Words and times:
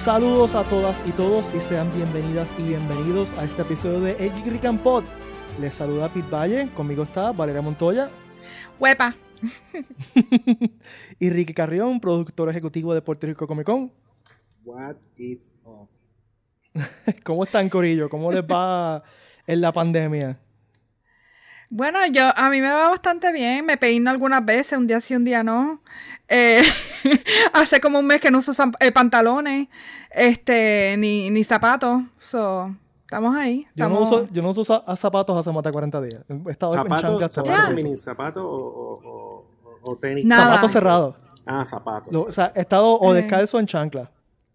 Saludos 0.00 0.54
a 0.54 0.66
todas 0.66 1.02
y 1.06 1.12
todos 1.12 1.52
y 1.54 1.60
sean 1.60 1.94
bienvenidas 1.94 2.54
y 2.58 2.62
bienvenidos 2.62 3.34
a 3.34 3.44
este 3.44 3.60
episodio 3.60 4.00
de 4.00 4.12
El 4.12 4.32
Rick 4.50 4.64
and 4.64 4.80
Pod. 4.80 5.04
Les 5.60 5.74
saluda 5.74 6.08
Pete 6.08 6.26
Valle, 6.30 6.70
conmigo 6.72 7.02
está 7.02 7.32
Valeria 7.32 7.60
Montoya 7.60 8.10
Huepa. 8.78 9.14
y 11.18 11.28
Ricky 11.28 11.52
Carrión, 11.52 12.00
productor 12.00 12.48
ejecutivo 12.48 12.94
de 12.94 13.02
Puerto 13.02 13.26
Rico 13.26 13.46
Comic 13.46 13.66
Con. 13.66 13.92
What 14.64 14.96
is 15.18 15.52
up? 15.64 15.90
¿Cómo 17.22 17.44
están, 17.44 17.68
Corillo? 17.68 18.08
¿Cómo 18.08 18.32
les 18.32 18.42
va 18.42 19.02
en 19.46 19.60
la 19.60 19.70
pandemia? 19.70 20.40
Bueno, 21.72 22.04
yo 22.06 22.22
a 22.36 22.50
mí 22.50 22.60
me 22.60 22.70
va 22.70 22.88
bastante 22.88 23.32
bien. 23.32 23.64
Me 23.64 23.76
peino 23.76 24.10
algunas 24.10 24.44
veces, 24.44 24.76
un 24.76 24.86
día 24.86 25.00
sí, 25.00 25.14
un 25.14 25.24
día 25.24 25.42
no. 25.44 25.80
Eh, 26.28 26.62
hace 27.52 27.80
como 27.80 27.98
un 28.00 28.06
mes 28.06 28.20
que 28.20 28.30
no 28.30 28.38
uso 28.38 28.52
eh, 28.80 28.92
pantalones, 28.92 29.68
este, 30.10 30.96
ni, 30.98 31.30
ni 31.30 31.44
zapatos. 31.44 32.02
So, 32.18 32.74
estamos 33.02 33.34
ahí. 33.36 33.66
Yo 33.74 33.88
no, 33.88 34.00
uso, 34.00 34.26
yo 34.32 34.42
no 34.42 34.50
uso 34.50 34.62
za- 34.64 34.96
zapatos 34.96 35.36
hace 35.38 35.52
más 35.52 35.62
de 35.62 35.72
40 35.72 36.00
días. 36.02 36.22
He 36.28 36.50
estado 36.50 36.74
en 36.74 36.82
¿Zapatos, 37.30 37.74
mini 37.74 37.96
zapatos 37.96 38.42
o, 38.44 38.48
o, 38.48 39.44
o- 39.64 39.92
o 39.92 39.96
tenis? 39.96 40.24
Nada. 40.24 40.46
Zapatos 40.46 40.72
cerrados. 40.72 41.14
Ah, 41.46 41.64
zapatos. 41.64 42.12
Lo- 42.12 42.22
o 42.22 42.32
sea, 42.32 42.52
he 42.54 42.60
estado 42.60 42.94
o 42.94 43.14
Eh. 43.14 43.22
descalzo 43.22 43.56
o 43.56 43.60
en 43.60 43.66
chancla. 43.66 44.10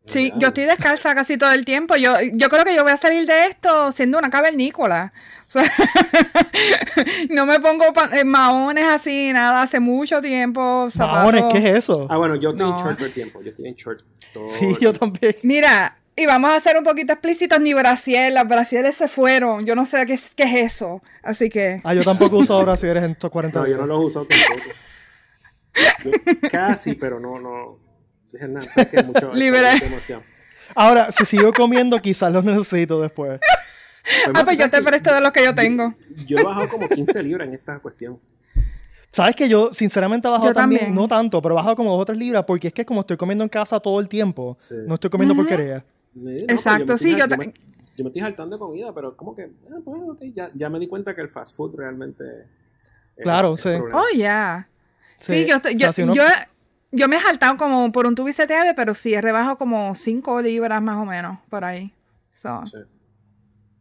Sí, 0.07 0.29
Ya. 0.33 0.39
yo 0.39 0.47
estoy 0.49 0.65
descalza 0.65 1.15
casi 1.15 1.37
todo 1.37 1.51
el 1.51 1.65
tiempo. 1.65 1.95
Yo, 1.95 2.13
yo 2.33 2.49
creo 2.49 2.63
que 2.63 2.75
yo 2.75 2.83
voy 2.83 2.91
a 2.91 2.97
salir 2.97 3.25
de 3.25 3.47
esto 3.47 3.91
siendo 3.91 4.17
una 4.19 4.29
cavernícola. 4.29 5.13
O 5.47 5.51
sea, 5.51 5.63
no 7.29 7.45
me 7.45 7.59
pongo 7.59 7.85
eh, 8.13 8.23
maones 8.23 8.85
así, 8.85 9.31
nada, 9.33 9.61
hace 9.63 9.79
mucho 9.79 10.21
tiempo. 10.21 10.89
Zapatos. 10.91 11.33
Mahones, 11.33 11.43
¿qué 11.53 11.57
es 11.69 11.77
eso? 11.79 12.07
Ah, 12.09 12.17
bueno, 12.17 12.35
yo 12.35 12.51
estoy 12.51 12.67
No. 12.69 12.77
en 12.77 12.83
short 12.83 12.97
todo 12.97 13.05
el 13.07 13.13
tiempo. 13.13 13.41
Yo 13.41 13.49
estoy 13.49 13.67
en 13.67 13.75
short 13.75 14.01
todo 14.33 14.47
sí, 14.47 14.65
el 14.65 14.79
yo 14.79 14.93
también. 14.93 15.35
Mira, 15.43 15.97
y 16.15 16.25
vamos 16.25 16.51
a 16.51 16.59
ser 16.59 16.77
un 16.77 16.83
poquito 16.83 17.13
explícitos, 17.13 17.59
ni 17.59 17.73
brasier, 17.73 18.31
las 18.33 18.47
brasieres 18.47 18.95
se 18.95 19.07
fueron. 19.07 19.65
Yo 19.65 19.75
no 19.75 19.85
sé 19.85 20.05
qué 20.05 20.13
es, 20.13 20.33
qué 20.35 20.43
es 20.43 20.73
eso. 20.73 21.01
Así 21.23 21.49
que. 21.49 21.81
Ah, 21.83 21.93
yo 21.93 22.03
tampoco 22.03 22.37
uso 22.37 22.53
ahora 22.53 22.77
si 22.77 22.87
eres 22.87 23.03
en 23.03 23.11
estos 23.11 23.29
40 23.31 23.59
No, 23.59 23.67
yo 23.67 23.77
no 23.77 23.85
los 23.85 24.03
usado 24.05 24.25
tampoco. 24.25 24.69
Yo 26.03 26.49
casi, 26.49 26.93
pero 26.95 27.19
no, 27.19 27.39
no. 27.39 27.79
Dije, 28.35 28.47
nada, 28.47 28.67
que 28.85 29.03
mucho. 29.03 29.31
Demasiado. 29.33 30.21
Ahora, 30.75 31.11
si 31.11 31.25
sigo 31.25 31.53
comiendo, 31.53 32.01
quizás 32.01 32.31
los 32.33 32.43
necesito 32.43 33.01
después. 33.01 33.39
Ah, 34.35 34.43
pues 34.45 34.59
yo 34.59 34.69
te 34.69 34.83
presto 34.83 35.11
de 35.11 35.19
los 35.19 35.31
que 35.31 35.43
yo 35.43 35.55
tengo. 35.55 35.91
Yo 36.27 36.37
he 36.37 36.43
bajado 36.43 36.69
como 36.69 36.87
15 36.87 37.23
libras 37.23 37.47
en 37.47 37.55
esta 37.55 37.79
cuestión. 37.79 38.19
Sabes 39.09 39.35
que 39.35 39.49
yo, 39.49 39.73
sinceramente, 39.73 40.27
he 40.27 40.31
bajado 40.31 40.49
Yo 40.51 40.53
también, 40.53 40.81
también. 40.81 40.95
no 40.95 41.07
tanto, 41.07 41.41
pero 41.41 41.55
he 41.55 41.57
bajado 41.57 41.75
como 41.75 41.91
dos 41.91 42.01
o 42.01 42.05
tres 42.05 42.19
libras, 42.19 42.43
porque 42.45 42.67
es 42.67 42.73
que 42.75 42.85
como 42.85 42.99
estoy 43.01 43.17
comiendo 43.17 43.43
en 43.43 43.49
casa 43.49 43.79
todo 43.79 43.99
el 43.99 44.07
tiempo, 44.07 44.57
Sí. 44.59 44.75
no 44.85 44.93
estoy 44.93 45.09
comiendo 45.09 45.33
Ujú. 45.33 45.41
porquería. 45.41 45.77
Eh, 45.77 45.83
no, 46.13 46.23
pero 46.45 46.53
Exacto, 46.53 46.97
sí, 46.99 47.11
yo 47.13 47.17
yo 47.17 47.27
ta- 47.29 47.35
me, 47.37 47.45
yo 47.97 48.03
me 48.03 48.09
estoy 48.09 48.21
saltando 48.21 48.57
de 48.57 48.59
comida, 48.59 48.93
pero 48.93 49.17
como 49.17 49.35
que, 49.35 49.49
ah, 49.71 49.77
pues, 49.83 50.33
ya, 50.35 50.51
ya 50.53 50.69
me 50.69 50.77
di 50.77 50.85
cuenta 50.87 51.15
que 51.15 51.21
el 51.21 51.29
fast 51.29 51.55
food 51.55 51.73
realmente. 51.75 52.23
es- 53.17 53.23
Claro, 53.23 53.55
es 53.55 53.61
sí. 53.61 53.69
problema. 53.69 54.01
Oh, 54.01 54.15
ya. 54.15 54.69
Sí, 55.17 55.47
yo, 55.47 55.55
estoy- 55.55 55.73
o 55.77 55.79
sea, 55.79 55.87
yo, 55.87 55.93
si 55.93 56.03
uno- 56.03 56.13
yo, 56.13 56.23
yo 56.95 57.07
me 57.07 57.17
he 57.17 57.21
saltado 57.21 57.57
como 57.57 57.91
por 57.91 58.05
un 58.07 58.15
tubo 58.15 58.29
y 58.29 58.33
siete 58.33 58.55
ave, 58.55 58.73
pero 58.73 58.93
sí, 58.93 59.13
he 59.13 59.21
rebajado 59.21 59.57
como 59.57 59.93
5 59.95 60.41
libras 60.41 60.81
más 60.81 60.97
o 60.97 61.05
menos 61.05 61.37
por 61.49 61.63
ahí. 61.63 61.93
So, 62.33 62.65
Sí. 62.65 62.77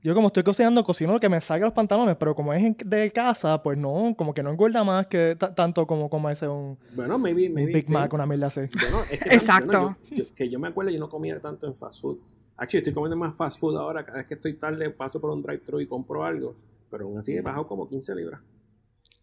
Yo 0.02 0.14
como 0.14 0.26
estoy 0.26 0.42
cocinando, 0.42 0.84
cocino 0.84 1.14
lo 1.14 1.18
que 1.20 1.30
me 1.30 1.40
salga 1.40 1.64
los 1.64 1.72
pantalones, 1.72 2.14
pero 2.16 2.34
como 2.34 2.52
es 2.52 2.62
en- 2.62 2.76
de 2.84 3.10
casa, 3.10 3.62
pues 3.62 3.78
no, 3.78 4.14
como 4.18 4.34
que 4.34 4.42
no 4.42 4.50
engorda 4.50 4.84
más 4.84 5.06
que 5.06 5.34
ta- 5.34 5.54
tanto 5.54 5.86
como 5.86 6.10
comerse 6.10 6.46
un, 6.46 6.76
Bueno, 6.94 7.18
maybe, 7.18 7.48
un. 7.48 7.54
Big 7.72 7.86
sí. 7.86 7.92
Mac, 7.94 8.12
una 8.12 8.26
mierda 8.26 8.48
así. 8.48 8.60
Yo 8.82 8.90
no, 8.90 9.02
es 9.10 9.18
que 9.18 9.28
Exacto. 9.34 9.96
yo- 10.10 10.16
yo- 10.16 10.34
que 10.34 10.50
yo 10.50 10.58
me 10.58 10.68
acuerdo, 10.68 10.90
yo 10.90 11.00
no 11.00 11.08
comía 11.08 11.40
tanto 11.40 11.66
en 11.66 11.74
fast 11.74 12.02
food. 12.02 12.18
Actually, 12.58 12.80
estoy 12.80 12.92
comiendo 12.92 13.16
más 13.16 13.34
fast 13.34 13.58
food 13.58 13.78
ahora. 13.78 14.04
Cada 14.04 14.18
vez 14.18 14.26
que 14.26 14.34
estoy 14.34 14.52
tarde, 14.58 14.90
paso 14.90 15.18
por 15.22 15.30
un 15.30 15.40
drive-thru 15.42 15.80
y 15.80 15.86
compro 15.86 16.22
algo. 16.22 16.54
Pero 16.90 17.06
aún 17.06 17.16
así 17.18 17.34
he 17.34 17.40
bajado 17.40 17.66
como 17.66 17.86
15 17.86 18.14
libras. 18.14 18.40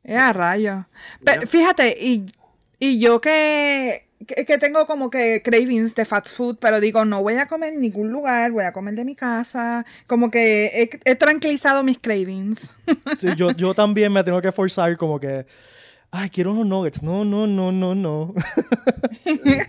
es 0.04 0.18
a 0.20 0.34
rayos. 0.34 0.86
Pe- 1.24 1.38
Ya. 1.42 1.48
Fíjate, 1.48 1.96
y, 2.04 2.26
y 2.84 3.00
yo 3.00 3.22
que, 3.22 4.08
que, 4.26 4.44
que 4.44 4.58
tengo 4.58 4.88
como 4.88 5.12
que 5.12 5.44
cravings 5.44 5.94
de 5.94 6.04
fast 6.04 6.36
food, 6.36 6.58
pero 6.60 6.80
digo, 6.80 7.06
no 7.06 7.22
voy 7.22 7.36
a 7.36 7.46
comer 7.48 7.74
en 7.74 7.82
ningún 7.82 8.12
lugar, 8.12 8.52
voy 8.52 8.64
a 8.64 8.74
comer 8.74 8.96
de 8.96 9.06
mi 9.06 9.16
casa. 9.16 9.86
Como 10.08 10.32
que 10.32 10.66
he, 10.66 10.90
he 11.06 11.16
tranquilizado 11.16 11.84
mis 11.84 12.00
cravings. 12.00 12.74
Sí, 13.20 13.28
yo, 13.38 13.52
yo 13.52 13.76
también 13.76 14.12
me 14.12 14.24
tengo 14.24 14.42
que 14.42 14.52
forzar 14.52 14.98
como 14.98 15.20
que, 15.20 15.46
ay, 16.10 16.32
quiero 16.32 16.54
unos 16.54 16.66
nuggets. 16.66 17.04
No, 17.04 17.24
no, 17.24 17.46
no, 17.46 17.72
no, 17.72 17.94
no. 17.94 18.34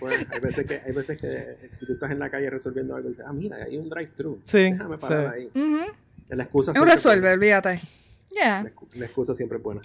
Pues, 0.00 0.26
hay, 0.32 0.40
veces 0.40 0.66
que, 0.66 0.80
hay 0.82 0.92
veces 0.92 1.20
que 1.20 1.68
tú 1.84 1.92
estás 1.92 2.10
en 2.12 2.18
la 2.18 2.30
calle 2.30 2.48
resolviendo 2.48 2.96
algo 2.96 3.08
y 3.08 3.10
dices, 3.10 3.26
ah, 3.28 3.32
mira, 3.34 3.58
hay 3.58 3.76
un 3.76 3.90
drive-thru. 3.90 4.40
Sí, 4.44 4.72
Déjame 4.72 4.96
parar 4.96 5.34
sí. 5.36 5.48
ahí. 5.54 5.62
Ujú. 5.62 5.92
La 6.30 6.44
excusa 6.44 6.70
Es 6.72 6.78
un 6.78 6.84
siempre 6.84 6.94
resuelve, 6.94 7.28
es 7.28 7.34
olvídate. 7.34 7.82
Yeah. 8.30 8.64
La 8.94 9.04
excusa 9.04 9.34
siempre 9.34 9.58
es 9.58 9.62
buena. 9.62 9.82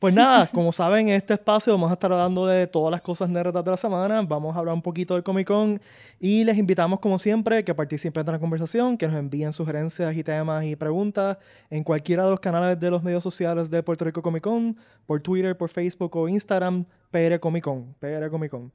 Pues 0.00 0.14
nada, 0.14 0.46
como 0.46 0.72
saben, 0.72 1.10
en 1.10 1.14
este 1.14 1.34
espacio 1.34 1.74
vamos 1.74 1.90
a 1.90 1.92
estar 1.92 2.10
hablando 2.10 2.46
de 2.46 2.66
todas 2.66 2.90
las 2.90 3.02
cosas 3.02 3.28
nerdas 3.28 3.62
de 3.62 3.70
la 3.70 3.76
semana. 3.76 4.22
Vamos 4.22 4.56
a 4.56 4.58
hablar 4.58 4.74
un 4.74 4.80
poquito 4.80 5.12
del 5.12 5.22
Comic 5.22 5.46
Con 5.46 5.78
y 6.18 6.42
les 6.44 6.56
invitamos, 6.56 7.00
como 7.00 7.18
siempre, 7.18 7.62
que 7.64 7.74
participen 7.74 8.24
en 8.26 8.32
la 8.32 8.38
conversación, 8.38 8.96
que 8.96 9.06
nos 9.06 9.16
envíen 9.16 9.52
sugerencias 9.52 10.16
y 10.16 10.24
temas 10.24 10.64
y 10.64 10.74
preguntas 10.74 11.36
en 11.68 11.84
cualquiera 11.84 12.24
de 12.24 12.30
los 12.30 12.40
canales 12.40 12.80
de 12.80 12.90
los 12.90 13.02
medios 13.02 13.22
sociales 13.22 13.70
de 13.70 13.82
Puerto 13.82 14.06
Rico 14.06 14.22
Comic 14.22 14.42
Con, 14.42 14.74
por 15.04 15.20
Twitter, 15.20 15.54
por 15.54 15.68
Facebook 15.68 16.16
o 16.16 16.28
Instagram, 16.28 16.86
PR 17.10 17.38
Comic 17.38 17.64
Con. 17.64 17.92
PR 18.00 18.30
Comic 18.30 18.50
Con. 18.52 18.72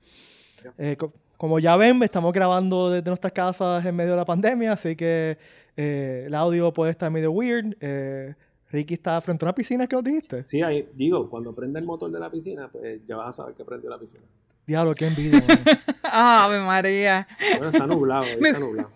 Eh, 0.77 0.95
co- 0.95 1.11
como 1.37 1.57
ya 1.57 1.75
ven, 1.75 2.03
estamos 2.03 2.33
grabando 2.33 2.91
desde 2.91 3.09
nuestras 3.09 3.33
casas 3.33 3.83
en 3.83 3.95
medio 3.95 4.11
de 4.11 4.17
la 4.17 4.25
pandemia, 4.25 4.73
así 4.73 4.95
que 4.95 5.39
eh, 5.75 6.25
el 6.27 6.35
audio 6.35 6.71
puede 6.71 6.91
estar 6.91 7.09
medio 7.09 7.31
weird. 7.31 7.75
Eh, 7.81 8.35
Ricky 8.75 8.93
está 8.95 9.19
frente 9.21 9.43
a 9.43 9.47
una 9.47 9.55
piscina, 9.55 9.87
¿qué 9.87 9.95
nos 9.95 10.03
dijiste? 10.03 10.45
Sí, 10.45 10.61
ahí, 10.61 10.87
digo, 10.93 11.29
cuando 11.29 11.53
prende 11.55 11.79
el 11.79 11.85
motor 11.85 12.11
de 12.11 12.19
la 12.19 12.29
piscina, 12.29 12.69
pues 12.71 13.01
ya 13.07 13.15
vas 13.15 13.29
a 13.29 13.31
saber 13.43 13.55
que 13.55 13.63
prendió 13.65 13.89
la 13.89 13.97
piscina. 13.99 14.23
Diablo, 14.67 14.93
qué 14.95 15.07
envidia. 15.07 15.43
Ave 16.03 16.59
María. 16.59 17.27
Bueno, 17.57 17.69
está 17.69 17.87
nublado, 17.87 18.23
ahí 18.23 18.37
está 18.41 18.59
nublado. 18.59 18.91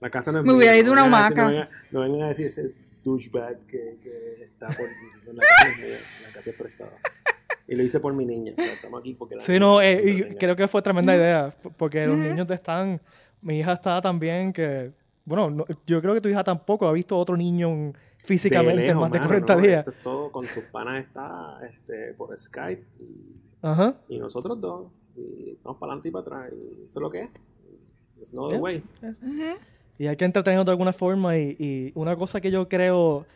La 0.00 0.10
casa 0.10 0.32
no 0.32 0.40
es 0.40 0.44
Me 0.44 0.52
hubiera 0.52 0.72
no 0.72 0.78
ido 0.78 0.92
una 0.92 1.04
vengan 1.04 1.22
a 1.22 1.28
decir- 1.30 1.38
hamaca. 1.38 1.42
No 1.42 1.48
vengan, 1.50 1.68
no 1.92 2.00
vengan 2.00 2.22
a 2.22 2.28
decir 2.28 2.46
ese 2.46 2.74
douchebag 3.02 3.58
que, 3.66 3.98
que 4.02 4.44
está 4.44 4.66
por... 4.68 4.86
La 5.34 5.42
casa 5.42 5.68
la 6.26 6.32
casa 6.32 6.50
es 6.50 6.56
prestada. 6.56 6.92
Y 7.66 7.74
lo 7.76 7.82
hice 7.82 8.00
por 8.00 8.12
mi 8.12 8.26
niña. 8.26 8.52
O 8.58 8.60
sea, 8.62 8.74
estamos 8.74 9.00
aquí 9.00 9.14
porque 9.14 9.36
la 9.36 9.40
Sí, 9.40 9.58
no, 9.58 9.80
eh, 9.80 10.02
y 10.04 10.34
creo 10.36 10.54
que 10.56 10.68
fue 10.68 10.82
tremenda 10.82 11.16
idea, 11.16 11.50
p- 11.62 11.70
porque 11.76 12.06
los 12.06 12.18
Ujú. 12.18 12.28
niños 12.28 12.46
te 12.46 12.54
están, 12.54 13.00
mi 13.40 13.60
hija 13.60 13.72
está 13.72 14.02
también 14.02 14.52
que, 14.52 14.92
bueno, 15.24 15.50
no- 15.50 15.64
yo 15.86 16.02
creo 16.02 16.12
que 16.12 16.20
tu 16.20 16.28
hija 16.28 16.44
tampoco 16.44 16.86
ha 16.86 16.92
visto 16.92 17.16
otro 17.16 17.36
niño 17.36 17.68
en- 17.68 17.96
físicamente 18.24 18.80
en 18.82 18.86
lejos, 18.88 19.00
más 19.02 19.12
de 19.12 19.18
mano, 19.18 19.28
40 19.28 19.54
no, 19.56 19.62
días. 19.62 19.78
Esto 19.80 19.90
es 19.92 20.02
todo 20.02 20.32
con 20.32 20.46
sus 20.48 20.64
panas 20.64 21.04
está 21.04 21.58
este, 21.70 22.14
por 22.14 22.36
Skype 22.36 22.84
y, 23.00 23.36
Ajá. 23.62 23.94
y 24.08 24.18
nosotros 24.18 24.60
dos. 24.60 24.90
Y 25.16 25.56
vamos 25.62 25.78
para 25.78 25.92
adelante 25.92 26.08
y 26.08 26.12
para 26.12 26.22
atrás. 26.22 26.52
Y 26.52 26.84
eso 26.84 26.98
es 26.98 27.02
lo 27.02 27.10
que 27.10 27.20
es. 27.22 27.28
It's 28.18 28.34
no 28.34 28.48
Yeah. 28.48 28.56
the 28.58 28.62
way. 28.62 28.82
Y 29.98 30.06
hay 30.08 30.16
que 30.16 30.24
entretenernos 30.24 30.64
de 30.66 30.72
alguna 30.72 30.92
forma 30.92 31.38
y, 31.38 31.56
y 31.58 31.92
una 31.94 32.16
cosa 32.16 32.40
que 32.40 32.50
yo 32.50 32.68
creo 32.68 33.26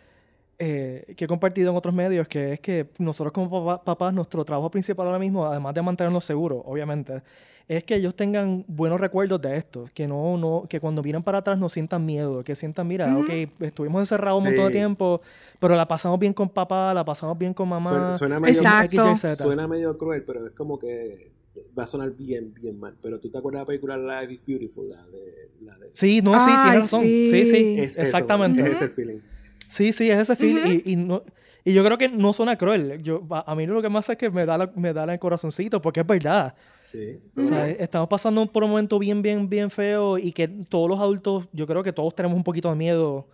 eh, 0.59 1.15
que 1.17 1.27
he 1.27 1.29
compartido 1.29 1.71
en 1.71 1.77
otros 1.77 1.95
medios, 1.95 2.27
que 2.27 2.55
es 2.55 2.61
que 2.61 2.91
nosotros 2.99 3.33
como 3.33 3.49
papá- 3.49 3.85
papás, 3.85 4.13
nuestro 4.13 4.45
trabajo 4.45 4.69
principal 4.71 5.07
ahora 5.07 5.19
mismo, 5.21 5.47
además 5.47 5.73
de 5.75 5.83
mantenernos 5.83 6.25
seguros, 6.25 6.63
obviamente, 6.65 7.23
es 7.69 7.85
que 7.85 7.97
ellos 7.97 8.15
tengan 8.15 8.65
buenos 8.67 8.99
recuerdos 8.99 9.43
de 9.43 9.57
esto, 9.57 9.87
que 9.93 10.09
no, 10.09 10.39
no, 10.39 10.65
que 10.69 10.81
cuando 10.81 11.03
miran 11.03 11.23
para 11.23 11.39
atrás 11.39 11.59
no 11.59 11.69
sientan 11.69 12.07
miedo, 12.07 12.43
que 12.43 12.57
sientan, 12.57 12.89
mira, 12.89 13.15
Ujú. 13.15 13.25
ok, 13.25 13.31
estuvimos 13.61 14.01
encerrados 14.01 14.43
un 14.43 14.49
montón 14.49 14.67
de 14.67 14.73
tiempo, 14.73 15.21
pero 15.61 15.77
la 15.77 15.87
pasamos 15.87 16.19
bien 16.19 16.33
con 16.33 16.49
papá, 16.49 16.95
la 16.95 17.05
pasamos 17.05 17.37
bien 17.37 17.53
con 17.53 17.69
mamá. 17.69 17.91
Suena, 17.91 18.13
suena 18.13 18.41
medio, 18.41 18.61
Exacto. 18.61 19.11
X, 19.11 19.39
suena 19.39 19.69
medio 19.69 19.99
cruel, 19.99 20.25
pero 20.25 20.47
es 20.47 20.53
como 20.53 20.79
que 20.79 21.31
va 21.79 21.85
a 21.85 21.87
sonar 21.87 22.11
bien, 22.13 22.55
bien 22.55 22.79
mal. 22.79 22.95
Pero 23.03 23.21
tú 23.21 23.31
te 23.31 23.37
acuerdas 23.37 23.61
de 23.61 23.63
la 23.65 23.67
película 23.67 24.23
Life 24.23 24.33
is 24.33 24.41
Beautiful, 24.47 24.89
la 24.89 25.07
de... 25.07 25.51
La 25.61 25.77
de 25.77 25.91
Sí, 25.93 26.21
no, 26.23 26.35
sí, 26.35 26.51
Ay, 26.51 26.71
tienes 26.71 26.81
razón. 26.83 27.01
Sí, 27.03 27.29
sí, 27.29 27.45
sí. 27.47 27.81
es 27.81 27.93
eso, 27.93 28.03
exactamente. 28.03 28.63
es 28.63 28.69
ese 28.81 28.89
feeling. 28.89 29.19
Sí, 29.67 29.93
sí, 29.93 30.11
es 30.11 30.19
ese 30.21 30.37
feel 30.37 30.57
Ujú. 30.59 30.69
y, 30.69 30.93
y, 30.93 30.97
no, 30.97 31.23
y 31.71 31.75
yo 31.75 31.85
creo 31.85 31.99
que 31.99 32.09
no 32.09 32.33
suena 32.33 32.57
cruel. 32.57 33.03
Yo, 33.03 33.23
a, 33.31 33.51
a 33.53 33.55
mí 33.55 33.67
lo 33.67 33.81
que 33.83 33.89
más 33.89 34.09
es 34.09 34.17
que 34.17 34.31
me 34.31 34.47
da, 34.47 34.57
la- 34.59 34.71
me 34.75 34.93
da 34.93 35.05
el 35.13 35.19
corazoncito, 35.19 35.81
porque 35.83 36.01
es 36.01 36.07
verdad. 36.07 36.55
Sí. 36.85 37.19
O 37.37 37.43
sea, 37.45 37.69
estamos 37.69 38.09
pasando 38.09 38.47
por 38.47 38.65
un 38.65 38.71
momento 38.71 38.99
bien, 38.99 39.23
bien, 39.23 39.49
bien 39.49 39.71
feo 39.71 40.19
y 40.19 40.33
que 40.33 40.49
todos 40.49 40.89
los 40.89 40.99
adultos, 41.01 41.47
yo 41.53 41.67
creo 41.67 41.83
que 41.83 41.93
todos 41.93 42.15
tenemos 42.15 42.37
un 42.37 42.45
poquito 42.45 42.69
de 42.71 42.77
miedo 42.77 43.27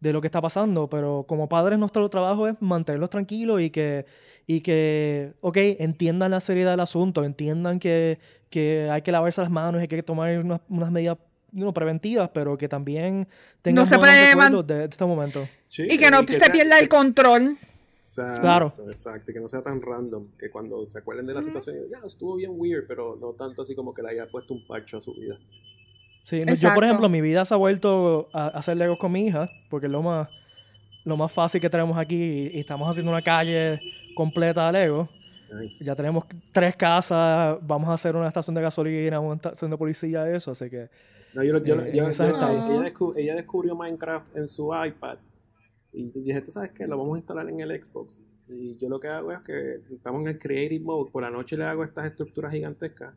de 0.00 0.12
lo 0.12 0.20
que 0.20 0.28
está 0.28 0.40
pasando, 0.40 0.88
pero 0.88 1.24
como 1.28 1.48
padres 1.48 1.78
nuestro 1.78 2.08
trabajo 2.08 2.46
es 2.46 2.54
mantenerlos 2.60 3.10
tranquilos 3.10 3.60
y 3.60 3.70
que, 3.70 4.06
y 4.46 4.60
que, 4.60 5.32
ok, 5.40 5.56
entiendan 5.80 6.30
la 6.30 6.38
seriedad 6.40 6.70
del 6.70 6.80
asunto, 6.80 7.24
entiendan 7.24 7.80
que, 7.80 8.18
que 8.48 8.88
hay 8.90 9.02
que 9.02 9.10
lavarse 9.10 9.40
las 9.40 9.50
manos, 9.50 9.80
hay 9.80 9.88
que 9.88 10.00
tomar 10.04 10.38
unas, 10.38 10.60
unas 10.68 10.90
medidas 10.92 11.18
no, 11.50 11.72
preventivas, 11.74 12.30
pero 12.32 12.56
que 12.56 12.68
también 12.68 13.26
tengan 13.62 13.86
se 13.86 13.96
buenos 13.96 14.14
puede 14.16 14.36
man- 14.36 14.66
de, 14.66 14.84
este 14.84 15.04
momento. 15.04 15.48
Sí, 15.68 15.82
Y 15.90 15.98
que 15.98 16.10
no 16.10 16.18
se 16.26 16.34
sea- 16.34 16.52
pierda 16.52 16.78
el 16.78 16.88
control. 16.88 17.56
Exacto, 18.08 18.40
Claro. 18.40 18.72
Exacto, 18.86 19.32
que 19.34 19.40
no 19.40 19.48
sea 19.48 19.60
tan 19.60 19.82
random, 19.82 20.28
que 20.38 20.48
cuando 20.50 20.88
se 20.88 20.98
acuerden 20.98 21.26
de 21.26 21.34
la 21.34 21.42
situación, 21.42 21.76
ya 21.90 21.98
estuvo 22.06 22.36
bien 22.36 22.52
weird, 22.54 22.86
pero 22.88 23.16
no 23.20 23.32
tanto 23.32 23.62
así 23.62 23.74
como 23.74 23.92
que 23.92 24.02
le 24.02 24.10
haya 24.10 24.26
puesto 24.26 24.54
un 24.54 24.66
parcho 24.66 24.96
a 24.96 25.00
su 25.02 25.12
vida. 25.12 25.38
Sí, 26.24 26.40
no, 26.40 26.54
yo 26.54 26.72
por 26.72 26.84
ejemplo, 26.84 27.08
mi 27.10 27.20
vida 27.20 27.44
se 27.44 27.52
ha 27.52 27.58
vuelto 27.58 28.30
a, 28.32 28.48
hacer 28.48 28.78
Legos 28.78 28.98
con 28.98 29.12
mi 29.12 29.26
hija, 29.26 29.50
porque 29.68 29.86
es 29.86 29.92
lo 29.92 30.02
más, 30.02 30.28
lo 31.04 31.18
más 31.18 31.30
fácil 31.30 31.60
que 31.60 31.68
tenemos 31.68 31.98
aquí 31.98 32.50
y 32.52 32.60
estamos 32.60 32.88
haciendo 32.88 33.12
una 33.12 33.22
calle 33.22 33.78
completa 34.14 34.66
de 34.66 34.72
Lego. 34.72 35.08
Ya 35.80 35.94
tenemos 35.94 36.24
tres 36.52 36.76
casas, 36.76 37.58
vamos 37.66 37.90
a 37.90 37.94
hacer 37.94 38.16
una 38.16 38.28
estación 38.28 38.54
de 38.54 38.62
gasolina, 38.62 39.20
una 39.20 39.36
estación 39.36 39.70
de 39.70 39.76
policía, 39.76 40.30
eso, 40.30 40.50
así 40.50 40.70
que... 40.70 40.88
No, 41.34 41.42
yo, 41.42 41.62
yo, 41.62 41.78
eh, 41.80 41.92
ella, 43.16 43.34
descubrió, 43.34 43.76
Minecraft 43.76 44.34
en 44.34 44.48
su 44.48 44.70
iPad 44.74 45.18
y 45.92 46.10
dije, 46.10 46.40
tú 46.42 46.50
sabes 46.50 46.70
qué, 46.72 46.86
lo 46.86 46.98
vamos 46.98 47.16
a 47.16 47.18
instalar 47.18 47.48
en 47.48 47.60
el 47.60 47.82
Xbox. 47.82 48.22
Y 48.48 48.76
yo 48.76 48.88
lo 48.88 48.98
que 48.98 49.08
hago 49.08 49.32
es 49.32 49.40
que 49.40 49.80
estamos 49.90 50.22
en 50.22 50.28
el 50.28 50.38
Creative 50.38 50.84
Mode, 50.84 51.10
por 51.10 51.22
la 51.22 51.30
noche 51.30 51.56
le 51.56 51.64
hago 51.64 51.84
estas 51.84 52.06
estructuras 52.06 52.52
gigantescas 52.52 53.14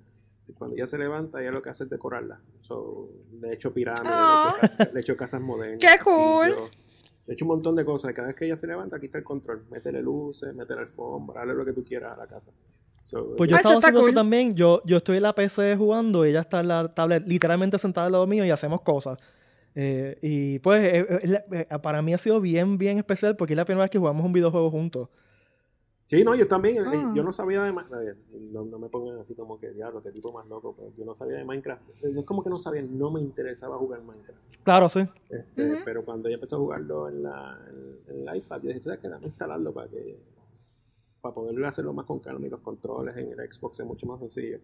y 0.47 0.53
cuando 0.53 0.75
ella 0.75 0.87
se 0.87 0.97
levanta, 0.97 1.41
ella 1.41 1.51
lo 1.51 1.61
que 1.61 1.69
hace 1.69 1.85
es 1.85 1.89
decorarla. 1.89 2.39
So, 2.61 3.09
le 3.39 3.49
he 3.49 3.53
hecho 3.53 3.73
pirámides, 3.73 4.77
le, 4.93 4.99
he 4.99 5.01
hecho 5.01 5.15
casas, 5.15 5.41
modernas. 5.41 5.79
¡Qué 5.81 6.03
cool! 6.03 6.69
he 7.27 7.33
hecho 7.33 7.45
un 7.45 7.49
montón 7.49 7.75
de 7.75 7.85
cosas. 7.85 8.13
Cada 8.13 8.27
vez 8.27 8.35
que 8.35 8.45
ella 8.45 8.55
se 8.55 8.67
levanta, 8.67 8.97
aquí 8.97 9.05
está 9.05 9.17
el 9.19 9.23
control. 9.23 9.63
Métele 9.69 10.01
luces, 10.01 10.53
métele 10.53 10.81
alfombra, 10.81 11.41
dale 11.41 11.53
lo 11.53 11.63
que 11.63 11.73
tú 11.73 11.83
quieras 11.83 12.13
a 12.13 12.17
la 12.17 12.27
casa. 12.27 12.51
pues 13.37 13.49
yo 13.49 13.55
estaba 13.55 13.75
haciendo 13.75 14.01
eso 14.01 14.13
también. 14.13 14.53
Yo, 14.53 14.81
yo 14.85 14.97
estoy 14.97 15.17
en 15.17 15.23
la 15.23 15.33
PC 15.33 15.75
jugando, 15.77 16.25
ella 16.25 16.41
está 16.41 16.59
en 16.59 16.67
la 16.67 16.89
tablet 16.89 17.25
literalmente 17.27 17.77
sentada 17.77 18.07
al 18.07 18.13
lado 18.13 18.27
mío 18.27 18.43
y 18.43 18.49
hacemos 18.49 18.81
cosas. 18.81 19.17
Eh, 19.75 20.17
y 20.21 20.59
pues 20.59 20.83
eh, 20.83 21.43
eh, 21.51 21.67
para 21.81 22.01
mí 22.01 22.13
ha 22.13 22.17
sido 22.17 22.41
bien, 22.41 22.77
bien 22.77 22.97
especial 22.97 23.37
porque 23.37 23.53
es 23.53 23.57
la 23.57 23.65
primera 23.65 23.83
vez 23.83 23.91
que 23.91 23.99
jugamos 23.99 24.25
un 24.25 24.33
videojuego 24.33 24.69
juntos. 24.69 25.09
Sí, 26.11 26.25
no, 26.25 26.35
yo 26.35 26.45
también, 26.45 26.75
eh, 26.75 26.83
ah. 26.85 27.13
yo 27.15 27.23
no 27.23 27.31
sabía 27.31 27.63
de 27.63 27.71
Minecraft, 27.71 28.19
no, 28.51 28.65
me 28.65 28.89
pongan 28.89 29.17
así 29.17 29.33
como 29.33 29.57
que, 29.57 29.71
diablo, 29.71 30.03
qué 30.03 30.11
tipo 30.11 30.33
más 30.33 30.45
loco, 30.45 30.75
pero 30.75 30.91
yo 30.97 31.05
no 31.05 31.15
sabía 31.15 31.37
de 31.37 31.45
Minecraft. 31.45 31.89
Es 32.03 32.25
como 32.25 32.43
que 32.43 32.49
no 32.49 32.57
sabía, 32.57 32.81
no 32.81 33.11
me 33.11 33.21
interesaba 33.21 33.77
jugar 33.77 34.01
Minecraft. 34.01 34.57
Claro, 34.61 34.89
sí. 34.89 35.07
Este, 35.29 35.77
pero 35.85 36.03
cuando 36.03 36.27
ella 36.27 36.35
empezó 36.35 36.57
a 36.57 36.59
jugarlo 36.59 37.07
en 37.07 37.23
la, 37.23 37.57
en, 38.09 38.27
el 38.27 38.35
iPad, 38.35 38.61
yo 38.61 38.67
dije, 38.67 38.81
tú 38.81 38.89
sabes 38.89 38.99
que 38.99 39.07
dame 39.07 39.27
instalarlo 39.27 39.71
para 39.71 39.87
que, 39.87 40.19
para 41.21 41.33
poder 41.33 41.63
hacerlo 41.63 41.93
más 41.93 42.05
con 42.05 42.19
calma 42.19 42.45
y 42.45 42.49
los 42.49 42.59
controles 42.59 43.15
en 43.15 43.31
el 43.31 43.49
Xbox 43.49 43.79
es 43.79 43.85
mucho 43.85 44.05
más 44.05 44.19
sencillo. 44.19 44.59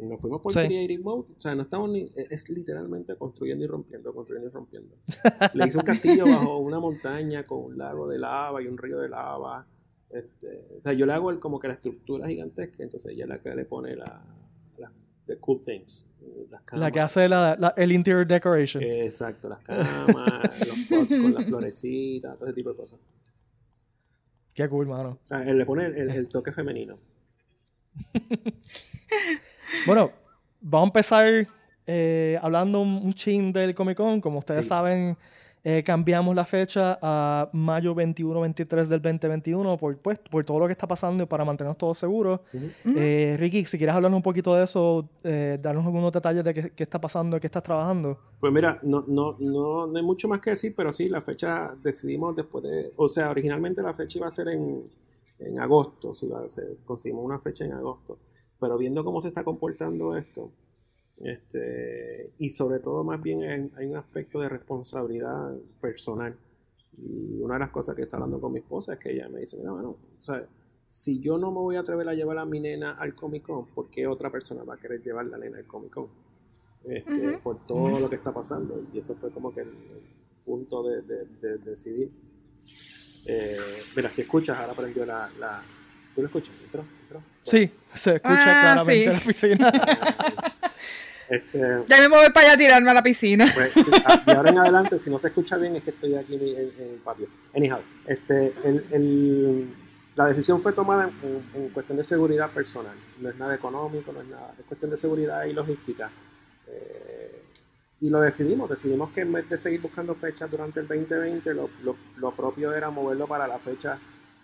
Nos 0.00 0.20
fuimos 0.20 0.40
por 0.40 0.52
Creative 0.52 1.02
Mode, 1.02 1.26
o 1.36 1.40
sea, 1.40 1.54
no 1.54 1.62
estamos 1.62 1.90
ni, 1.90 2.02
e, 2.16 2.26
es 2.30 2.48
literalmente 2.48 3.16
construyendo 3.16 3.64
y 3.64 3.68
rompiendo, 3.68 4.14
construyendo 4.14 4.48
y 4.48 4.52
rompiendo. 4.52 4.96
Le 5.54 5.66
hice 5.66 5.78
un 5.78 5.84
castillo 5.84 6.24
bajo 6.26 6.58
una 6.58 6.80
montaña 6.80 7.44
con 7.44 7.64
un 7.64 7.78
lago 7.78 8.08
de 8.08 8.18
lava 8.18 8.62
y 8.62 8.66
un 8.66 8.78
río 8.78 8.98
de 8.98 9.08
lava 9.08 9.66
este, 10.10 10.66
o 10.76 10.80
sea, 10.80 10.92
yo 10.92 11.06
le 11.06 11.12
hago 11.12 11.30
el, 11.30 11.38
como 11.38 11.60
que 11.60 11.68
la 11.68 11.74
estructura 11.74 12.26
gigantesca, 12.26 12.82
entonces 12.82 13.12
ella 13.12 13.24
es 13.24 13.28
la 13.28 13.38
que 13.38 13.54
le 13.54 13.64
pone 13.64 13.94
la, 13.94 14.20
la 14.78 14.92
the 15.26 15.36
cool 15.38 15.62
things. 15.64 16.04
Las 16.50 16.62
la 16.72 16.90
que 16.90 17.00
hace 17.00 17.28
la, 17.28 17.74
el 17.76 17.92
interior 17.92 18.26
decoration. 18.26 18.82
Exacto, 18.82 19.48
las 19.48 19.60
camas, 19.60 20.58
los 20.68 20.78
pots 20.88 21.16
con 21.16 21.32
las 21.32 21.44
florecitas, 21.44 22.36
todo 22.36 22.48
ese 22.48 22.56
tipo 22.56 22.70
de 22.70 22.76
cosas. 22.76 22.98
Qué 24.52 24.68
cool, 24.68 24.86
mano. 24.88 25.20
O 25.22 25.26
sea, 25.26 25.48
él 25.48 25.56
le 25.56 25.64
pone 25.64 25.86
el, 25.86 26.10
el 26.10 26.28
toque 26.28 26.50
femenino. 26.50 26.98
bueno, 29.86 30.10
vamos 30.60 30.86
a 30.86 30.88
empezar 30.88 31.46
eh, 31.86 32.38
hablando 32.42 32.80
un, 32.80 33.00
un 33.04 33.12
chin 33.12 33.52
del 33.52 33.74
Comic 33.74 33.96
Con. 33.96 34.20
Como 34.20 34.38
ustedes 34.38 34.66
saben, 34.66 35.16
eh, 35.62 35.82
cambiamos 35.84 36.34
la 36.34 36.46
fecha 36.46 36.98
a 37.02 37.50
mayo 37.52 37.94
21-23 37.94 38.86
del 38.86 39.02
2021 39.02 39.76
por, 39.76 39.98
pues, 39.98 40.18
por 40.18 40.42
todo 40.42 40.60
lo 40.60 40.66
que 40.66 40.72
está 40.72 40.88
pasando 40.88 41.24
y 41.24 41.26
para 41.26 41.44
mantenernos 41.44 41.76
todos 41.76 41.98
seguros. 41.98 42.40
Eh, 42.96 43.36
Ricky, 43.38 43.66
si 43.66 43.76
quieres 43.76 43.94
hablarnos 43.94 44.16
un 44.16 44.22
poquito 44.22 44.54
de 44.54 44.64
eso, 44.64 45.06
eh, 45.22 45.58
darnos 45.60 45.84
algunos 45.84 46.12
detalles 46.12 46.44
de 46.44 46.54
qué, 46.54 46.82
está 46.82 46.98
pasando, 46.98 47.38
qué 47.38 47.46
estás 47.46 47.62
trabajando. 47.62 48.18
Pues 48.40 48.50
mira, 48.50 48.78
no, 48.82 49.04
no, 49.06 49.36
no, 49.38 49.86
no 49.86 49.98
hay 49.98 50.04
mucho 50.04 50.28
más 50.28 50.40
que 50.40 50.50
decir, 50.50 50.72
pero 50.74 50.92
sí, 50.92 51.10
la 51.10 51.20
fecha 51.20 51.74
decidimos 51.82 52.34
después 52.34 52.64
de, 52.64 52.92
o 52.96 53.06
sea, 53.06 53.28
originalmente 53.28 53.82
la 53.82 53.92
fecha 53.92 54.18
iba 54.18 54.28
a 54.28 54.30
ser 54.30 54.48
en, 54.48 54.84
en 55.40 55.60
agosto, 55.60 56.14
si 56.14 56.24
iba 56.24 56.42
a 56.42 56.48
ser, 56.48 56.78
conseguimos 56.86 57.22
una 57.22 57.38
fecha 57.38 57.66
en 57.66 57.72
agosto, 57.72 58.16
pero 58.60 58.76
viendo 58.78 59.04
cómo 59.04 59.20
se 59.20 59.28
está 59.28 59.42
comportando 59.42 60.16
esto, 60.16 60.52
este, 61.20 62.32
y 62.38 62.50
sobre 62.50 62.78
todo, 62.78 63.04
más 63.04 63.22
bien, 63.22 63.70
hay, 63.76 63.86
un 63.86 63.96
aspecto 63.96 64.40
de 64.40 64.48
responsabilidad 64.48 65.54
personal. 65.80 66.36
Y 66.96 67.40
una 67.40 67.54
de 67.54 67.60
las 67.60 67.70
cosas 67.70 67.94
que 67.94 68.02
está 68.02 68.16
hablando 68.16 68.40
con 68.40 68.52
mi 68.52 68.60
esposa 68.60 68.94
es 68.94 68.98
que 68.98 69.12
ella 69.12 69.28
me 69.28 69.40
dice, 69.40 69.56
mira, 69.56 69.72
bueno, 69.72 69.90
o 69.90 70.22
sea, 70.22 70.46
si 70.84 71.20
yo 71.20 71.38
no 71.38 71.50
me 71.50 71.58
voy 71.58 71.76
a 71.76 71.80
atrever 71.80 72.08
a 72.08 72.14
llevar 72.14 72.38
a 72.38 72.44
mi 72.44 72.58
nena 72.58 72.92
al 72.92 73.14
Comic 73.14 73.44
Con, 73.44 73.66
¿por 73.66 73.90
qué 73.90 74.06
otra 74.06 74.30
persona 74.30 74.64
va 74.64 74.74
a 74.74 74.76
querer 74.76 75.02
llevar 75.02 75.26
la 75.26 75.38
nena 75.38 75.58
al 75.58 75.66
Comic 75.66 75.92
Con? 75.92 76.08
Este, 76.84 77.38
Por 77.38 77.66
todo 77.66 78.00
lo 78.00 78.08
que 78.08 78.16
está 78.16 78.32
pasando. 78.32 78.82
Y 78.92 78.98
eso 78.98 79.14
fue 79.14 79.30
como 79.30 79.52
que 79.54 79.60
el, 79.60 79.70
punto 80.44 80.82
de, 80.82 81.02
decidir. 81.58 82.10
Eh, 83.26 83.56
mira, 83.94 84.10
si 84.10 84.22
escuchas, 84.22 84.58
ahora 84.58 84.72
aprendió 84.72 85.04
la... 85.04 85.30
la... 85.38 85.62
¿Tú 86.14 86.22
lo 86.22 86.26
escuchas? 86.26 86.52
¿Entró? 86.64 86.82
Sí, 87.44 87.70
se 87.92 88.16
escucha 88.16 88.34
ah, 88.38 88.60
claramente 88.62 89.04
en 89.04 89.12
la 89.12 89.20
piscina. 89.20 89.72
Este, 91.30 91.60
ya 91.86 92.00
me 92.00 92.08
voy 92.08 92.28
para 92.30 92.46
allá 92.46 92.54
a 92.54 92.56
tirarme 92.56 92.90
a 92.90 92.94
la 92.94 93.04
piscina. 93.04 93.48
Pues, 93.54 93.72
de 94.26 94.32
ahora 94.32 94.50
en 94.50 94.58
adelante, 94.58 94.98
si 94.98 95.10
no 95.10 95.18
se 95.20 95.28
escucha 95.28 95.56
bien, 95.58 95.76
es 95.76 95.84
que 95.84 95.90
estoy 95.90 96.16
aquí 96.16 96.34
en, 96.34 96.42
el 96.42 97.00
patio. 97.04 97.28
Anyhow, 97.54 97.78
este, 98.04 98.52
el, 98.64 99.68
la 100.16 100.26
decisión 100.26 100.60
fue 100.60 100.72
tomada 100.72 101.08
en, 101.54 101.68
cuestión 101.68 101.98
de 101.98 102.02
seguridad 102.02 102.50
personal. 102.50 102.96
No 103.20 103.28
es 103.28 103.36
nada 103.36 103.54
económico, 103.54 104.12
no 104.12 104.22
es 104.22 104.26
nada. 104.26 104.54
Es 104.58 104.64
cuestión 104.64 104.90
de 104.90 104.96
seguridad 104.96 105.44
y 105.44 105.52
logística. 105.52 106.10
Eh, 106.66 107.42
y 108.00 108.10
lo 108.10 108.20
decidimos. 108.20 108.68
Decidimos 108.68 109.12
que 109.12 109.20
en 109.20 109.32
vez 109.32 109.48
de 109.48 109.56
seguir 109.56 109.80
buscando 109.82 110.16
fechas 110.16 110.50
durante 110.50 110.80
el 110.80 110.88
2020, 110.88 111.54
lo, 111.54 111.70
lo, 111.84 111.96
lo 112.16 112.32
propio 112.32 112.74
era 112.74 112.90
moverlo 112.90 113.28
para 113.28 113.46
la 113.46 113.60
fecha 113.60 113.98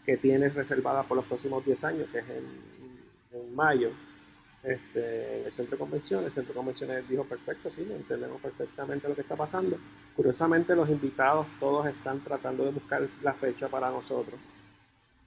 que 0.05 0.17
tienes 0.17 0.55
reservada 0.55 1.03
por 1.03 1.17
los 1.17 1.27
próximos 1.27 1.65
10 1.65 1.83
años, 1.83 2.09
que 2.13 2.19
es 2.21 2.25
en, 2.31 2.76
en 3.43 3.55
mayo 3.55 3.91
este, 4.63 5.41
en 5.41 5.47
el 5.47 5.53
centro 5.53 5.77
de 5.77 5.79
convenciones. 5.79 6.27
El 6.29 6.33
centro 6.33 6.53
de 6.53 6.57
convenciones 6.57 7.09
dijo, 7.09 7.25
perfecto, 7.25 7.71
sí, 7.71 7.87
entendemos 7.91 8.41
perfectamente 8.41 9.09
lo 9.09 9.15
que 9.15 9.21
está 9.21 9.37
pasando. 9.37 9.77
Curiosamente, 10.15 10.75
los 10.75 10.89
invitados 10.89 11.47
todos 11.61 11.87
están 11.87 12.21
tratando 12.21 12.65
de 12.65 12.73
buscar 12.73 13.07
la 13.23 13.33
fecha 13.35 13.69
para 13.69 13.91
nosotros, 13.91 14.39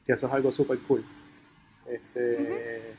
que 0.05 0.13
eso 0.13 0.27
es 0.27 0.33
algo 0.33 0.51
súper 0.51 0.79
cool. 0.79 1.03
Este, 1.87 2.95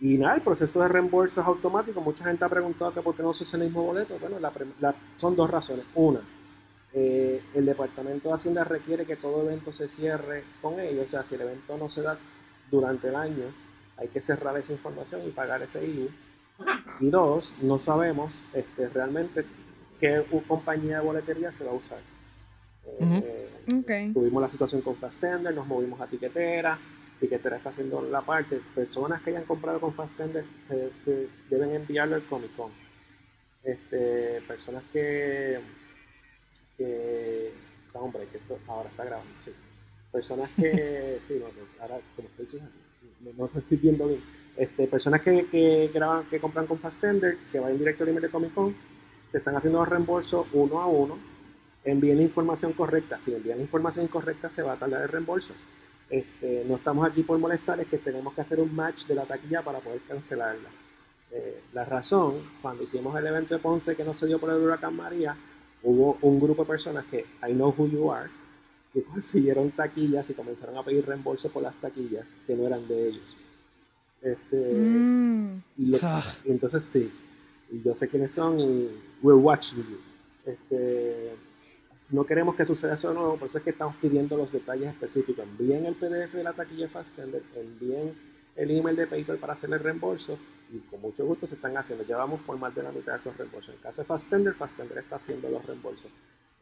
Y 0.00 0.18
nada, 0.18 0.34
el 0.34 0.42
proceso 0.42 0.80
de 0.80 0.88
reembolso 0.88 1.40
es 1.40 1.46
automático. 1.46 2.00
Mucha 2.00 2.24
gente 2.24 2.44
ha 2.44 2.48
preguntado 2.48 2.92
que 2.92 3.02
por 3.02 3.14
qué 3.14 3.22
no 3.22 3.32
se 3.34 3.44
usa 3.44 3.58
el 3.58 3.66
mismo 3.66 3.84
boleto. 3.84 4.18
Bueno, 4.18 4.38
son 5.16 5.36
dos 5.36 5.48
razones. 5.48 5.84
Una, 5.94 6.20
eh, 6.92 7.40
el 7.54 7.66
Departamento 7.66 8.28
de 8.28 8.34
Hacienda 8.34 8.64
requiere 8.64 9.06
que 9.06 9.16
todo 9.16 9.42
evento 9.44 9.72
se 9.72 9.86
cierre 9.88 10.44
con 10.60 10.80
ellos. 10.80 11.06
O 11.06 11.08
sea, 11.08 11.22
si 11.22 11.36
el 11.36 11.42
evento 11.42 11.76
no 11.76 11.88
se 11.88 12.02
da 12.02 12.18
durante 12.70 13.08
el 13.08 13.14
año, 13.14 13.44
hay 14.02 14.08
que 14.08 14.20
cerrar 14.20 14.56
esa 14.58 14.72
información 14.72 15.22
y 15.26 15.30
pagar 15.30 15.62
ese 15.62 15.86
IU. 15.86 16.08
Y 17.00 17.08
dos, 17.08 17.52
no 17.62 17.78
sabemos 17.78 18.32
este, 18.52 18.88
realmente 18.88 19.44
qué 20.00 20.24
compañía 20.46 20.98
de 20.98 21.06
boletería 21.06 21.52
se 21.52 21.64
va 21.64 21.70
a 21.70 21.74
usar. 21.74 21.98
Eh, 22.98 24.10
tuvimos 24.12 24.42
la 24.42 24.48
situación 24.48 24.80
con 24.82 24.96
Fastender, 24.96 25.54
nos 25.54 25.66
movimos 25.68 26.00
a 26.00 26.08
Tiquetera, 26.08 26.76
Tiquetera 27.20 27.56
está 27.56 27.70
haciendo 27.70 28.02
la 28.02 28.22
parte. 28.22 28.60
Personas 28.74 29.22
que 29.22 29.30
hayan 29.30 29.44
comprado 29.44 29.80
con 29.80 29.94
Fastender 29.94 30.44
se, 30.66 31.28
deben 31.48 31.70
enviarlo 31.70 32.16
al 32.16 32.22
Comic 32.22 32.54
Con. 32.56 32.72
Este, 33.62 34.40
personas 34.48 34.82
que, 34.92 35.60
que 36.76 37.52
hombre, 37.94 38.26
que 38.32 38.38
esto 38.38 38.58
ahora 38.66 38.88
está 38.88 39.04
grabando, 39.04 39.30
sí. 39.44 39.52
Personas 40.10 40.50
que, 40.56 41.20
sí, 41.26 41.40
no, 41.40 41.46
ahora 41.80 42.00
como 42.16 42.28
estoy 42.28 42.46
diciendo, 42.46 42.70
no, 43.36 43.50
estoy 43.54 43.76
viendo 43.76 44.06
bien. 44.06 44.20
Este, 44.56 44.86
personas 44.86 45.22
que, 45.22 45.90
graban, 45.92 46.24
que 46.24 46.40
compran 46.40 46.66
con 46.66 46.78
Fastender, 46.78 47.38
que 47.50 47.60
vayan 47.60 47.78
directo 47.78 48.04
al 48.04 48.10
email 48.10 48.22
de 48.22 48.28
Comic 48.28 48.52
Con, 48.52 48.74
se 49.30 49.38
están 49.38 49.56
haciendo 49.56 49.78
los 49.78 49.88
reembolsos 49.88 50.46
uno 50.52 50.80
a 50.80 50.86
uno, 50.86 51.18
envíen 51.84 52.18
la 52.18 52.22
información 52.22 52.72
correcta. 52.72 53.18
Si 53.24 53.34
envían 53.34 53.60
información 53.60 54.04
incorrecta, 54.04 54.50
se 54.50 54.62
va 54.62 54.72
a 54.72 54.76
tardar 54.76 55.02
el 55.02 55.08
reembolso. 55.08 55.54
Este, 56.10 56.64
no 56.68 56.76
estamos 56.76 57.08
aquí 57.08 57.22
por 57.22 57.38
molestar, 57.38 57.80
es 57.80 57.86
que 57.86 57.98
tenemos 57.98 58.34
que 58.34 58.42
hacer 58.42 58.60
un 58.60 58.74
match 58.74 59.06
de 59.06 59.14
la 59.14 59.24
taquilla 59.24 59.62
para 59.62 59.78
poder 59.78 60.00
cancelarla. 60.06 60.68
Eh, 61.30 61.62
la 61.72 61.86
razón, 61.86 62.34
cuando 62.60 62.82
hicimos 62.82 63.18
el 63.18 63.26
evento 63.26 63.54
de 63.54 63.60
Ponce 63.60 63.96
que 63.96 64.04
no 64.04 64.12
se 64.12 64.26
dio 64.26 64.38
por 64.38 64.50
el 64.50 64.60
huracán 64.60 64.94
María, 64.94 65.34
hubo 65.82 66.18
un 66.20 66.38
grupo 66.38 66.64
de 66.64 66.68
personas 66.68 67.06
que 67.06 67.20
I 67.48 67.52
know 67.52 67.74
who 67.74 67.88
you 67.88 68.12
are, 68.12 68.28
que 68.92 69.02
consiguieron 69.02 69.70
taquillas 69.70 70.28
y 70.30 70.34
comenzaron 70.34 70.76
a 70.76 70.84
pedir 70.84 71.06
reembolso 71.06 71.48
por 71.48 71.62
las 71.62 71.76
taquillas 71.76 72.26
que 72.46 72.54
no 72.54 72.66
eran 72.66 72.86
de 72.86 73.08
ellos. 73.08 73.36
Este, 74.20 74.74
mm. 74.74 75.62
ah. 76.02 76.22
y, 76.44 76.50
entonces 76.50 76.84
sí, 76.84 77.10
y 77.70 77.82
yo 77.82 77.94
sé 77.94 78.08
quiénes 78.08 78.32
son 78.32 78.60
y 78.60 78.88
we're 79.22 79.40
watching 79.40 79.78
you. 79.78 79.98
Este, 80.44 81.32
no 82.10 82.24
queremos 82.24 82.54
que 82.54 82.66
suceda 82.66 82.94
eso 82.94 83.08
de 83.08 83.14
nuevo, 83.14 83.36
por 83.36 83.48
eso 83.48 83.58
es 83.58 83.64
que 83.64 83.70
estamos 83.70 83.96
pidiendo 83.96 84.36
los 84.36 84.52
detalles 84.52 84.90
específicos. 84.90 85.44
Envíen 85.44 85.86
el 85.86 85.94
PDF 85.94 86.34
de 86.34 86.44
la 86.44 86.52
taquilla 86.52 86.88
Fastender, 86.88 87.42
envíen 87.56 88.14
el 88.54 88.70
email 88.70 88.96
de 88.96 89.06
PayPal 89.06 89.38
para 89.38 89.54
hacer 89.54 89.72
el 89.72 89.80
reembolso 89.80 90.38
y 90.70 90.78
con 90.90 91.00
mucho 91.00 91.24
gusto 91.24 91.46
se 91.46 91.54
están 91.54 91.76
haciendo. 91.76 92.04
Ya 92.04 92.18
vamos 92.18 92.40
por 92.42 92.58
más 92.58 92.74
de 92.74 92.82
la 92.82 92.92
mitad 92.92 93.12
de 93.12 93.18
esos 93.18 93.36
reembolsos. 93.36 93.70
En 93.70 93.76
el 93.76 93.80
caso 93.80 94.02
de 94.02 94.06
Fastender, 94.06 94.54
Fastender 94.54 94.98
está 94.98 95.16
haciendo 95.16 95.48
los 95.48 95.64
reembolsos. 95.64 96.10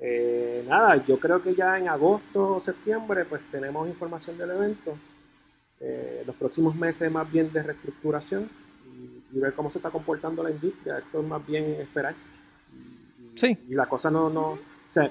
Eh, 0.03 0.65
nada, 0.67 1.05
yo 1.05 1.21
creo 1.21 1.43
que 1.43 1.55
ya 1.55 1.79
en 1.79 1.89
agosto 1.89 2.57
o 2.57 2.61
septiembre 2.61 3.27
pues 3.27 3.43
tenemos 3.51 3.87
información 3.87 4.39
del 4.39 4.51
evento. 4.51 4.97
Eh, 5.79 6.23
los 6.27 6.37
próximos 6.37 6.75
meses 6.75 7.11
más 7.13 7.31
bien 7.31 7.53
de 7.53 7.63
reestructuración 7.63 8.49
y, 9.33 9.39
ver 9.39 9.53
cómo 9.55 9.71
se 9.71 9.79
está 9.79 9.91
comportando 9.91 10.43
la 10.43 10.51
industria. 10.51 10.99
Esto 10.99 11.21
es 11.21 11.27
más 11.27 11.47
bien 11.47 11.65
esperar. 11.79 12.15
Y, 12.73 13.39
sí. 13.39 13.59
Y 13.69 13.75
la 13.75 13.87
cosa 13.87 14.11
no, 14.11 14.31
no, 14.31 14.53
o 14.53 14.59
sea, 14.89 15.11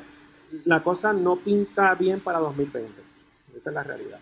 la 0.66 0.82
cosa 0.82 1.14
no 1.14 1.36
pinta 1.36 1.94
bien 1.94 2.20
para 2.20 2.40
2020. 2.40 2.90
Esa 3.56 3.70
es 3.70 3.74
la 3.74 3.84
realidad. 3.84 4.20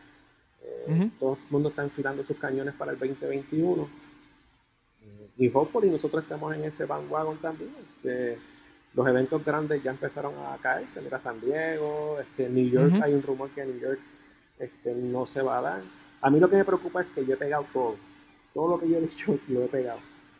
Eh, 0.61 1.11
todo 1.17 1.33
el 1.33 1.51
mundo 1.51 1.69
está 1.69 1.83
enfilando 1.83 2.23
sus 2.23 2.37
cañones 2.37 2.73
para 2.73 2.91
el 2.91 2.99
2021. 2.99 3.87
y 5.37 5.47
hopefully 5.53 5.89
nosotros 5.89 6.23
estamos 6.23 6.53
en 6.55 6.65
ese 6.65 6.85
bandwagon 6.85 7.37
también 7.37 7.69
los 8.93 9.07
eventos 9.07 9.43
grandes 9.45 9.83
ya 9.83 9.91
empezaron 9.91 10.33
a 10.37 10.57
caerse. 10.57 11.01
Mira 11.01 11.19
San 11.19 11.39
Diego, 11.39 12.17
este, 12.19 12.49
New 12.49 12.69
York, 12.69 12.93
hay 13.03 13.13
un 13.13 13.21
rumor 13.21 13.49
que 13.51 13.65
New 13.65 13.79
York 13.79 13.99
este, 14.59 14.93
no 14.95 15.25
se 15.25 15.41
va 15.41 15.59
a 15.59 15.61
dar. 15.61 15.81
A 16.21 16.29
mí 16.29 16.39
lo 16.39 16.49
que 16.49 16.55
me 16.55 16.65
preocupa 16.65 17.01
es 17.01 17.11
que 17.11 17.25
yo 17.25 17.35
he 17.35 17.37
pegado 17.37 17.65
todo. 17.71 17.95
Todo 18.53 18.69
lo 18.69 18.79
que 18.79 18.89
yo 18.89 18.97
he 18.97 19.01
dicho 19.01 19.37
lo 19.49 19.63
he 19.63 19.67
pegado. 19.67 19.99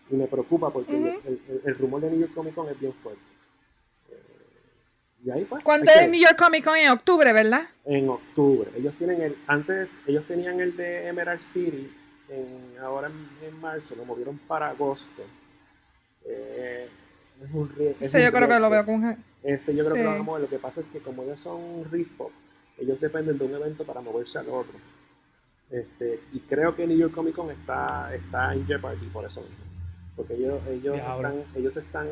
Y 0.10 0.16
me 0.16 0.28
preocupa 0.28 0.70
porque 0.70 1.20
el, 1.66 1.76
rumor 1.76 2.02
de 2.02 2.10
New 2.10 2.20
York 2.22 2.34
Comic 2.34 2.56
Con 2.56 2.70
es 2.70 2.80
bien 2.80 2.94
fuerte. 2.94 3.22
Eh, 4.10 5.26
y 5.26 5.32
ahí 5.32 5.46
pues, 5.46 5.64
¿Cuándo 5.64 5.92
es 5.92 6.10
New 6.10 6.22
York 6.22 6.38
Comic 6.38 6.64
Con? 6.64 6.78
En 6.78 6.90
octubre, 6.90 7.34
¿verdad? 7.34 7.68
En 7.84 8.10
octubre. 8.10 8.70
Ellos 8.78 8.94
tienen 8.98 9.22
el, 9.22 9.36
antes, 9.48 9.92
ellos 10.08 10.26
tenían 10.26 10.62
el 10.62 10.76
de 10.78 11.08
Emerald 11.08 11.42
City, 11.42 11.92
en, 12.30 12.80
ahora 12.82 13.12
en, 13.46 13.62
marzo, 13.62 13.96
lo 13.96 14.06
movieron 14.06 14.38
para 14.40 14.70
agosto. 14.70 15.24
Eh, 16.26 16.88
es 17.44 17.54
un 17.54 17.70
riesgo. 17.70 18.06
Ese 18.06 18.24
yo 18.24 18.32
creo 18.32 18.48
que 18.48 18.60
lo 18.60 18.70
veo 18.70 18.86
con 18.86 19.18
Ese 19.44 19.76
yo 19.76 19.84
creo 19.84 19.96
que 19.96 20.04
lo 20.04 20.10
vamos 20.10 20.22
a 20.22 20.26
mover. 20.26 20.42
Lo 20.44 20.50
que 20.50 20.60
pasa 20.60 20.82
es 20.82 20.90
que 20.90 21.00
como 21.00 21.24
ellos 21.24 21.40
son 21.40 21.86
riff 21.92 22.10
ellos 22.78 23.00
dependen 23.00 23.38
de 23.38 23.46
un 23.46 23.54
evento 23.54 23.84
para 23.84 24.02
moverse 24.02 24.38
al 24.38 24.50
otro. 24.50 24.78
Este, 25.70 26.20
y 26.32 26.40
creo 26.42 26.76
que 26.76 26.88
New 26.88 26.98
York 26.98 27.14
Comic 27.14 27.36
Con 27.36 27.52
está, 27.52 28.14
está 28.16 28.54
en 28.54 28.66
jeopardy 28.66 29.08
por 29.08 29.26
eso 29.26 29.42
mismo. 29.42 29.58
Porque 30.16 30.36
ellos, 30.36 30.60
ellos, 30.70 30.96
están, 30.96 31.44
ellos 31.56 31.78
están 31.78 32.08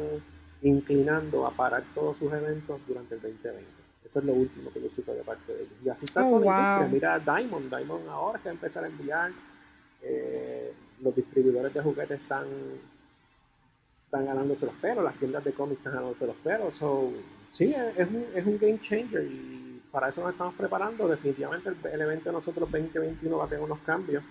inclinando 0.62 1.46
a 1.46 1.52
parar 1.52 1.84
todos 1.94 2.18
sus 2.18 2.32
eventos 2.34 2.80
durante 2.88 3.16
el 3.16 3.22
2020. 3.22 3.66
Eso 4.06 4.20
es 4.20 4.26
lo 4.26 4.34
último 4.34 4.72
que 4.72 4.82
yo 4.82 4.90
supe 4.96 5.14
de 5.14 5.24
parte 5.24 5.54
de 5.54 5.64
ellos. 5.64 5.74
Y 5.84 5.90
así 5.90 6.06
está 6.06 6.26
oh, 6.26 6.42
con 6.42 6.92
Mira 6.92 7.20
Diamond, 7.20 7.70
Diamond 7.70 8.08
ahora 8.10 8.40
que 8.40 8.46
va 8.46 8.52
a 8.52 8.54
empezar 8.54 8.84
a 8.84 8.88
enviar. 8.88 9.32
Eh, 10.02 10.74
los 11.02 11.16
distribuidores 11.16 11.74
de 11.74 11.82
juguetes 11.82 12.22
están 12.22 12.46
están 14.16 14.26
ganándose 14.26 14.66
los 14.66 14.76
pelos, 14.76 15.04
las 15.04 15.16
tiendas 15.16 15.44
de 15.44 15.52
cómics 15.52 15.80
están 15.80 15.94
ganándose 15.94 16.26
los 16.26 16.36
pelos. 16.38 16.74
So, 16.76 17.12
sí, 17.52 17.74
es 17.74 18.08
un, 18.08 18.26
es 18.34 18.46
un 18.46 18.58
game 18.58 18.80
changer 18.80 19.24
y 19.24 19.82
para 19.92 20.10
eso 20.10 20.22
nos 20.22 20.32
estamos 20.32 20.54
preparando. 20.56 21.08
Definitivamente 21.08 21.70
el, 21.92 22.02
evento 22.02 22.30
de 22.30 22.34
nosotros 22.34 22.72
2021 22.72 23.38
va 23.38 23.46
a 23.46 23.48
tener 23.48 23.64
unos 23.64 23.80
cambios. 23.80 24.24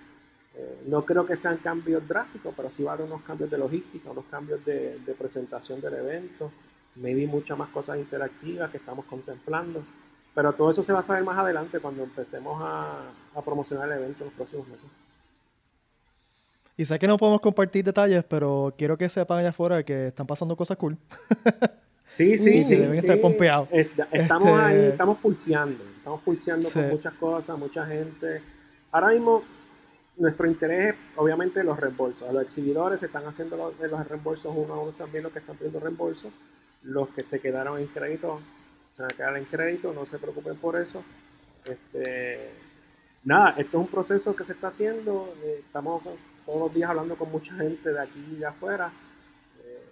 Eh, 0.57 0.85
no 0.87 1.05
creo 1.05 1.27
que 1.27 1.37
sean 1.37 1.59
cambios 1.59 2.07
drásticos, 2.09 2.55
pero 2.57 2.71
sí 2.71 2.83
va 2.83 2.93
a 2.93 2.95
haber 2.95 3.07
unos 3.07 3.23
cambios 3.23 3.51
de 3.51 3.59
logística, 3.59 4.11
unos 4.11 4.25
cambios 4.31 4.65
de, 4.65 4.99
presentación 5.19 5.81
del 5.81 5.95
evento, 5.95 6.51
maybe 6.97 7.27
muchas 7.27 7.59
más 7.59 7.69
cosas 7.69 7.99
interactivas 7.99 8.71
que 8.71 8.79
estamos 8.79 9.05
contemplando. 9.05 9.83
Pero 10.35 10.53
todo 10.55 10.71
eso 10.71 10.83
se 10.83 10.93
va 10.93 11.01
a 11.01 11.03
saber 11.03 11.25
más 11.25 11.39
adelante 11.39 11.79
cuando 11.79 12.03
empecemos 12.03 12.61
a, 12.63 13.11
a 13.35 13.43
promocionar 13.43 13.91
el 13.91 13.99
evento 13.99 14.25
en 14.25 14.27
los 14.27 14.35
próximos 14.35 14.67
meses. 14.69 14.89
Y 16.77 16.85
sé 16.85 16.99
que 16.99 17.07
no 17.07 17.17
podemos 17.17 17.41
compartir 17.41 17.85
detalles, 17.85 18.25
pero 18.25 18.75
quiero 18.77 18.99
que 18.99 19.09
sepan 19.09 19.39
allá 19.39 19.51
afuera 19.51 19.85
que 19.85 20.09
están 20.09 20.27
pasando 20.27 20.57
cosas 20.57 20.77
cool. 20.77 20.97
Sí, 22.07 22.39
sí, 22.39 22.63
sí. 22.63 22.77
Deben 22.77 22.99
estar 22.99 23.21
pompeados. 23.21 23.69
Estamos 23.73 24.61
ahí, 24.61 24.77
este, 24.77 24.89
estamos 24.91 25.19
pulseando. 25.19 25.83
Estamos 25.97 26.21
pulseando 26.21 26.71
con 26.71 26.89
muchas 26.91 27.15
cosas, 27.15 27.59
mucha 27.59 27.87
gente. 27.87 28.41
Ahora 28.93 29.09
mismo, 29.09 29.43
nuestro 30.19 30.47
interés 30.47 30.91
es, 30.91 31.01
obviamente, 31.17 31.65
los 31.65 31.81
reembolsos. 31.81 32.33
Los 32.33 32.45
exhibidores 32.45 33.03
están 33.03 33.27
haciendo 33.27 33.57
los, 33.57 33.91
los 33.91 34.09
reembolsos 34.09 34.55
uno 34.55 34.75
a 34.75 34.81
uno 34.81 34.93
también, 34.93 35.25
los 35.25 35.33
que 35.33 35.41
están 35.41 35.57
pidiendo 35.57 35.81
reembolsos. 35.81 36.31
Los 36.83 37.09
que 37.09 37.23
se 37.23 37.41
quedaron 37.41 37.81
en 37.81 37.87
crédito, 37.87 38.39
se 38.93 39.03
van 39.03 39.13
a 39.13 39.17
quedar 39.17 39.37
en 39.37 39.45
crédito, 39.47 39.93
no 39.93 40.07
se 40.07 40.19
preocupen 40.19 40.57
por 40.57 40.77
eso. 40.77 41.03
Este, 41.65 42.51
nada, 43.25 43.55
esto 43.59 43.79
es 43.79 43.87
un 43.87 43.89
proceso 43.89 44.37
que 44.37 44.45
se 44.45 44.53
está 44.53 44.69
haciendo. 44.69 45.35
Eh, 45.43 45.63
estamos 45.67 46.03
todos 46.45 46.59
los 46.61 46.75
días 46.75 46.91
hablando 46.91 47.17
con 47.17 47.31
mucha 47.31 47.55
gente 47.55 47.93
de 47.93 48.01
aquí 48.01 48.25
y 48.33 48.37
de 48.37 48.47
afuera. 48.47 48.91
Eh, 49.65 49.83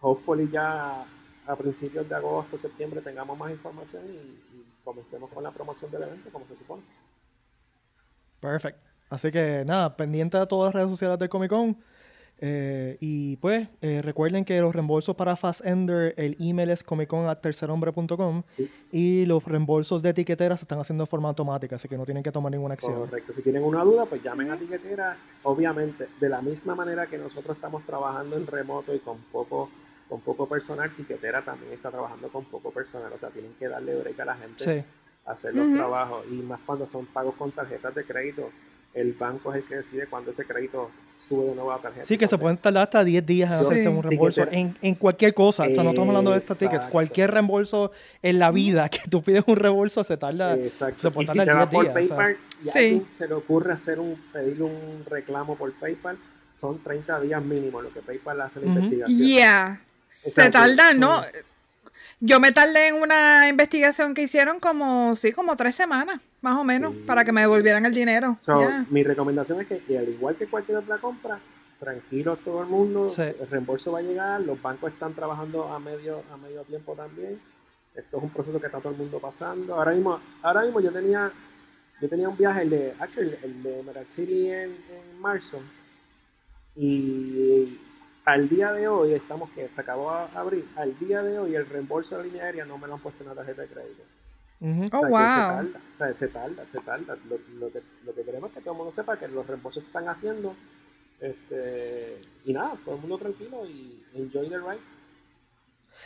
hopefully 0.00 0.48
ya 0.50 1.04
a 1.46 1.56
principios 1.56 2.08
de 2.08 2.14
agosto, 2.14 2.58
septiembre 2.58 3.00
tengamos 3.00 3.36
más 3.38 3.50
información 3.50 4.02
y, 4.06 4.44
comencemos 4.84 5.30
con 5.30 5.44
la 5.44 5.50
promoción 5.50 5.90
del 5.90 6.04
evento 6.04 6.30
como 6.30 6.46
se 6.46 6.56
supone. 6.56 6.82
Perfecto. 8.40 8.80
Así 9.10 9.30
que 9.30 9.62
nada, 9.66 9.94
pendiente 9.94 10.38
de 10.38 10.46
todas 10.46 10.72
las 10.72 10.74
redes 10.80 10.90
sociales 10.90 11.18
de 11.18 11.28
Comic 11.28 11.50
Con. 11.50 11.76
Eh, 12.40 12.96
y 13.00 13.36
pues 13.36 13.68
eh, 13.80 14.00
recuerden 14.02 14.44
que 14.44 14.60
los 14.60 14.72
reembolsos 14.72 15.16
para 15.16 15.36
Fastender, 15.36 16.14
el 16.16 16.36
email 16.38 16.70
es 16.70 16.84
comicon.tercerhombre.com 16.84 18.44
y 18.92 19.26
los 19.26 19.44
reembolsos 19.44 20.02
de 20.02 20.10
etiquetera 20.10 20.56
se 20.56 20.62
están 20.62 20.78
haciendo 20.78 21.02
de 21.02 21.10
forma 21.10 21.28
automática, 21.28 21.76
así 21.76 21.88
que 21.88 21.98
no 21.98 22.04
tienen 22.04 22.22
que 22.22 22.30
tomar 22.30 22.52
ninguna 22.52 22.74
acción. 22.74 22.94
Correcto, 22.94 23.32
si 23.32 23.42
tienen 23.42 23.64
una 23.64 23.82
duda, 23.82 24.06
pues 24.06 24.22
llamen 24.22 24.52
a 24.52 24.54
etiquetera. 24.54 25.16
Obviamente, 25.42 26.08
de 26.20 26.28
la 26.28 26.40
misma 26.40 26.74
manera 26.76 27.06
que 27.06 27.18
nosotros 27.18 27.56
estamos 27.56 27.84
trabajando 27.84 28.36
en 28.36 28.46
remoto 28.46 28.94
y 28.94 29.00
con 29.00 29.18
poco 29.32 29.68
con 30.08 30.20
poco 30.22 30.48
personal, 30.48 30.90
etiquetera 30.90 31.42
también 31.42 31.72
está 31.72 31.90
trabajando 31.90 32.28
con 32.28 32.44
poco 32.46 32.70
personal, 32.70 33.12
o 33.12 33.18
sea, 33.18 33.28
tienen 33.28 33.52
que 33.58 33.68
darle 33.68 33.94
break 33.94 34.18
a 34.20 34.24
la 34.24 34.36
gente 34.36 34.86
a 35.26 35.32
hacer 35.32 35.54
los 35.54 35.74
trabajos 35.74 36.24
y 36.30 36.36
más 36.36 36.60
cuando 36.64 36.86
son 36.86 37.04
pagos 37.04 37.34
con 37.34 37.50
tarjetas 37.50 37.94
de 37.94 38.04
crédito 38.04 38.50
el 39.00 39.12
banco 39.12 39.52
es 39.52 39.62
el 39.62 39.68
que 39.68 39.76
decide 39.76 40.06
cuándo 40.06 40.30
ese 40.30 40.44
crédito 40.44 40.90
sube 41.16 41.46
de 41.46 41.54
nuevo 41.54 41.72
a 41.72 41.76
la 41.76 41.82
tarjeta. 41.82 42.04
Sí, 42.04 42.16
que 42.16 42.26
se 42.26 42.38
pueden 42.38 42.56
tardar 42.56 42.84
hasta 42.84 43.04
10 43.04 43.26
días 43.26 43.50
en 43.50 43.56
hacerte 43.58 43.88
un 43.88 44.02
reembolso 44.02 44.42
en, 44.50 44.76
en, 44.80 44.94
cualquier 44.94 45.34
cosa. 45.34 45.64
O 45.64 45.74
sea, 45.74 45.84
no 45.84 45.90
estamos 45.90 46.08
hablando 46.08 46.30
de 46.32 46.38
estos 46.38 46.58
tickets. 46.58 46.86
Cualquier 46.86 47.30
reembolso 47.30 47.92
en 48.22 48.38
la 48.38 48.50
vida 48.50 48.88
que 48.88 49.00
tú 49.10 49.22
pides 49.22 49.44
un 49.46 49.56
reembolso 49.56 50.02
se 50.04 50.16
tarda. 50.16 50.56
Exacto. 50.56 51.02
Se 51.02 51.10
puede 51.10 51.26
tardar 51.26 51.46
y 51.46 51.50
si 51.50 51.56
10 51.56 51.68
por 51.70 51.82
días, 51.84 51.94
PayPal 51.94 52.36
y 52.60 52.68
sí. 52.68 53.06
se 53.10 53.28
le 53.28 53.34
ocurre 53.34 53.72
hacer 53.72 54.00
un, 54.00 54.16
pedir 54.32 54.62
un 54.62 55.04
reclamo 55.06 55.56
por 55.56 55.72
PayPal, 55.74 56.16
son 56.58 56.82
30 56.82 57.20
días 57.20 57.42
mínimo 57.42 57.82
lo 57.82 57.92
que 57.92 58.00
PayPal 58.00 58.40
hace 58.40 58.60
la 58.60 58.66
investigación. 58.66 59.18
Yeah. 59.18 59.80
Se 60.08 60.50
tarda, 60.50 60.92
¿no? 60.94 61.22
Yo 62.20 62.40
me 62.40 62.50
tardé 62.50 62.88
en 62.88 62.96
una 62.96 63.48
investigación 63.48 64.14
que 64.14 64.22
hicieron 64.22 64.58
como, 64.58 65.14
sí, 65.14 65.32
como 65.32 65.54
tres 65.54 65.76
semanas, 65.76 66.20
más 66.40 66.56
o 66.56 66.64
menos, 66.64 66.94
para 67.06 67.24
que 67.24 67.32
me 67.32 67.40
devolvieran 67.42 67.84
el 67.86 67.94
dinero. 67.94 68.36
Mi 68.90 69.02
recomendación 69.02 69.60
es 69.60 69.66
que, 69.66 69.98
al 69.98 70.08
igual 70.08 70.36
que 70.36 70.46
cualquier 70.46 70.78
otra 70.78 70.98
compra, 70.98 71.38
tranquilo 71.80 72.36
todo 72.36 72.62
el 72.62 72.68
mundo, 72.68 73.12
el 73.16 73.48
reembolso 73.50 73.92
va 73.92 74.00
a 74.00 74.02
llegar, 74.02 74.40
los 74.40 74.60
bancos 74.60 74.92
están 74.92 75.14
trabajando 75.14 75.68
a 75.68 75.78
medio, 75.78 76.22
a 76.32 76.36
medio 76.36 76.62
tiempo 76.62 76.94
también. 76.94 77.40
Esto 77.94 78.18
es 78.18 78.22
un 78.22 78.30
proceso 78.30 78.60
que 78.60 78.66
está 78.66 78.78
todo 78.78 78.92
el 78.92 78.98
mundo 78.98 79.18
pasando. 79.18 79.74
Ahora 79.74 79.92
mismo, 79.92 80.20
ahora 80.42 80.62
mismo 80.62 80.80
yo 80.80 80.92
tenía, 80.92 81.30
yo 82.00 82.08
tenía 82.08 82.28
un 82.28 82.36
viaje, 82.36 82.62
el 82.62 82.70
de, 82.70 82.94
el 83.42 83.62
de 83.62 83.80
Emerald 83.80 84.06
City 84.06 84.50
en, 84.50 84.70
en 84.70 85.20
marzo, 85.20 85.60
y 86.76 87.76
al 88.24 88.48
día 88.48 88.72
de 88.72 88.86
hoy, 88.86 89.14
estamos 89.14 89.50
que 89.50 89.68
se 89.74 89.80
acabó 89.80 90.12
de 90.12 90.38
abrir, 90.38 90.64
al 90.76 90.96
día 90.98 91.22
de 91.22 91.38
hoy 91.38 91.54
el 91.56 91.66
reembolso 91.66 92.16
de 92.16 92.22
la 92.22 92.26
línea 92.26 92.44
aérea 92.44 92.64
no 92.66 92.78
me 92.78 92.86
lo 92.86 92.94
han 92.94 93.00
puesto 93.00 93.24
en 93.24 93.30
la 93.30 93.34
tarjeta 93.34 93.62
de 93.62 93.68
crédito. 93.68 94.02
Oh, 94.60 94.66
wow. 94.66 94.82
Se 94.88 95.08
tarda, 95.08 95.80
o 95.94 95.96
sea, 95.96 96.14
se 96.14 96.28
tarda, 96.28 96.64
se 96.68 96.78
tarda. 96.80 97.16
Lo, 97.58 97.70
que, 97.70 97.82
lo 98.04 98.14
que 98.14 98.22
queremos 98.22 98.50
es 98.50 98.56
que 98.56 98.60
todo 98.60 98.72
el 98.72 98.78
mundo 98.78 98.92
sepa 98.92 99.16
que 99.16 99.28
los 99.28 99.46
reembolsos 99.46 99.82
se 99.82 99.86
están 99.86 100.08
haciendo. 100.08 100.54
Este, 101.20 102.20
y 102.44 102.52
nada, 102.52 102.74
todo 102.84 102.96
el 102.96 103.00
mundo 103.00 103.18
tranquilo 103.18 103.66
y 103.66 104.02
enjoy 104.14 104.48
the 104.48 104.58
ride. 104.58 104.80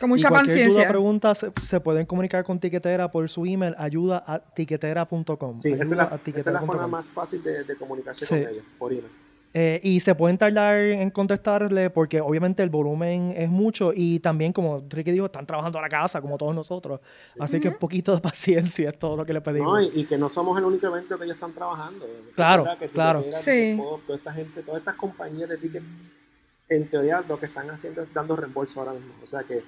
Con 0.00 0.10
mucha 0.10 0.28
y 0.28 0.30
cualquier 0.30 0.56
paciencia. 0.56 0.88
pregunta 0.88 1.34
se, 1.34 1.80
pueden 1.80 2.06
comunicar 2.06 2.44
con 2.44 2.58
Tiquetera 2.58 3.10
por 3.10 3.28
su 3.28 3.44
email 3.44 3.74
ayuda 3.78 4.22
a 4.26 4.38
tiquetera.com. 4.38 5.60
Sí, 5.60 5.72
esa, 5.72 5.84
es 5.84 5.90
la, 5.90 6.20
esa 6.24 6.38
es 6.40 6.46
la, 6.46 6.60
forma 6.62 6.86
más 6.86 7.10
fácil 7.10 7.42
de, 7.42 7.64
de 7.64 7.76
comunicarse 7.76 8.26
con 8.26 8.38
ellos, 8.38 8.64
por 8.78 8.92
email. 8.92 9.21
Eh, 9.54 9.80
y 9.82 10.00
se 10.00 10.14
pueden 10.14 10.38
tardar 10.38 10.78
en 10.78 11.10
contestarle 11.10 11.90
porque 11.90 12.20
obviamente 12.20 12.62
el 12.62 12.70
volumen 12.70 13.34
es 13.36 13.50
mucho 13.50 13.92
y 13.94 14.18
también, 14.20 14.52
como 14.52 14.82
Ricky 14.88 15.10
dijo, 15.10 15.26
están 15.26 15.46
trabajando 15.46 15.78
a 15.78 15.82
la 15.82 15.88
casa 15.88 16.22
como 16.22 16.38
todos 16.38 16.54
nosotros. 16.54 17.00
Así 17.38 17.60
que 17.60 17.68
un 17.68 17.78
poquito 17.78 18.14
de 18.14 18.20
paciencia 18.22 18.90
es 18.90 18.98
todo 18.98 19.16
lo 19.16 19.26
que 19.26 19.34
le 19.34 19.40
pedimos. 19.40 19.90
y, 19.94 20.06
que 20.06 20.16
no 20.16 20.28
somos 20.28 20.56
el 20.58 20.64
único 20.64 20.86
evento 20.86 21.18
que 21.18 21.24
ellos 21.24 21.36
están 21.36 21.52
trabajando. 21.52 22.06
Claro, 22.34 22.66
claro. 22.92 23.24
Sí. 23.32 23.78
toda 24.06 24.16
esta 24.16 24.32
gente, 24.32 24.62
todas 24.62 24.80
estas 24.80 24.96
compañías 24.96 25.48
de 25.48 25.58
tickets, 25.58 25.84
en 26.68 26.88
teoría 26.88 27.22
lo 27.28 27.38
que 27.38 27.46
están 27.46 27.68
haciendo 27.70 28.00
es 28.02 28.12
dando 28.14 28.34
reembolso 28.34 28.80
ahora 28.80 28.92
mismo. 28.92 29.12
O 29.22 29.26
sea 29.26 29.42
que 29.42 29.62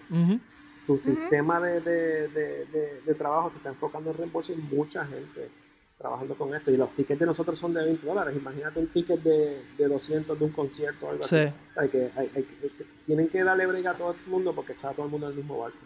su 0.47 0.99
sistema 0.99 1.61
de, 1.61 1.81
de, 1.81 2.29
de, 2.29 3.01
de, 3.05 3.15
trabajo 3.15 3.51
se 3.51 3.59
está 3.59 3.69
enfocando 3.69 4.11
en 4.11 4.17
reembolso 4.17 4.53
y 4.53 4.57
mucha 4.75 5.05
gente 5.05 5.51
trabajando 5.99 6.35
con 6.35 6.55
esto. 6.55 6.71
Y 6.71 6.77
los 6.77 6.91
tickets 6.95 7.19
de 7.21 7.27
nosotros 7.27 7.59
son 7.59 7.73
de 7.75 7.85
20 7.85 8.07
dólares. 8.07 8.35
Imagínate 8.37 8.79
un 8.81 8.87
ticket 8.89 9.21
de, 9.23 9.63
de 9.79 9.89
200 9.89 10.39
de 10.39 10.45
un 10.45 10.51
concierto 10.53 11.07
o 11.07 11.11
algo 11.11 11.25
Sí. 11.25 11.37
así. 11.37 11.55
Hay 11.77 11.89
que, 11.89 12.11
hay- 12.17 12.31
hay 12.35 12.43
que- 12.43 12.85
tienen 13.07 13.29
que 13.29 13.43
darle 13.45 13.67
brega 13.67 13.93
a 13.93 13.95
todo 13.95 14.13
el 14.13 14.17
mundo 14.31 14.53
porque 14.55 14.73
está 14.73 14.93
todo 14.93 15.07
el 15.07 15.11
mundo 15.13 15.27
en 15.27 15.33
el 15.33 15.39
mismo 15.39 15.59
barco. 15.59 15.79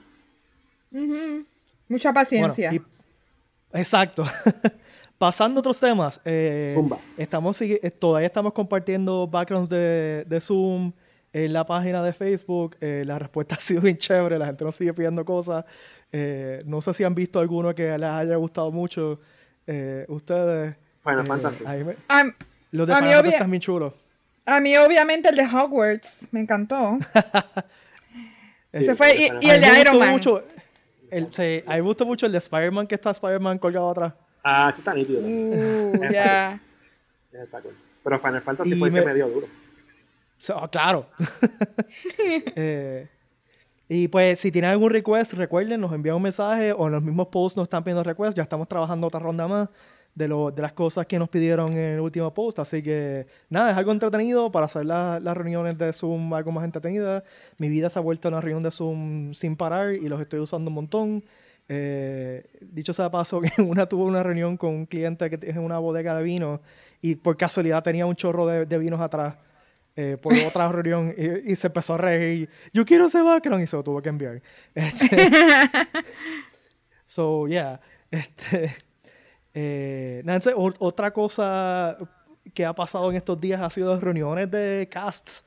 Mucha 1.89 2.11
Bueno, 2.13 2.15
paciencia. 2.15 2.73
y- 2.75 2.81
exacto. 3.73 4.25
Pasando 5.19 5.59
a 5.59 5.61
otros 5.61 5.81
temas, 5.81 6.21
eh, 6.25 6.81
estamos 7.17 7.61
eh, 7.61 7.91
todavía 7.99 8.29
estamos 8.29 8.53
compartiendo 8.53 9.27
backgrounds 9.27 9.69
de, 9.69 10.25
de 10.29 10.41
Zoom 10.41 10.93
en 11.33 11.53
la 11.53 11.67
página 11.67 12.03
de 12.05 12.13
Facebook. 12.13 12.77
eh, 12.81 13.03
la 13.05 13.19
respuesta 13.19 13.55
ha 13.57 13.59
sido 13.59 13.81
bien 13.81 13.99
chévere, 13.99 14.39
la 14.39 14.47
gente 14.47 14.65
nos 14.65 14.77
sigue 14.77 14.95
pidiendo 14.95 15.25
cosas. 15.25 15.65
Eh, 16.13 16.63
no 16.67 16.81
sé 16.81 16.95
si 16.95 17.03
han 17.05 17.15
visto 17.17 17.41
alguno 17.41 17.75
que 17.75 17.99
les 17.99 18.09
haya 18.09 18.37
gustado 18.37 18.71
mucho. 18.71 19.19
Eh, 19.69 20.05
ustedes. 20.09 20.75
Final 21.05 21.21
eh, 21.21 21.27
Fantasy. 21.27 21.65
a 21.65 21.73
mí 21.75 21.85
me- 21.85 21.97
A, 22.09 22.25
los 22.73 22.87
de 22.87 22.93
A 22.93 22.97
Final 22.97 23.13
Fantasy 23.15 23.35
están 23.35 23.51
bien 23.51 23.61
chulos. 23.61 23.95
a 24.47 24.61
mí, 24.61 24.77
obviamente, 24.77 25.29
el 25.29 25.37
de 25.37 25.45
Hogwarts 25.47 26.29
me 26.33 26.41
encantó. 26.41 26.99
Ese 28.73 28.95
fue. 28.97 29.15
Y, 29.17 29.47
y 29.47 29.51
el 29.51 29.61
de 29.61 29.81
Iron 29.81 29.99
Man. 29.99 30.11
mucho- 30.11 30.43
el, 31.11 31.33
sí, 31.33 31.63
a 31.67 31.71
mí 31.71 31.77
me 31.77 31.81
gustó 31.83 32.05
mucho 32.05 32.27
el 32.27 32.33
de 32.33 32.39
Spider-Man 32.39 32.87
que 32.87 32.95
está 32.97 33.11
Spider-Man 33.13 33.59
colgado 33.59 33.91
atrás. 33.91 34.13
Ah, 34.45 34.69
ese 34.71 34.81
está 34.81 34.93
nítido. 34.95 35.21
Uh, 35.23 36.01
ya. 36.13 36.61
Está 37.33 37.61
cool. 37.61 37.75
Pero 38.05 38.19
Final 38.19 38.43
Fantasy 38.43 38.73
Y 38.73 38.79
fue 38.79 38.89
el 38.89 38.95
que 38.95 39.05
me- 39.05 39.15
dio 39.15 39.29
duro. 39.29 39.47
So, 40.39 40.69
claro. 40.71 41.07
Eh, 42.57 43.09
y 43.89 44.09
pues, 44.09 44.39
si 44.41 44.53
tienen 44.53 44.71
algún 44.71 44.91
request, 44.91 45.33
recuerden, 45.35 45.81
nos 45.81 45.93
envían 45.93 46.17
un 46.17 46.23
mensaje 46.23 46.73
o 46.73 46.87
en 46.87 46.93
los 46.93 47.03
mismos 47.03 47.29
posts 47.29 47.57
nos 47.57 47.65
están 47.65 47.83
pidiendo 47.85 48.03
request. 48.05 48.37
Ya 48.37 48.43
estamos 48.43 48.69
trabajando 48.69 49.07
otra 49.07 49.19
ronda 49.21 49.49
más 49.49 49.69
de, 50.15 50.29
lo, 50.29 50.51
de 50.51 50.61
las 50.63 50.73
cosas 50.75 51.07
que 51.07 51.19
nos 51.19 51.29
pidieron 51.31 51.73
en 51.73 51.79
el 51.95 52.01
último 52.01 52.33
post. 52.35 52.59
Así 52.59 52.83
que, 52.83 53.27
nada, 53.49 53.71
es 53.71 53.77
algo 53.79 53.93
entretenido 53.93 54.51
para 54.53 54.67
hacer 54.67 54.85
la- 54.87 55.21
las 55.21 55.37
reuniones 55.37 55.79
de 55.79 55.93
Zoom 55.95 56.35
algo 56.35 56.53
más 56.53 56.65
entretenidas. 56.65 57.23
Mi 57.57 57.69
vida 57.71 57.89
se 57.89 57.99
ha 57.99 58.03
vuelto 58.03 58.29
una 58.29 58.41
reunión 58.43 58.63
de 58.63 58.71
Zoom 58.71 59.33
sin 59.35 59.57
parar 59.57 59.95
y 59.95 60.09
los 60.09 60.21
estoy 60.21 60.41
usando 60.41 60.69
un 60.69 60.75
montón. 60.75 61.25
Eh, 61.71 62.45
dicho 62.61 62.93
sea 62.93 63.11
paso, 63.11 63.41
que 63.57 63.63
una 63.63 63.87
tuve 63.87 64.05
una 64.05 64.23
reunión 64.23 64.57
con 64.57 64.71
un 64.75 64.87
cliente 64.87 65.29
que 65.31 65.39
tiene 65.39 65.61
una 65.61 65.79
bodega 65.79 66.17
de 66.17 66.23
vino 66.23 66.61
y 67.03 67.17
por 67.17 67.37
casualidad 67.37 67.83
tenía 67.83 68.07
un 68.07 68.17
chorro 68.17 68.47
de, 68.47 68.67
de 68.67 68.79
vinos 68.79 69.01
atrás 69.01 69.37
eh, 70.01 70.17
por 70.23 70.33
otra 70.47 70.69
reunión 70.73 71.13
y, 71.19 71.51
y 71.53 71.57
se 71.57 71.67
empezó 71.67 71.95
a 71.95 71.99
reír. 71.99 72.49
Yo 72.73 72.85
quiero 72.85 73.07
ese 73.07 73.21
background 73.21 73.65
y 73.65 73.67
se 73.67 73.77
lo 73.77 73.83
tuvo 73.83 74.01
que 74.01 74.09
enviar. 74.11 74.41
Este, 74.75 75.17
so, 77.07 77.47
yeah. 77.49 77.81
Este, 78.11 78.75
eh, 79.55 80.23
Nancy, 80.25 80.51
o- 80.55 80.73
otra 80.79 81.13
cosa 81.13 81.97
que 82.55 82.65
ha 82.65 82.73
pasado 82.75 83.11
en 83.11 83.17
estos 83.17 83.41
días 83.41 83.61
ha 83.61 83.71
sido 83.71 83.99
reuniones 84.01 84.51
de 84.51 84.89
casts. 84.91 85.45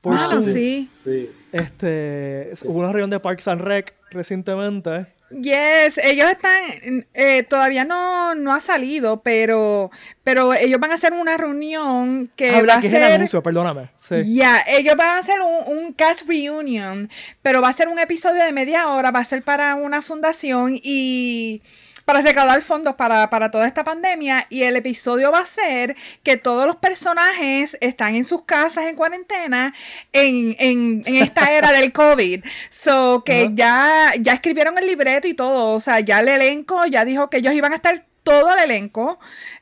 Por 0.00 0.16
Zoom. 0.20 0.42
sí. 0.44 0.88
Sí. 1.02 1.30
Este, 1.52 2.52
hubo 2.66 2.78
una 2.78 2.88
reunión 2.92 3.10
de 3.10 3.18
Parks 3.18 3.48
and 3.48 3.60
Rec 3.60 3.94
recientemente. 4.10 5.06
Yes, 5.30 5.98
ellos 5.98 6.30
están, 6.30 7.06
eh, 7.12 7.42
todavía 7.42 7.84
no, 7.84 8.34
no 8.34 8.54
ha 8.54 8.60
salido, 8.60 9.22
pero, 9.22 9.90
pero 10.24 10.54
ellos 10.54 10.80
van 10.80 10.92
a 10.92 10.94
hacer 10.94 11.12
una 11.12 11.36
reunión 11.36 12.30
que 12.34 12.50
Habla 12.50 12.74
va 12.74 12.78
a 12.78 12.80
que 12.80 12.86
es 12.86 12.92
el 12.94 13.02
ser... 13.02 13.12
anuncio, 13.12 13.42
perdóname. 13.42 13.90
Sí. 13.96 14.34
Ya, 14.34 14.64
ellos 14.66 14.96
van 14.96 15.16
a 15.16 15.18
hacer 15.18 15.36
un, 15.40 15.76
un 15.76 15.92
cast 15.92 16.26
reunion, 16.26 17.10
pero 17.42 17.60
va 17.60 17.68
a 17.68 17.72
ser 17.74 17.88
un 17.88 17.98
episodio 17.98 18.42
de 18.42 18.52
media 18.52 18.88
hora, 18.88 19.10
va 19.10 19.20
a 19.20 19.24
ser 19.26 19.42
para 19.42 19.74
una 19.74 20.00
fundación 20.00 20.80
y 20.82 21.60
para 22.08 22.22
recaudar 22.22 22.62
fondos 22.62 22.94
para, 22.94 23.28
para 23.28 23.50
toda 23.50 23.66
esta 23.66 23.84
pandemia. 23.84 24.46
Y 24.48 24.62
el 24.62 24.76
episodio 24.76 25.30
va 25.30 25.40
a 25.40 25.46
ser 25.46 25.94
que 26.22 26.38
todos 26.38 26.66
los 26.66 26.76
personajes 26.76 27.76
están 27.82 28.14
en 28.14 28.24
sus 28.24 28.44
casas 28.44 28.86
en 28.86 28.96
cuarentena 28.96 29.74
en, 30.14 30.56
en, 30.58 31.02
en 31.04 31.16
esta 31.16 31.52
era 31.52 31.70
del 31.70 31.92
COVID. 31.92 32.46
So 32.70 33.22
que 33.26 33.50
ya, 33.52 34.14
ya 34.18 34.32
escribieron 34.32 34.78
el 34.78 34.86
libreto 34.86 35.28
y 35.28 35.34
todo. 35.34 35.74
O 35.74 35.82
sea, 35.82 36.00
ya 36.00 36.20
el 36.20 36.28
elenco 36.28 36.86
ya 36.86 37.04
dijo 37.04 37.28
que 37.28 37.36
ellos 37.36 37.52
iban 37.52 37.74
a 37.74 37.76
estar 37.76 38.06
todo 38.22 38.54
el 38.54 38.60
elenco, 38.60 39.18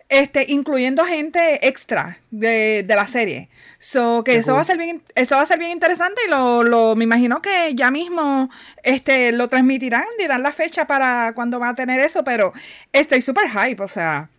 este, 0.09 0.45
incluyendo 0.49 1.05
gente 1.05 1.67
extra 1.67 2.19
de, 2.31 2.85
de 2.87 2.95
la 2.95 3.07
serie. 3.07 3.49
So 3.79 4.23
que 4.25 4.33
Qué 4.33 4.39
eso 4.39 4.55
va 4.55 4.61
a 4.61 4.65
ser 4.65 4.79
bien, 4.79 5.03
eso 5.15 5.35
va 5.37 5.43
a 5.43 5.47
ser 5.47 5.59
bien 5.59 5.73
interesante 5.73 6.21
y 6.27 6.31
lo, 6.31 6.63
lo, 6.63 6.95
me 6.97 7.05
imagino 7.05 7.43
que 7.43 7.75
ya 7.75 7.91
mismo 7.91 8.49
este, 8.83 9.33
lo 9.33 9.49
transmitirán, 9.49 10.05
dirán 10.19 10.43
la 10.43 10.53
fecha 10.53 10.87
para 10.87 11.33
cuando 11.35 11.59
va 11.59 11.71
a 11.71 11.75
tener 11.75 12.01
eso, 12.01 12.23
pero 12.25 12.53
estoy 12.93 13.21
súper 13.23 13.49
hype, 13.51 13.83
o 13.83 13.89
sea. 13.89 14.31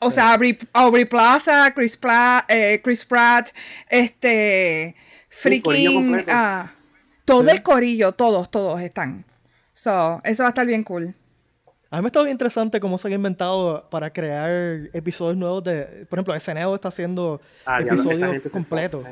O 0.00 0.10
sea, 0.10 0.32
Aubrey, 0.34 0.58
Aubrey 0.74 1.04
Plaza, 1.06 1.72
Chris, 1.74 1.96
Pla- 1.96 2.44
eh, 2.48 2.80
Chris 2.84 3.06
Pratt, 3.06 3.50
este, 3.88 4.94
freaking, 5.30 6.24
ah, 6.28 6.72
todo 7.24 7.44
Sí. 7.44 7.50
el 7.50 7.62
corillo, 7.62 8.12
todos, 8.12 8.50
todos 8.50 8.80
están. 8.82 9.24
So, 9.72 10.20
eso 10.24 10.42
va 10.42 10.48
a 10.48 10.50
estar 10.50 10.66
bien 10.66 10.84
cool. 10.84 11.14
A 11.94 11.98
mí 11.98 12.02
me 12.02 12.08
está 12.08 12.20
bien 12.20 12.32
interesante 12.32 12.80
cómo 12.80 12.98
se 12.98 13.06
han 13.08 13.14
inventado 13.14 13.88
para 13.90 14.12
crear 14.12 14.88
episodios 14.92 15.36
nuevos 15.36 15.62
de... 15.62 16.06
Por 16.08 16.18
ejemplo, 16.18 16.38
SNL 16.38 16.74
está 16.74 16.88
haciendo 16.88 17.40
Ah, 17.64 17.80
episodios 17.80 18.42
completos. 18.52 19.04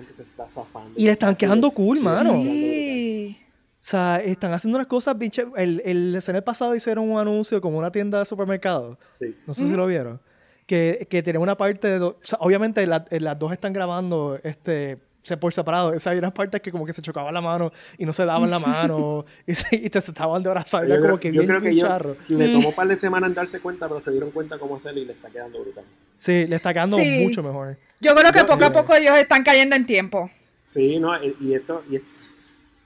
Y 0.97 1.05
le 1.07 1.13
están 1.13 1.37
quedando 1.37 1.71
cool, 1.71 2.01
mano. 2.01 2.33
Sí. 2.35 3.39
O 3.75 3.85
sea, 3.85 4.17
están 4.25 4.53
haciendo 4.53 4.77
unas 4.79 4.87
cosas 4.87 5.17
bien 5.19 5.31
ché- 5.33 5.53
El, 5.57 5.83
el 5.85 6.21
SNL 6.21 6.43
pasado 6.43 6.75
hicieron 6.75 7.09
un 7.11 7.19
anuncio 7.19 7.61
como 7.61 7.79
una 7.79 7.91
tienda 7.91 8.19
de 8.21 8.27
supermercado. 8.27 8.99
Sí. 9.21 9.37
No 9.47 9.55
sé 9.55 9.65
si 9.65 9.73
lo 9.73 9.87
vieron. 9.87 10.21
Que, 10.67 11.07
que 11.11 11.23
tenía 11.23 11.41
una 11.41 11.57
parte 11.57 11.89
de... 11.89 11.99
do- 11.99 12.17
o 12.21 12.25
sea, 12.25 12.39
obviamente 12.41 12.87
la- 12.87 13.05
las 13.11 13.39
dos 13.39 13.53
están 13.53 13.73
grabando 13.73 14.39
este 14.43 14.99
se- 15.23 15.37
por 15.37 15.53
separado. 15.55 15.91
O 15.95 15.99
sea, 15.99 16.13
hay 16.13 16.19
unas 16.19 16.33
partes 16.33 16.61
que 16.61 16.71
como 16.73 16.85
que 16.85 16.93
se 16.93 17.01
chocaban 17.03 17.33
la 17.33 17.41
mano 17.41 17.73
y 17.97 18.05
no 18.05 18.13
se 18.13 18.25
daban 18.25 18.51
la 18.51 18.59
mano 18.59 19.25
y, 19.47 19.55
se, 19.55 19.77
y 19.77 19.89
te 19.89 19.99
estaban 19.99 20.43
de 20.43 20.49
abrazar. 20.51 20.85
Era 20.85 20.97
Yo 20.97 21.01
como 21.01 21.19
creo, 21.19 21.21
que 21.21 21.29
yo 21.37 21.41
bien, 21.43 21.47
creo 21.49 21.61
que 21.63 21.75
yo- 21.77 21.87
charro. 21.87 22.17
le 22.29 22.53
tomó 22.53 22.69
un 22.71 22.75
par 22.75 22.89
de 22.89 22.97
semanas 22.97 23.29
en 23.29 23.35
darse 23.35 23.61
cuenta, 23.61 23.89
pero 23.89 24.01
se 24.01 24.11
dieron 24.11 24.31
cuenta 24.33 24.59
cómo 24.59 24.77
hacerlo 24.77 25.01
y 25.01 25.05
le 25.07 25.13
está 25.13 25.31
quedando 25.31 25.61
brutal. 25.61 25.85
Sí, 26.17 26.47
le 26.47 26.57
está 26.57 26.73
quedando 26.73 26.99
Sí. 26.99 27.21
mucho 27.25 27.43
mejor. 27.43 27.77
Yo 28.01 28.15
creo 28.15 28.33
que 28.33 28.41
Yo- 28.41 28.47
poco 28.47 28.65
a 28.65 28.73
poco 28.73 28.95
ellos 28.95 29.17
están 29.17 29.43
cayendo 29.45 29.77
en 29.77 29.87
tiempo. 29.87 30.31
Sí, 30.63 30.99
no, 30.99 31.17
y 31.23 31.37
y 31.41 31.55
esto, 31.55 31.83
y 31.91 31.97
esto, 31.97 32.09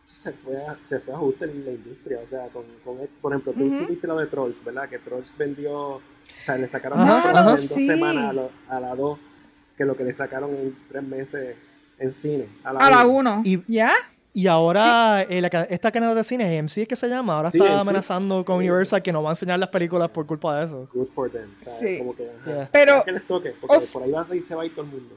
esto 0.05 0.14
se 0.14 0.33
fue 0.33 0.57
a, 0.57 0.77
se 0.88 0.99
fue 0.99 1.12
a 1.14 1.16
ajuste 1.18 1.44
en 1.44 1.64
la 1.64 1.70
industria, 1.72 2.18
o 2.25 2.29
sea, 2.29 2.46
con, 2.49 2.64
con 2.85 2.96
por 3.20 3.33
ejemplo, 3.33 3.53
tú 3.53 3.87
viste 3.88 4.07
lo 4.07 4.16
de 4.16 4.27
Trolls, 4.27 4.64
¿verdad? 4.64 4.88
Que 4.88 4.99
Trolls 4.99 5.37
vendió, 5.37 5.72
o 5.79 6.01
sea, 6.44 6.57
le 6.57 6.68
sacaron 6.68 6.99
Trolls 7.05 7.25
ajá. 7.27 7.38
en 7.40 7.46
dos 7.46 7.61
sí. 7.61 7.87
semanas 7.87 8.31
a, 8.31 8.33
lo- 8.33 8.51
a 8.68 8.81
la 8.81 8.94
dos 8.94 9.18
que 9.77 9.85
lo 9.85 9.94
que 9.96 10.05
le 10.05 10.14
sacaron 10.14 10.51
en 10.51 10.75
tres 10.88 11.03
meses 11.03 11.57
en 11.99 12.13
cine. 12.13 12.47
A 12.65 12.73
la, 12.73 12.79
A 12.81 12.91
la 12.91 13.07
uno. 13.07 13.37
1. 13.39 13.43
Y- 13.45 13.63
¿Ya? 13.73 13.93
Y 14.35 14.49
ahora 14.49 15.23
eh, 15.23 15.41
la 15.41 15.49
ca- 15.49 15.63
esta 15.71 15.91
cadena 15.91 16.15
de 16.15 16.23
cine, 16.23 16.59
AMC 16.59 16.83
es 16.83 16.89
que 16.89 16.97
se 16.97 17.09
llama, 17.09 17.37
ahora 17.39 17.51
Sí, 17.51 17.57
está 17.57 17.71
AMC. 17.71 17.81
amenazando 17.81 18.45
con 18.45 18.57
Sí. 18.59 18.69
Universal 18.69 19.03
que 19.03 19.11
no 19.11 19.23
va 19.23 19.31
a 19.31 19.33
enseñar 19.33 19.59
las 19.59 19.71
películas 19.71 20.11
por 20.11 20.27
culpa 20.27 20.59
de 20.61 20.67
eso. 20.67 20.89
Good 20.93 21.09
for 21.15 21.31
them. 21.31 21.49
O 21.63 21.65
sea, 21.65 21.79
Sí. 21.79 21.99
como 21.99 22.15
que, 22.15 22.29
Yeah. 22.47 22.69
Pero- 22.71 23.03
que 23.03 23.13
les 23.13 23.27
toque, 23.27 23.55
porque 23.59 23.77
o- 23.77 23.81
por 23.93 24.03
ahí 24.03 24.11
va 24.11 24.27
a 24.31 24.35
ir, 24.37 24.45
se 24.45 24.55
va 24.55 24.63
a 24.63 24.67
ir 24.67 24.75
todo 24.75 24.85
el 24.85 24.91
mundo. 24.91 25.15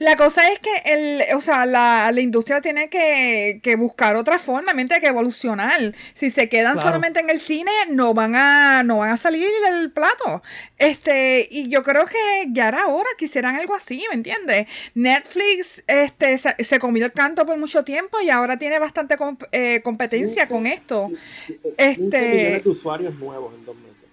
La 0.00 0.16
cosa 0.16 0.50
es 0.50 0.58
que 0.60 0.70
el, 0.86 1.22
o 1.36 1.42
sea, 1.42 1.66
la, 1.66 2.10
la 2.10 2.20
industria 2.22 2.62
tiene 2.62 2.88
que, 2.88 3.60
que 3.62 3.76
buscar 3.76 4.16
otra 4.16 4.38
forma, 4.38 4.72
mente 4.72 4.98
que 4.98 5.08
evolucionar. 5.08 5.94
Si 6.14 6.30
se 6.30 6.48
quedan 6.48 6.72
Claro. 6.72 6.88
solamente 6.88 7.20
en 7.20 7.28
el 7.28 7.38
cine, 7.38 7.70
no 7.90 8.14
van 8.14 8.34
a, 8.34 8.82
no 8.82 8.96
van 8.96 9.10
a 9.12 9.16
salir 9.18 9.46
del 9.62 9.92
plato. 9.92 10.42
Este, 10.78 11.46
y 11.50 11.68
yo 11.68 11.82
creo 11.82 12.06
que 12.06 12.16
ya 12.48 12.68
era 12.68 12.86
hora 12.86 13.10
que 13.18 13.26
hicieran 13.26 13.56
algo 13.56 13.74
así, 13.74 14.02
¿me 14.08 14.14
entiendes? 14.14 14.66
Netflix 14.94 15.84
este, 15.86 16.38
se, 16.38 16.54
se 16.64 16.78
comió 16.78 17.04
el 17.04 17.12
canto 17.12 17.44
por 17.44 17.58
mucho 17.58 17.84
tiempo 17.84 18.22
y 18.22 18.30
ahora 18.30 18.56
tiene 18.56 18.78
bastante 18.78 19.18
comp- 19.18 19.48
eh, 19.52 19.82
competencia 19.84 20.46
Sí, 20.46 20.52
con 20.52 20.64
sí, 20.64 20.72
esto. 20.72 21.10
sí, 21.46 21.58
sí, 21.62 21.68
Este- 21.76 21.96
15 21.96 22.20
millones 22.20 22.64
de 22.64 22.70
usuarios 22.70 23.14
nuevos 23.16 23.52
en 23.54 23.64
dos 23.66 23.76
meses. 23.76 24.08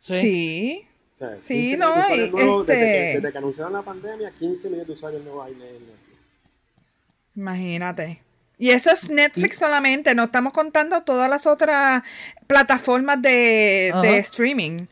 Sí. 0.00 0.84
O 0.84 0.93
sea, 1.30 1.42
Sí, 1.42 1.54
15 1.70 1.76
no, 1.76 1.94
de 1.94 2.14
y 2.16 2.18
desde, 2.20 2.30
que, 2.36 2.60
este- 2.60 2.74
desde 3.20 3.32
que 3.32 3.38
anunciaron 3.38 3.72
la 3.72 3.82
pandemia, 3.82 4.30
15 4.38 4.66
millones 4.68 4.86
de 4.86 4.92
usuarios 4.92 5.24
nuevos 5.24 5.46
hay 5.46 5.52
en 5.52 5.58
Netflix. 5.58 5.90
Imagínate. 7.36 8.20
Y 8.56 8.70
eso 8.70 8.90
es 8.90 9.10
Netflix 9.10 9.58
solamente, 9.58 10.14
no 10.14 10.24
estamos 10.24 10.52
contando 10.52 11.02
todas 11.02 11.28
las 11.28 11.46
otras 11.46 12.02
plataformas 12.46 13.20
de, 13.20 13.92
de 14.02 14.18
streaming. 14.18 14.86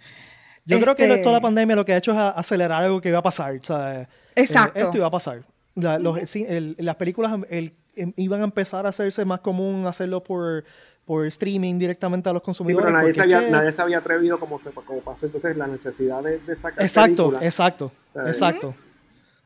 Yo 0.65 0.81
creo 0.81 0.97
que 0.97 1.05
Este- 1.05 1.23
toda 1.23 1.37
la 1.37 1.41
pandemia 1.41 1.77
lo 1.77 1.85
que 1.85 1.93
ha 1.93 1.97
hecho 1.99 2.13
es 2.13 2.19
acelerar 2.19 2.83
algo 2.83 3.01
que 3.01 3.09
iba 3.09 3.19
a 3.19 3.23
pasar. 3.23 3.55
o 3.57 3.63
sea, 3.63 4.03
eh, 4.03 4.07
Exacto. 4.35 4.79
esto 4.79 4.97
iba 4.97 5.07
a 5.07 5.11
pasar. 5.11 5.43
La- 5.77 5.99
los- 5.99 6.29
sí, 6.29 6.45
el- 6.49 6.75
las 6.79 6.97
películas 6.97 7.33
el- 7.51 7.73
em- 7.97 8.13
iban 8.17 8.41
a 8.41 8.45
empezar 8.45 8.85
a 8.87 8.89
hacerse 8.89 9.25
más 9.25 9.41
común 9.41 9.87
hacerlo 9.87 10.23
por, 10.25 10.65
por 11.05 11.27
streaming 11.27 11.79
directamente 11.79 12.29
a 12.29 12.33
los 12.33 12.43
Sí, 12.43 12.45
consumidores. 12.47 12.87
pero 12.87 12.97
nadie 12.97 13.13
se, 13.13 13.23
había, 13.23 13.41
nadie 13.51 13.73
se 13.73 13.83
había 13.83 13.99
atrevido 13.99 14.39
como, 14.39 14.59
se, 14.59 14.71
como 14.71 15.01
pasó. 15.01 15.27
Entonces, 15.27 15.57
la 15.57 15.67
necesidad 15.67 16.23
de, 16.23 16.39
de 16.39 16.57
sacar 16.57 16.85
Exacto, 16.85 17.35
exacto, 17.41 17.93
exacto. 18.27 18.75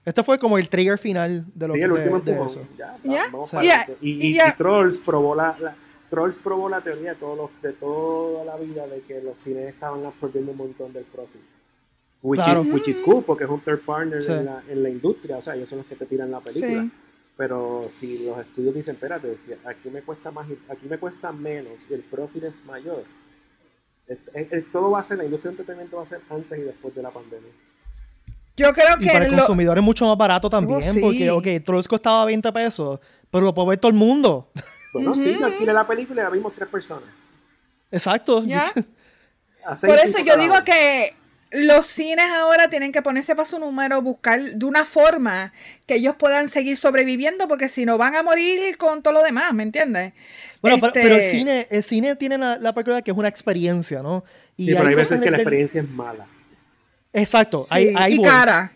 Este 0.05 0.23
fue 0.23 0.39
como 0.39 0.57
el 0.59 0.69
trigger 0.69 0.99
final 0.99 1.45
de 1.55 1.67
lo 1.67 1.73
Sí, 1.73 1.79
que 1.81 1.85
el 1.85 1.93
último 1.93 2.19
de, 2.21 2.25
de 2.25 2.31
empujón. 2.39 2.63
eso. 2.63 2.69
Ya, 2.79 2.97
Ya, 3.03 3.25
vamos 3.33 3.51
para 3.51 3.61
adelante. 3.69 3.97
Y, 4.01 4.39
Trolls 4.57 5.01
probó 5.01 5.35
la, 5.35 5.57
la- 5.61 5.75
Trolls 6.11 6.39
probó 6.39 6.69
la 6.69 6.81
teoría 6.81 7.11
de 7.15 7.17
todos 7.17 7.37
los, 7.37 7.51
de 7.63 7.73
toda 7.73 8.45
la 8.45 8.57
vida 8.57 8.87
de 8.87 9.01
que 9.01 9.21
los 9.21 9.37
cines 9.39 9.67
estaban 9.75 10.05
absorbiendo 10.07 10.53
un 10.53 10.59
montón 10.59 10.93
del 10.93 11.03
profit. 11.05 11.41
Which, 12.23 12.41
Claro. 12.41 12.61
is, 12.61 12.73
which 12.73 12.87
is 12.89 13.01
cool, 13.01 13.25
porque 13.25 13.45
es 13.45 13.51
un 13.51 13.61
third 13.61 13.81
partner 13.81 14.23
Sí. 14.23 14.31
en, 14.33 14.45
la, 14.47 14.63
en 14.69 14.83
la 14.85 14.89
industria, 14.91 15.39
o 15.39 15.43
sea, 15.43 15.57
ellos 15.57 15.69
son 15.69 15.79
los 15.79 15.87
que 15.89 15.97
te 15.97 16.07
tiran 16.07 16.31
la 16.31 16.39
película. 16.41 16.83
Sí. 16.83 16.91
Pero 17.37 17.91
si 17.99 18.19
los 18.21 18.39
estudios 18.39 18.75
dicen, 18.75 18.95
espérate, 18.95 19.37
si 19.37 19.53
aquí 19.53 19.91
me 19.91 20.01
cuesta 20.03 20.31
más, 20.31 20.49
y- 20.49 20.59
aquí 20.73 20.87
me 20.89 20.99
cuesta 20.99 21.33
menos 21.33 21.87
y 21.91 21.95
el 21.95 22.01
profit 22.01 22.45
es 22.45 22.55
mayor, 22.65 23.05
es- 24.09 24.19
es- 24.35 24.53
es- 24.53 24.73
todo 24.73 24.91
va 24.93 25.01
a 25.01 25.03
ser, 25.03 25.19
la 25.19 25.25
industria 25.25 25.51
del 25.51 25.61
entretenimiento 25.61 25.97
va 25.99 26.03
a 26.05 26.07
ser 26.07 26.21
antes 26.31 26.59
y 26.59 26.63
después 26.63 26.95
de 26.95 27.03
la 27.03 27.11
pandemia. 27.11 27.51
Yo 28.57 28.73
creo 28.73 28.97
Y 28.99 29.05
que 29.05 29.13
para 29.13 29.27
el 29.27 29.33
lo- 29.33 29.37
consumidor 29.39 29.77
es 29.77 29.85
mucho 29.85 30.07
más 30.07 30.17
barato 30.17 30.49
también, 30.49 30.79
Oh, 30.89 30.93
sí. 30.95 31.01
porque, 31.01 31.31
ok, 31.31 31.47
Trolls 31.65 31.87
costaba 31.89 32.25
20 32.25 32.51
pesos, 32.53 33.01
pero 33.31 33.45
lo 33.45 33.53
puede 33.55 33.69
ver 33.71 33.79
todo 33.79 33.91
el 33.91 33.97
mundo. 33.99 34.49
Bueno, 34.95 35.15
sí, 35.15 35.37
yo 35.39 35.45
alquilé 35.45 35.75
la 35.75 35.87
película 35.87 36.23
y 36.23 36.25
la 36.25 36.31
vimos 36.31 36.55
tres 36.55 36.71
personas. 36.71 37.11
Exacto. 37.91 38.43
¿Ya? 38.47 38.73
Por 39.83 39.99
eso 39.99 40.19
yo 40.25 40.39
digo 40.39 40.55
que 40.65 41.15
los 41.53 41.87
cines 41.87 42.27
ahora 42.33 42.69
tienen 42.69 42.93
que 42.93 43.03
ponerse 43.03 43.35
para 43.37 43.49
su 43.49 43.59
número, 43.59 44.03
buscar 44.03 44.41
de 44.43 44.65
una 44.67 44.85
forma 44.85 45.53
que 45.87 45.95
ellos 45.97 46.17
puedan 46.17 46.49
seguir 46.49 46.77
sobreviviendo, 46.77 47.47
porque 47.49 47.69
si 47.69 47.85
no 47.87 47.97
van 47.99 48.17
a 48.17 48.23
morir 48.23 48.77
con 48.77 49.03
todo 49.03 49.15
lo 49.15 49.23
demás, 49.23 49.53
¿me 49.55 49.63
entiendes? 49.63 50.13
Bueno, 50.61 50.79
pero, 50.79 50.87
Este, 50.89 51.03
pero 51.03 51.15
el 51.17 51.23
cine, 51.23 51.67
el 51.71 51.83
cine 51.85 52.17
tiene 52.17 52.37
la, 52.39 52.57
la 52.59 52.75
peculiaridad 52.75 53.05
que 53.05 53.11
es 53.13 53.17
una 53.17 53.29
experiencia, 53.29 54.03
¿no? 54.03 54.25
Y 54.57 54.67
Sí, 54.67 54.75
pero 54.75 54.89
hay 54.89 54.95
veces 54.95 55.21
que 55.21 55.27
la 55.31 55.37
del- 55.39 55.41
experiencia 55.41 55.81
es 55.83 55.89
mala. 55.91 56.27
Exacto, 57.13 57.63
sí, 57.63 57.69
ahí, 57.71 57.93
ahí 57.97 58.15
y 58.15 58.19
voy. 58.19 58.29
cara. 58.29 58.73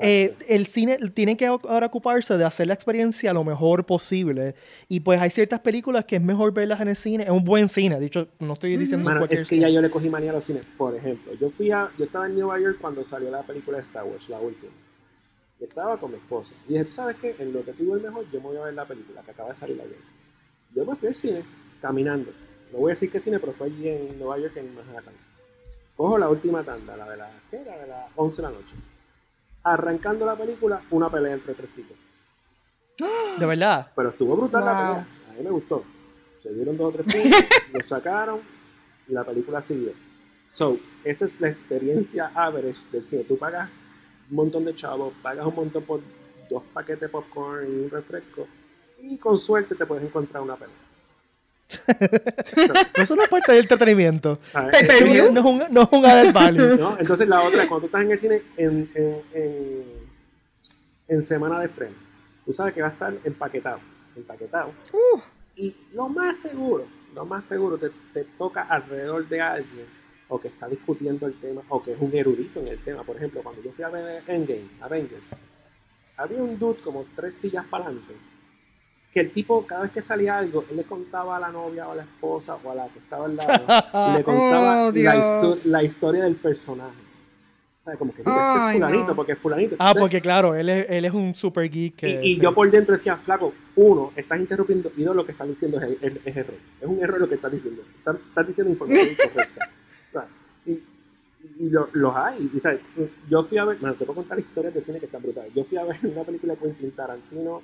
Eh, 0.00 0.34
el 0.48 0.66
cine 0.66 0.96
tiene 1.12 1.36
que 1.36 1.46
ahora 1.46 1.86
ocuparse 1.86 2.36
de 2.38 2.44
hacer 2.44 2.66
la 2.66 2.74
experiencia 2.74 3.32
lo 3.32 3.44
mejor 3.44 3.84
posible. 3.84 4.54
Y 4.88 5.00
pues 5.00 5.20
hay 5.20 5.30
ciertas 5.30 5.60
películas 5.60 6.04
que 6.04 6.16
es 6.16 6.22
mejor 6.22 6.52
verlas 6.54 6.80
en 6.80 6.88
el 6.88 6.96
cine, 6.96 7.24
en 7.24 7.32
un 7.32 7.44
buen 7.44 7.68
cine. 7.68 8.00
Dicho, 8.00 8.28
no 8.38 8.54
estoy 8.54 8.76
diciendo 8.76 9.04
Mano, 9.04 9.20
cualquier 9.20 9.40
es 9.40 9.46
que 9.46 9.56
cine. 9.56 9.68
ya 9.68 9.74
yo 9.74 9.82
le 9.82 9.90
cogí 9.90 10.08
manía 10.08 10.30
a 10.30 10.34
los 10.34 10.44
cines. 10.44 10.64
Por 10.76 10.94
ejemplo, 10.94 11.32
yo 11.34 11.50
fui 11.50 11.70
a, 11.70 11.90
yo 11.98 12.04
estaba 12.06 12.26
en 12.26 12.34
Nueva 12.34 12.58
York 12.58 12.78
cuando 12.80 13.04
salió 13.04 13.30
la 13.30 13.42
película 13.42 13.76
de 13.78 13.84
Star 13.84 14.04
Wars, 14.04 14.28
la 14.28 14.40
última. 14.40 14.72
Y 15.60 15.64
estaba 15.64 15.98
con 15.98 16.10
mi 16.10 16.16
esposa. 16.16 16.54
Y 16.66 16.72
dije, 16.72 16.86
¿tú 16.86 16.92
sabes 16.92 17.16
qué? 17.20 17.36
En 17.38 17.52
lo 17.52 17.62
que 17.62 17.72
tuvo 17.72 17.96
el 17.96 18.02
mejor, 18.02 18.24
yo 18.32 18.40
me 18.40 18.46
voy 18.46 18.56
a 18.56 18.64
ver 18.64 18.74
la 18.74 18.86
película 18.86 19.22
que 19.22 19.30
acaba 19.30 19.50
de 19.50 19.54
salir 19.54 19.78
ayer. 19.80 19.98
Yo 20.74 20.86
me 20.86 20.96
fui 20.96 21.08
al 21.08 21.14
cine 21.14 21.42
caminando. 21.82 22.30
No 22.72 22.78
voy 22.78 22.92
a 22.92 22.94
decir 22.94 23.10
qué 23.10 23.20
cine, 23.20 23.38
pero 23.38 23.52
fue 23.52 23.66
allí 23.66 23.88
en 23.88 24.18
Nueva 24.18 24.38
York, 24.38 24.56
en 24.56 24.74
Manhattan. 24.74 25.14
Cojo 25.96 26.16
la 26.16 26.30
última 26.30 26.62
tanda, 26.62 26.96
la 26.96 27.10
de 27.10 27.16
la, 27.18 27.30
¿qué 27.50 27.58
era? 27.58 27.76
De 27.76 27.86
las 27.86 28.06
11 28.16 28.36
de 28.36 28.42
la 28.42 28.54
noche. 28.54 28.74
Arrancando 29.62 30.24
la 30.26 30.34
película, 30.34 30.80
una 30.90 31.08
pelea 31.08 31.34
entre 31.34 31.54
tres 31.54 31.70
tipos. 31.70 31.96
De 33.38 33.46
verdad. 33.46 33.90
Pero 33.94 34.10
estuvo 34.10 34.36
brutal 34.36 34.64
la 34.64 34.78
pelea. 34.78 35.06
A 35.30 35.32
mí 35.32 35.44
me 35.44 35.50
gustó. 35.50 35.84
Se 36.42 36.52
dieron 36.52 36.76
dos 36.76 36.94
o 36.94 36.96
tres 36.96 37.12
puntos, 37.12 37.40
lo 37.72 37.88
sacaron 37.88 38.40
y 39.08 39.12
la 39.12 39.24
película 39.24 39.60
siguió. 39.60 39.92
So, 40.48 40.78
esa 41.04 41.26
es 41.26 41.40
la 41.40 41.48
experiencia 41.48 42.30
average 42.34 42.80
del 42.90 43.04
cine. 43.04 43.24
Tú 43.24 43.36
pagas 43.38 43.72
un 44.30 44.36
montón 44.36 44.64
de 44.64 44.74
chavos, 44.74 45.12
pagas 45.22 45.46
un 45.46 45.54
montón 45.54 45.82
por 45.84 46.00
dos 46.48 46.62
paquetes 46.72 47.02
de 47.02 47.08
popcorn 47.08 47.66
y 47.66 47.84
un 47.84 47.90
refresco 47.90 48.46
y 49.02 49.16
con 49.16 49.38
suerte 49.38 49.74
te 49.74 49.86
puedes 49.86 50.04
encontrar 50.04 50.42
una 50.42 50.56
pelea. 50.56 50.74
No 52.96 53.22
es 53.22 53.28
parte 53.28 53.52
del 53.52 53.62
entretenimiento. 53.62 54.38
view. 55.04 55.32
no 55.32 55.40
es 55.40 55.46
un, 55.46 55.74
no 55.74 55.82
es 55.82 55.88
un 55.92 56.06
added 56.06 56.32
value. 56.32 56.76
¿no? 56.76 56.96
Entonces 56.98 57.28
la 57.28 57.42
otra, 57.42 57.66
cuando 57.68 57.80
tú 57.80 57.86
estás 57.86 58.02
en 58.02 58.10
el 58.12 58.18
cine 58.18 58.42
en, 58.56 58.90
en, 58.94 59.16
en, 59.34 59.84
en 61.08 61.22
semana 61.22 61.60
de 61.60 61.66
estreno, 61.66 61.94
tú 62.44 62.52
sabes 62.52 62.74
que 62.74 62.82
va 62.82 62.88
a 62.88 62.92
estar 62.92 63.12
empaquetado, 63.24 63.80
empaquetado. 64.16 64.72
Uh, 64.92 65.20
Y 65.56 65.74
lo 65.94 66.08
más 66.08 66.40
seguro, 66.40 66.86
lo 67.14 67.24
más 67.24 67.44
seguro 67.44 67.78
te, 67.78 67.90
te 68.12 68.24
toca 68.38 68.62
alrededor 68.62 69.28
de 69.28 69.40
alguien 69.40 69.86
o 70.28 70.40
que 70.40 70.48
está 70.48 70.68
discutiendo 70.68 71.26
el 71.26 71.34
tema 71.34 71.62
o 71.68 71.82
que 71.82 71.92
es 71.92 71.98
un 72.00 72.14
erudito 72.14 72.60
en 72.60 72.68
el 72.68 72.78
tema. 72.78 73.02
Por 73.02 73.16
ejemplo, 73.16 73.42
cuando 73.42 73.60
yo 73.62 73.72
fui 73.72 73.84
a 73.84 73.88
ver 73.88 74.22
Endgame, 74.28 74.68
Avengers, 74.80 75.22
había 76.16 76.42
un 76.42 76.58
dude 76.58 76.78
como 76.80 77.04
tres 77.16 77.34
sillas 77.34 77.64
para 77.68 77.86
adelante 77.86 78.14
que 79.12 79.20
el 79.20 79.30
tipo, 79.32 79.66
cada 79.66 79.82
vez 79.82 79.90
que 79.92 80.02
salía 80.02 80.38
algo, 80.38 80.64
él 80.70 80.76
le 80.76 80.84
contaba 80.84 81.36
a 81.36 81.40
la 81.40 81.48
novia 81.50 81.88
o 81.88 81.92
a 81.92 81.96
la 81.96 82.02
esposa 82.02 82.56
o 82.62 82.70
a 82.70 82.74
la 82.74 82.86
que 82.88 82.98
estaba 83.00 83.24
al 83.26 83.36
lado, 83.36 83.50
le 84.16 84.22
contaba 84.24 84.86
Oh, 84.88 84.92
la, 84.92 85.16
histo- 85.16 85.64
la 85.66 85.82
historia 85.82 86.24
del 86.24 86.36
personaje. 86.36 86.94
¿Sabes? 87.84 87.98
Como 87.98 88.12
que, 88.14 88.22
"Mira, 88.22 88.54
este 88.56 88.68
es 88.68 88.74
fulanito, 88.74 89.06
no. 89.08 89.16
porque 89.16 89.32
es 89.32 89.38
fulanito. 89.38 89.76
Ah, 89.78 89.94
porque 89.98 90.20
claro, 90.20 90.54
él 90.54 90.68
es, 90.68 90.86
él 90.90 91.04
es 91.06 91.12
un 91.14 91.34
super 91.34 91.68
geek. 91.70 91.96
Que, 91.96 92.20
Y, 92.22 92.32
y 92.32 92.38
yo 92.40 92.52
por 92.54 92.70
dentro 92.70 92.94
decía, 92.94 93.16
flaco, 93.16 93.54
uno, 93.76 94.12
estás 94.14 94.38
interrumpiendo, 94.38 94.92
y 94.96 95.02
dos, 95.02 95.16
lo 95.16 95.24
que 95.24 95.32
están 95.32 95.48
diciendo 95.48 95.80
es, 95.80 95.96
es- 96.02 96.12
es 96.24 96.36
error. 96.36 96.54
Es 96.80 96.86
un 96.86 97.02
error 97.02 97.18
lo 97.20 97.28
que 97.28 97.36
estás 97.36 97.50
diciendo. 97.50 97.82
Estás, 97.98 98.16
estás 98.16 98.46
diciendo 98.46 98.70
información 98.72 99.08
incorrecta. 99.12 99.68
O 100.08 100.12
sea, 100.12 100.26
y 100.66 100.82
y 101.58 101.70
lo- 101.70 101.88
los 101.94 102.14
hay. 102.16 102.50
Y, 102.54 102.60
¿sabes? 102.60 102.80
Yo 103.30 103.42
fui 103.44 103.56
a 103.58 103.64
ver, 103.64 103.78
bueno, 103.78 103.94
te 103.96 104.04
puedo 104.04 104.16
contar 104.16 104.38
historias 104.38 104.74
de 104.74 104.82
cine 104.82 104.98
que 105.00 105.06
están 105.06 105.22
brutales. 105.22 105.52
Yo 105.54 105.64
fui 105.64 105.78
a 105.78 105.84
ver 105.84 105.96
una 106.04 106.22
película 106.22 106.54
de 106.54 106.60
Quentin 106.60 106.90
Tarantino 106.92 107.62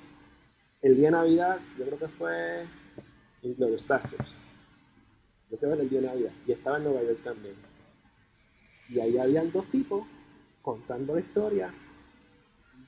el 0.83 0.97
día 0.97 1.07
de 1.07 1.12
Navidad, 1.12 1.59
yo 1.79 1.85
creo 1.87 1.99
que 1.99 2.09
fue 2.09 2.65
Inglourious 3.43 3.87
Basterds. 3.87 4.37
Yo 5.51 5.57
fui 5.57 5.69
a 5.69 5.71
ver 5.73 5.81
el 5.81 5.89
día 5.89 6.01
de 6.01 6.07
Navidad 6.07 6.33
y 6.47 6.53
estaba 6.53 6.79
en 6.79 6.85
Nueva 6.85 7.03
York 7.03 7.19
también. 7.23 7.55
Y 8.89 9.01
ahí 9.01 9.19
habían 9.19 9.51
dos 9.53 9.67
tipos 9.67 10.05
contando 10.62 11.15
la 11.15 11.21
historia 11.21 11.73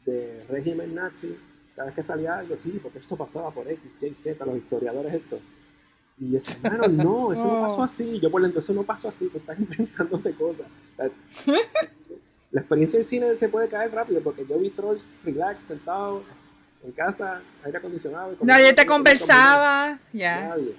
de 0.04 0.44
régimen 0.48 0.94
nazi. 0.94 1.36
Cada 1.74 1.86
vez 1.86 1.94
que 1.94 2.02
salía 2.02 2.38
algo, 2.38 2.56
sí, 2.56 2.78
porque 2.82 2.98
esto 2.98 3.16
pasaba 3.16 3.50
por 3.50 3.68
X, 3.68 3.96
Y, 4.00 4.14
Z, 4.14 4.44
los 4.44 4.56
historiadores 4.56 5.14
esto. 5.14 5.38
Y 6.18 6.32
yo 6.32 6.40
hermano, 6.64 6.88
no, 6.88 7.32
eso 7.32 7.44
no 7.44 7.60
pasó 7.62 7.82
así. 7.84 8.18
Yo 8.18 8.30
por 8.30 8.42
dentro, 8.42 8.60
eso 8.60 8.72
no 8.72 8.82
pasó 8.82 9.08
así, 9.08 9.28
tú 9.28 9.38
estás 9.38 9.58
inventándote 9.60 10.32
cosas. 10.32 10.66
O 10.66 10.96
sea, 10.96 11.10
La 12.50 12.60
experiencia 12.60 12.98
del 12.98 13.04
cine 13.04 13.36
se 13.36 13.48
puede 13.48 13.68
caer 13.68 13.92
rápido 13.92 14.20
porque 14.22 14.44
yo 14.44 14.58
vi 14.58 14.70
Trolls 14.70 15.02
relax, 15.24 15.62
sentado 15.62 16.22
en 16.84 16.92
casa, 16.92 17.40
aire 17.64 17.78
acondicionado. 17.78 18.36
y 18.40 18.44
nadie 18.44 18.72
te 18.72 18.86
conversaba, 18.86 19.98
ya. 20.12 20.48
Nadie, 20.48 20.74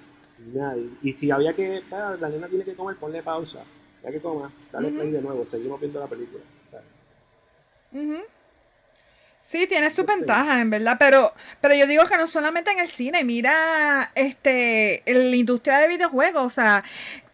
nadie. 0.53 0.89
Y 1.03 1.13
si 1.13 1.29
había 1.31 1.53
que, 1.53 1.81
ah, 1.91 2.15
la 2.19 2.29
nena 2.29 2.47
tiene 2.47 2.63
que 2.63 2.75
comer, 2.75 2.95
ponle 2.97 3.21
pausa. 3.23 3.59
Ya 4.03 4.11
que 4.11 4.21
coma, 4.21 4.49
dale 4.71 4.89
play 4.91 5.11
de 5.11 5.21
nuevo, 5.21 5.45
seguimos 5.45 5.79
viendo 5.81 5.99
la 5.99 6.07
película. 6.07 6.41
Sí, 9.41 9.65
tiene 9.67 9.89
su 9.89 10.01
Sí. 10.03 10.07
ventaja, 10.07 10.61
en 10.61 10.69
verdad, 10.69 10.97
pero, 10.99 11.33
pero 11.59 11.73
yo 11.73 11.87
digo 11.87 12.05
que 12.05 12.17
no 12.17 12.27
solamente 12.27 12.71
en 12.71 12.79
el 12.79 12.87
cine, 12.87 13.23
mira, 13.23 14.11
este, 14.13 15.01
la 15.07 15.35
industria 15.35 15.79
de 15.79 15.87
videojuegos, 15.87 16.43
o 16.45 16.49
sea, 16.49 16.83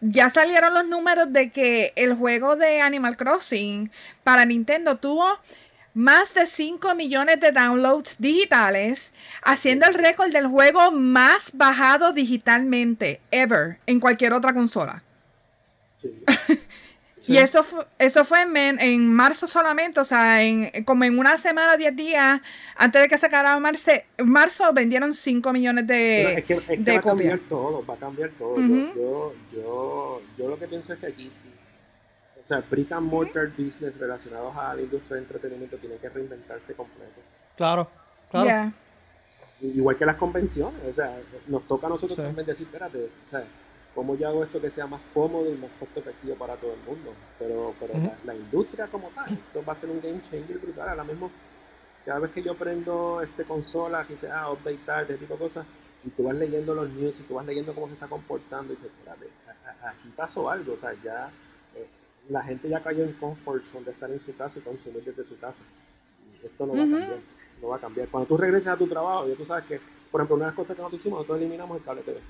ya 0.00 0.30
salieron 0.30 0.72
los 0.72 0.86
números 0.86 1.30
de 1.32 1.50
que 1.50 1.92
el 1.94 2.14
juego 2.14 2.56
de 2.56 2.80
Animal 2.80 3.16
Crossing 3.18 3.90
para 4.24 4.46
Nintendo 4.46 4.96
tuvo 4.96 5.26
más 5.96 6.34
de 6.34 6.44
5 6.46 6.94
millones 6.94 7.40
de 7.40 7.52
downloads 7.52 8.16
digitales, 8.18 9.12
haciendo 9.42 9.86
el 9.86 9.94
récord 9.94 10.30
del 10.30 10.46
juego 10.46 10.92
más 10.92 11.52
bajado 11.54 12.12
digitalmente 12.12 13.20
ever 13.30 13.78
en 13.86 13.98
cualquier 13.98 14.34
otra 14.34 14.52
consola. 14.52 15.02
Sí. 15.96 16.10
Y 17.28 17.38
eso 17.38 17.64
fue, 17.64 17.84
eso 17.98 18.24
fue 18.24 18.42
en, 18.42 18.80
en 18.80 19.12
marzo 19.12 19.48
solamente, 19.48 19.98
o 19.98 20.04
sea, 20.04 20.44
en, 20.44 20.84
como 20.84 21.02
en 21.02 21.18
una 21.18 21.36
semana, 21.38 21.76
10 21.76 21.96
días, 21.96 22.40
antes 22.76 23.02
de 23.02 23.08
que 23.08 23.18
se 23.18 23.26
acabara 23.26 23.58
marzo, 23.58 24.72
vendieron 24.72 25.12
5 25.12 25.52
millones 25.52 25.88
de, 25.88 26.34
es 26.34 26.44
que, 26.44 26.54
es 26.54 26.62
que 26.62 26.76
de 26.76 26.92
va 26.92 26.98
a 26.98 27.02
cambiar 27.02 27.38
todo, 27.40 27.84
va 27.84 27.94
a 27.94 27.96
cambiar 27.96 28.30
todo. 28.38 28.52
Ujú. 28.52 28.92
yo, 28.94 28.94
yo, 28.94 29.34
yo, 29.52 30.22
yo 30.38 30.48
lo 30.48 30.56
que 30.56 30.68
pienso 30.68 30.92
es 30.92 31.00
que 31.00 31.06
aquí, 31.06 31.32
o 32.46 32.48
sea, 32.48 32.62
brick 32.70 32.92
and 32.92 33.10
mortar 33.10 33.48
business 33.48 33.98
relacionados 33.98 34.54
a 34.56 34.72
la 34.72 34.80
industria 34.80 35.16
de 35.16 35.22
entretenimiento 35.22 35.76
tienen 35.78 35.98
que 35.98 36.08
reinventarse 36.08 36.74
completo. 36.74 37.20
Claro, 37.56 37.90
claro. 38.30 38.72
Igual 39.60 39.96
que 39.96 40.06
las 40.06 40.14
convenciones, 40.14 40.80
o 40.88 40.94
sea, 40.94 41.18
nos 41.48 41.66
toca 41.66 41.88
a 41.88 41.90
nosotros 41.90 42.14
Sí. 42.14 42.22
también 42.22 42.46
decir, 42.46 42.64
espérate, 42.68 42.98
o 43.24 43.28
sea, 43.28 43.42
¿cómo 43.96 44.14
yo 44.14 44.28
hago 44.28 44.44
esto 44.44 44.60
que 44.60 44.70
sea 44.70 44.86
más 44.86 45.00
cómodo 45.12 45.52
y 45.52 45.56
más 45.56 45.70
costo 45.80 45.98
efectivo 45.98 46.36
para 46.36 46.54
todo 46.54 46.72
el 46.74 46.80
mundo? 46.86 47.12
Pero, 47.36 47.74
pero 47.80 47.94
la, 47.98 48.16
la 48.24 48.34
industria 48.36 48.86
como 48.86 49.08
tal, 49.08 49.32
esto 49.32 49.64
va 49.66 49.72
a 49.72 49.76
ser 49.76 49.90
un 49.90 50.00
game 50.00 50.20
changer 50.30 50.58
brutal. 50.58 50.88
Ahora 50.90 51.02
mismo, 51.02 51.32
cada 52.04 52.20
vez 52.20 52.30
que 52.30 52.44
yo 52.44 52.54
prendo 52.54 53.22
este 53.22 53.42
consola, 53.42 54.04
que 54.04 54.16
sea 54.16 54.48
update 54.52 54.78
tal, 54.86 55.02
este 55.02 55.16
tipo 55.16 55.34
de 55.34 55.40
cosas, 55.40 55.66
y 56.04 56.10
tú 56.10 56.22
vas 56.22 56.36
leyendo 56.36 56.74
los 56.76 56.88
news 56.90 57.16
y 57.18 57.24
tú 57.24 57.34
vas 57.34 57.46
leyendo 57.46 57.74
cómo 57.74 57.88
se 57.88 57.94
está 57.94 58.06
comportando, 58.06 58.72
y 58.72 58.76
dices, 58.76 58.92
espérate, 58.96 59.26
aquí 59.82 60.12
pasó 60.14 60.48
algo, 60.48 60.74
o 60.74 60.78
sea, 60.78 60.94
ya 61.02 61.28
la 62.28 62.42
gente 62.42 62.68
ya 62.68 62.82
cayó 62.82 63.04
en 63.04 63.12
comfort 63.14 63.62
zone 63.64 63.84
de 63.84 63.90
estar 63.92 64.10
en 64.10 64.20
su 64.20 64.36
casa 64.36 64.58
y 64.58 64.62
consumir 64.62 65.04
desde 65.04 65.24
su 65.24 65.38
casa. 65.38 65.60
Y 66.42 66.46
esto 66.46 66.66
no 66.66 66.72
va 66.72 66.78
a 66.82 66.86
cambiar, 66.88 67.18
no 67.62 67.68
va 67.68 67.76
a 67.76 67.80
cambiar. 67.80 68.08
Cuando 68.08 68.26
tú 68.28 68.36
regreses 68.36 68.68
a 68.68 68.76
tu 68.76 68.86
trabajo, 68.86 69.28
ya 69.28 69.34
tú 69.34 69.44
sabes 69.44 69.64
que, 69.66 69.80
por 70.10 70.20
ejemplo, 70.20 70.36
una 70.36 70.46
de 70.46 70.50
las 70.50 70.56
cosas 70.56 70.76
que 70.76 70.82
nosotros 70.82 71.00
hicimos, 71.00 71.18
nosotros 71.18 71.38
eliminamos 71.38 71.78
el 71.78 71.84
cable 71.84 72.02
TV. 72.02 72.20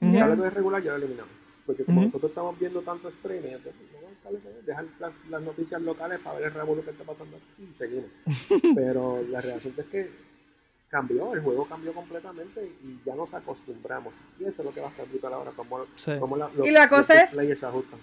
El 0.00 0.18
cable 0.18 0.36
TV 0.36 0.50
regular 0.50 0.82
ya 0.82 0.90
lo 0.92 0.96
eliminamos. 0.98 1.32
Porque 1.66 1.84
como 1.84 2.02
nosotros 2.02 2.30
estamos 2.30 2.58
viendo 2.58 2.82
tanto 2.82 3.08
streaming, 3.08 3.48
entonces 3.52 3.80
no, 3.92 4.08
el 4.08 4.16
cable 4.22 4.38
TV, 4.40 4.62
dejar 4.66 4.84
las, 5.00 5.12
las 5.30 5.42
noticias 5.42 5.80
locales 5.80 6.20
para 6.20 6.36
ver 6.38 6.48
el 6.48 6.54
revuelo 6.54 6.84
que 6.84 6.90
está 6.90 7.04
pasando 7.04 7.36
aquí 7.36 7.68
y 7.70 7.74
seguimos. 7.74 8.10
Pero 8.74 9.22
la 9.30 9.40
realidad 9.40 9.72
es 9.78 9.86
que 9.86 10.10
cambió, 10.90 11.32
el 11.34 11.40
juego 11.40 11.64
cambió 11.66 11.92
completamente 11.94 12.64
y 12.82 13.00
ya 13.06 13.14
nos 13.14 13.32
acostumbramos. 13.32 14.12
Y 14.38 14.44
eso 14.44 14.60
es 14.60 14.64
lo 14.66 14.72
que 14.74 14.80
va 14.80 14.88
a 14.88 14.90
estar 14.90 15.08
brutal 15.08 15.32
ahora, 15.32 15.52
como, 15.56 15.86
Sí. 15.96 16.12
como 16.20 16.36
la- 16.36 16.50
los, 16.54 16.66
Y 16.66 16.70
la 16.70 16.88
cosa 16.88 17.14
los 17.14 17.24
es- 17.24 17.30
players 17.30 17.60
se 17.60 17.66
ajustan. 17.66 17.98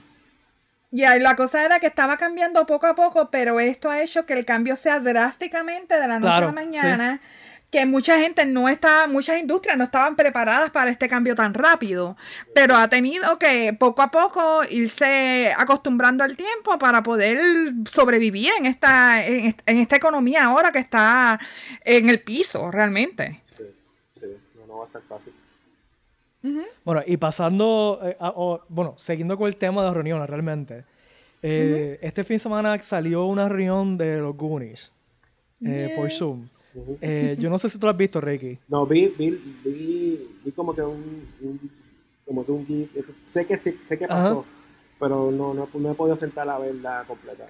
Ya, 0.92 1.16
y 1.16 1.22
la 1.22 1.36
cosa 1.38 1.64
era 1.66 1.80
que 1.80 1.88
estaba 1.88 2.18
cambiando 2.18 2.66
poco 2.66 2.86
a 2.86 2.96
poco, 2.96 3.30
pero 3.32 3.60
esto 3.62 3.90
ha 3.90 4.02
hecho 4.02 4.26
que 4.26 4.34
el 4.34 4.46
cambio 4.46 4.76
sea 4.76 5.00
drásticamente 5.00 5.96
de 6.00 6.08
la 6.08 6.20
noche 6.20 6.32
Claro, 6.32 6.46
a 6.50 6.50
la 6.50 6.52
mañana. 6.54 7.22
Que 7.70 7.86
mucha 7.86 8.20
gente 8.20 8.46
no 8.46 8.68
está, 8.68 9.08
muchas 9.08 9.40
industrias 9.40 9.78
no 9.78 9.86
estaban 9.86 10.18
preparadas 10.18 10.72
para 10.72 10.92
este 10.92 11.08
cambio 11.08 11.36
tan 11.36 11.54
rápido, 11.54 12.18
pero 12.54 12.76
ha 12.76 12.90
tenido 12.90 13.40
que 13.40 13.72
poco 13.80 14.02
a 14.02 14.12
poco 14.12 14.66
irse 14.70 15.54
acostumbrando 15.58 16.26
al 16.26 16.36
tiempo 16.36 16.78
para 16.78 17.02
poder 17.02 17.40
sobrevivir 17.90 18.52
en 18.58 18.66
esta, 18.66 19.26
en, 19.26 19.46
est- 19.46 19.62
en 19.66 19.78
esta 19.78 19.96
economía 19.96 20.44
ahora 20.44 20.74
que 20.74 20.80
está 20.80 21.40
en 21.86 22.10
el 22.10 22.22
piso 22.22 22.70
realmente. 22.72 23.40
Sí, 23.58 23.64
sí, 24.20 24.26
no, 24.60 24.68
no 24.68 24.78
va 24.80 24.84
a 24.84 24.88
estar 24.88 25.02
fácil. 25.04 25.32
Bueno, 26.84 27.02
y 27.06 27.18
pasando, 27.18 28.00
eh, 28.04 28.18
a- 28.20 28.34
o- 28.36 28.62
bueno, 28.70 28.96
siguiendo 28.98 29.38
con 29.38 29.48
el 29.48 29.56
tema 29.56 29.82
de 29.82 29.88
las 29.88 29.94
reuniones 29.96 30.30
realmente. 30.30 30.84
eh, 31.44 31.98
Este 32.02 32.24
fin 32.24 32.36
de 32.36 32.40
semana 32.40 32.78
salió 32.80 33.26
una 33.26 33.50
reunión 33.50 33.98
de 33.98 34.20
los 34.20 34.36
Goonies 34.38 34.92
eh, 35.66 35.94
por 35.96 36.10
Zoom. 36.12 36.48
Ujú. 36.74 36.98
Eh, 37.02 37.36
yo 37.40 37.50
no 37.50 37.58
sé 37.58 37.70
si 37.70 37.78
tú 37.80 37.86
lo 37.88 37.92
has 37.92 37.98
visto, 37.98 38.22
Ricky. 38.22 38.58
No, 38.68 38.86
vi, 38.86 39.08
vi, 39.18 39.32
vi, 39.64 40.30
vi 40.44 40.52
como 40.52 40.74
que 40.74 40.82
un, 40.82 41.28
un- 41.42 41.72
como 42.26 42.46
que 42.46 42.52
un 42.52 42.66
gif. 42.66 42.90
Sé 43.24 43.46
que 43.46 43.58
sé, 43.58 43.76
sé 43.88 43.98
que 43.98 44.08
pasó, 44.08 44.40
Ajá. 44.40 44.50
pero 45.00 45.32
no, 45.32 45.54
no, 45.54 45.68
no 45.74 45.92
he 45.92 45.96
podido 45.96 46.16
sentar 46.16 46.48
a 46.50 46.60
verla 46.60 47.04
completa. 47.08 47.46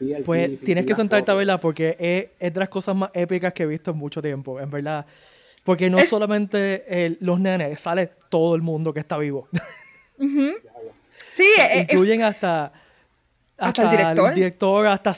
el 0.00 0.22
Pues 0.24 0.58
tienes 0.60 0.86
que 0.86 0.94
sentarte 0.94 1.30
a 1.30 1.34
verla 1.34 1.60
porque 1.60 1.96
es, 1.98 2.28
es 2.38 2.52
de 2.54 2.60
las 2.60 2.68
cosas 2.68 2.96
más 2.96 3.10
épicas 3.14 3.52
que 3.52 3.62
he 3.64 3.66
visto 3.66 3.90
en 3.90 3.98
mucho 3.98 4.20
tiempo, 4.22 4.58
en 4.60 4.70
verdad. 4.70 5.06
Porque 5.66 5.90
no 5.90 5.98
Es- 5.98 6.08
solamente 6.08 6.84
el- 7.04 7.18
los 7.20 7.38
nenes, 7.38 7.78
sale 7.80 8.10
todo 8.30 8.54
el 8.54 8.62
mundo 8.62 8.94
que 8.94 9.00
está 9.00 9.18
vivo. 9.18 9.48
Sí, 11.34 11.44
eh, 11.60 11.80
Incluyen 11.82 12.22
hasta, 12.22 12.72
¿Hasta 13.58 13.82
el 13.82 13.90
director? 13.90 14.34
director, 14.34 14.86
hasta 14.86 15.12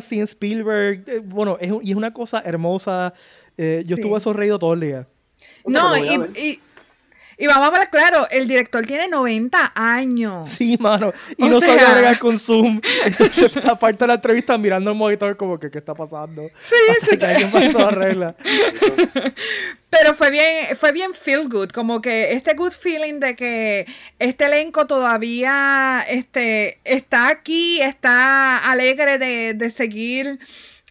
Steven 0.00 0.24
Spielberg. 0.24 1.02
eh, 1.08 1.20
bueno, 1.24 1.56
es, 1.60 1.72
y 1.82 1.90
es 1.90 1.96
una 1.96 2.12
cosa 2.12 2.40
hermosa. 2.44 3.12
Eh, 3.56 3.82
yo 3.86 3.96
Sí. 3.96 4.02
estuve 4.02 4.20
sonreído 4.20 4.58
todo 4.58 4.74
el 4.74 4.80
día. 4.80 5.08
No, 5.66 5.96
y, 5.96 6.60
y 7.38 7.46
vamos 7.46 7.68
a 7.68 7.70
ver 7.78 7.88
claro, 7.90 8.26
el 8.30 8.46
director 8.48 8.84
tiene 8.86 9.08
90 9.08 9.72
años. 9.74 10.48
Sí, 10.48 10.76
mano. 10.80 11.12
Y 11.36 11.44
O 11.44 11.48
no 11.48 11.60
sabía 11.60 11.80
sea- 11.80 11.94
bregar 11.94 12.18
con 12.18 12.38
Zoom. 12.38 12.80
Entonces, 13.04 13.56
aparte 13.68 13.98
de 14.04 14.06
la 14.08 14.14
entrevista, 14.14 14.56
mirando 14.58 14.90
el 14.90 14.96
monitor, 14.96 15.36
como 15.36 15.58
que, 15.58 15.70
¿qué 15.70 15.78
está 15.78 15.94
pasando? 15.94 16.42
Sí, 16.68 16.74
Hasta 16.90 17.06
sí. 17.10 17.18
que 17.18 17.26
alguien 17.26 17.50
pasó 17.50 17.78
la 17.78 17.90
regla. 17.90 18.36
Pero 19.90 20.14
fue 20.14 20.30
bien, 20.30 20.76
fue 20.76 20.90
bien 20.92 21.14
feel 21.14 21.48
good, 21.48 21.68
como 21.70 22.00
que 22.02 22.32
este 22.32 22.54
good 22.54 22.72
feeling 22.72 23.20
de 23.20 23.36
que 23.36 23.86
este 24.18 24.46
elenco 24.46 24.86
todavía 24.88 26.04
este, 26.08 26.80
está 26.84 27.28
aquí, 27.28 27.80
está 27.80 28.58
alegre 28.58 29.18
de, 29.18 29.54
de 29.54 29.70
seguir 29.70 30.40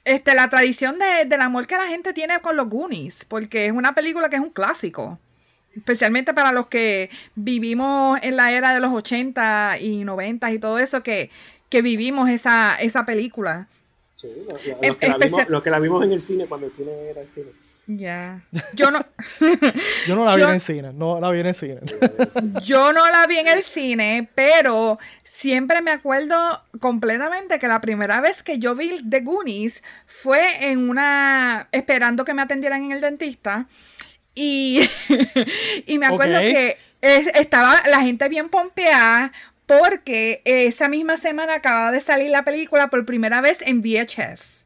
este, 0.05 0.33
la 0.35 0.49
tradición 0.49 0.99
de- 0.99 1.25
del 1.25 1.41
amor 1.41 1.67
que 1.67 1.75
la 1.75 1.87
gente 1.87 2.13
tiene 2.13 2.39
con 2.39 2.55
los 2.55 2.69
Goonies, 2.69 3.25
porque 3.25 3.65
es 3.65 3.73
una 3.73 3.93
película 3.93 4.29
que 4.29 4.37
es 4.37 4.41
un 4.41 4.51
clásico. 4.51 5.19
Especialmente 5.75 6.33
para 6.33 6.51
los 6.51 6.67
que 6.67 7.09
vivimos 7.35 8.19
en 8.21 8.35
la 8.37 8.51
era 8.51 8.73
de 8.73 8.79
los 8.79 8.93
80 8.93 9.77
y 9.79 10.03
90 10.03 10.51
y 10.51 10.59
todo 10.59 10.77
eso, 10.79 11.01
que, 11.03 11.29
que 11.69 11.81
vivimos 11.81 12.29
esa, 12.29 12.75
esa 12.79 13.05
película. 13.05 13.67
Sí, 14.15 14.27
lo- 14.47 14.51
lo- 14.51 14.87
los, 14.87 14.97
que 14.97 15.07
la 15.07 15.17
vimos, 15.17 15.25
especial- 15.25 15.47
los 15.49 15.63
que 15.63 15.69
la 15.71 15.79
vimos 15.79 16.03
en 16.03 16.11
el 16.11 16.21
cine 16.21 16.45
cuando 16.45 16.67
el 16.67 16.73
cine 16.73 16.91
era 17.09 17.21
el 17.21 17.27
cine. 17.29 17.47
Ya. 17.85 18.39
Yo 18.75 18.91
no. 18.91 19.05
Yo 20.07 20.15
no 20.15 20.23
la 20.23 20.35
vi 20.35 20.41
Yo- 20.41 20.47
en 20.47 20.55
el 20.55 20.61
cine. 20.61 20.93
No 20.93 21.19
la 21.19 21.29
vi 21.31 21.39
en 21.41 21.47
el 21.47 21.55
cine. 21.55 21.79
Yo 22.63 22.93
no 22.93 23.05
la 23.09 23.27
vi 23.27 23.39
en 23.39 23.47
el 23.49 23.61
cine, 23.63 24.29
pero 24.35 24.99
siempre 25.25 25.81
me 25.81 25.91
acuerdo 25.91 26.37
completamente 26.79 27.59
que 27.59 27.67
la 27.67 27.81
primera 27.81 28.21
vez 28.21 28.41
que 28.41 28.57
yo 28.57 28.73
vi 28.75 29.01
The 29.09 29.19
Goonies 29.19 29.83
fue 30.05 30.69
en 30.71 30.87
una. 30.89 31.67
esperando 31.73 32.23
que 32.23 32.33
me 32.33 32.41
atendieran 32.43 32.83
en 32.85 32.93
el 32.93 33.01
dentista. 33.01 33.65
Y, 34.35 34.89
y 35.85 35.97
me 35.99 36.07
acuerdo 36.07 36.39
que 36.53 36.77
es- 37.01 37.27
estaba 37.35 37.81
la 37.89 38.01
gente 38.01 38.27
bien 38.29 38.49
pompeada 38.49 39.31
porque 39.65 40.41
esa 40.45 40.89
misma 40.89 41.17
semana 41.17 41.55
acababa 41.55 41.91
de 41.91 42.01
salir 42.01 42.29
la 42.31 42.43
película 42.43 42.89
por 42.89 43.05
primera 43.05 43.41
vez 43.41 43.59
en 43.61 43.81
VHS. 43.81 44.63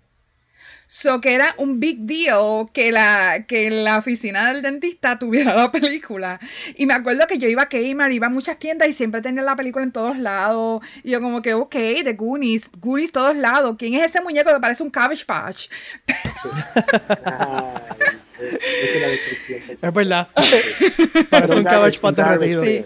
So 0.89 1.19
que 1.19 1.33
era 1.35 1.53
un 1.57 1.81
big 1.81 1.99
deal 1.99 2.69
que 2.73 2.93
la, 2.93 3.43
que 3.45 3.69
la 3.69 3.97
oficina 3.97 4.47
del 4.53 4.61
dentista 4.61 5.19
tuviera 5.19 5.53
la 5.53 5.69
película. 5.69 6.39
Y 6.75 6.85
me 6.85 6.93
acuerdo 6.93 7.27
que 7.27 7.37
yo 7.37 7.49
iba 7.49 7.63
a 7.63 7.67
Kmart, 7.69 8.13
iba 8.13 8.27
a 8.27 8.29
muchas 8.29 8.57
tiendas 8.57 8.87
y 8.87 8.93
siempre 8.93 9.21
tenía 9.21 9.43
la 9.43 9.57
película 9.57 9.83
en 9.83 9.91
todos 9.91 10.17
lados. 10.17 10.81
Y 11.03 11.11
yo 11.11 11.19
como 11.21 11.41
que, 11.41 11.53
ok, 11.55 11.75
The 12.05 12.13
Goonies, 12.13 12.69
Goonies 12.79 13.11
todos 13.11 13.35
lados. 13.35 13.75
¿Quién 13.77 13.95
es 13.95 14.05
ese 14.05 14.21
muñeco 14.21 14.53
que 14.53 14.61
parece 14.61 14.81
un 14.81 14.89
Cabbage 14.89 15.25
Patch? 15.25 15.67
Ay, 17.25 18.16
esa 18.39 18.97
es 18.97 19.01
la 19.01 19.07
descripción. 19.07 19.77
Es 19.81 19.93
verdad. 19.93 20.27
Parece 21.29 21.55
un 21.55 21.63
cabbage 21.63 21.99
patch 21.99 22.15
derretido. 22.15 22.63
Sí. 22.63 22.85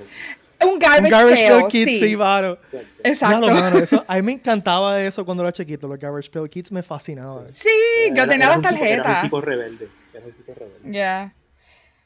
Un 0.64 0.78
Garbage, 0.78 1.04
Un 1.06 1.10
Garbage 1.10 1.48
Pail, 1.50 1.68
Kids, 1.70 1.92
sí. 1.92 2.00
sí, 2.02 2.16
mano. 2.18 2.58
Exacto. 3.04 3.48
Mano, 3.50 3.80
eso, 3.80 4.06
a 4.08 4.16
mí 4.18 4.22
me 4.22 4.34
encantaba 4.34 5.02
eso 5.02 5.26
cuando 5.26 5.42
era 5.42 5.52
chiquito, 5.52 5.88
los 5.88 5.98
Garbage 5.98 6.30
Pail 6.30 6.48
Kids 6.50 6.72
me 6.72 6.84
fascinaban. 6.84 7.48
Sí, 7.54 7.68
yo 8.10 8.24
Era- 8.24 8.28
tenía 8.28 8.46
era 8.46 8.58
las 8.58 8.62
tipo- 8.72 8.86
Era 8.86 8.96
un 8.98 9.02
tarjetas. 9.04 9.22
tipo 9.24 9.42
rebelde. 9.42 9.88
Era 10.14 10.26
un 10.26 10.32
tipo 10.34 10.54
rebelde. 10.54 10.92
Ya. 10.92 11.34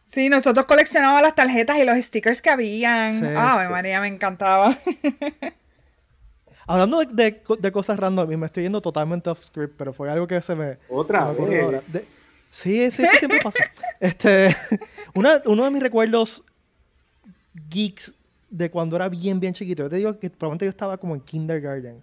Sí, 0.05 0.29
nosotros 0.29 0.65
coleccionábamos 0.67 1.21
las 1.21 1.35
tarjetas 1.35 1.77
y 1.79 1.83
los 1.83 1.97
stickers 1.97 2.41
que 2.41 2.49
habían. 2.49 3.19
Sí. 3.19 3.25
Ay, 3.35 3.67
María, 3.69 3.99
me 3.99 4.07
encantaba. 4.07 4.77
Hablando 6.67 6.99
de, 6.99 7.07
de 7.13 7.43
co- 7.43 7.55
de 7.57 7.71
cosas 7.71 7.99
random, 7.99 8.31
y 8.31 8.37
me 8.37 8.45
estoy 8.47 8.63
yendo 8.63 8.81
totalmente 8.81 9.29
off 9.29 9.39
script, 9.43 9.75
pero 9.77 9.93
fue 9.93 10.09
algo 10.09 10.25
que 10.25 10.41
se 10.41 10.55
me, 10.55 10.77
Otra 10.89 11.19
se 11.19 11.25
me 11.25 11.31
ocurrió 11.31 11.51
vez. 11.57 11.63
ahora. 11.65 11.81
De- 11.87 12.05
sí, 12.55 12.91
sí, 12.91 13.03
sí, 13.03 13.17
siempre 13.17 13.39
pasa. 13.43 13.59
Este, 13.99 14.49
una- 15.13 15.41
uno 15.45 15.63
de 15.65 15.71
mis 15.71 15.81
recuerdos 15.81 16.43
geeks 17.69 18.15
de 18.49 18.69
cuando 18.69 18.95
era 18.95 19.09
bien, 19.09 19.39
bien 19.39 19.53
chiquito, 19.53 19.83
yo 19.83 19.89
te 19.89 19.95
digo 19.97 20.17
que 20.19 20.29
probablemente 20.29 20.65
yo 20.65 20.69
estaba 20.69 20.97
como 20.97 21.15
en 21.15 21.21
kindergarten. 21.21 22.01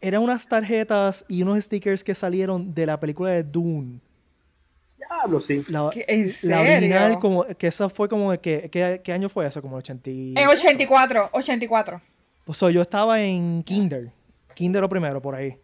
Eran 0.00 0.22
unas 0.22 0.46
tarjetas 0.46 1.24
y 1.28 1.42
unos 1.42 1.64
stickers 1.64 2.04
que 2.04 2.14
salieron 2.14 2.72
de 2.72 2.86
la 2.86 3.00
película 3.00 3.30
de 3.30 3.42
Dune. 3.42 3.98
Diablo, 4.96 5.40
sí. 5.40 5.64
La, 5.68 5.90
¿Qué? 5.92 6.04
¿En 6.06 6.32
la 6.48 6.60
original, 6.60 7.02
serio? 7.04 7.18
como, 7.18 7.44
que 7.44 7.66
esa 7.66 7.88
fue 7.88 8.08
como, 8.08 8.30
de 8.30 8.38
que, 8.38 8.68
¿qué, 8.70 9.00
qué 9.02 9.12
año 9.12 9.28
fue 9.28 9.46
eso? 9.46 9.60
Como 9.60 9.76
el 9.76 9.80
80. 9.80 10.10
y- 10.10 10.34
En 10.36 10.46
84, 10.48 11.30
84. 11.32 12.00
O 12.46 12.54
sea, 12.54 12.70
yo 12.70 12.82
estaba 12.82 13.20
en 13.20 13.62
kinder. 13.64 14.12
Kinder 14.54 14.84
o 14.84 14.88
primero, 14.88 15.20
por 15.20 15.34
ahí. 15.34 15.56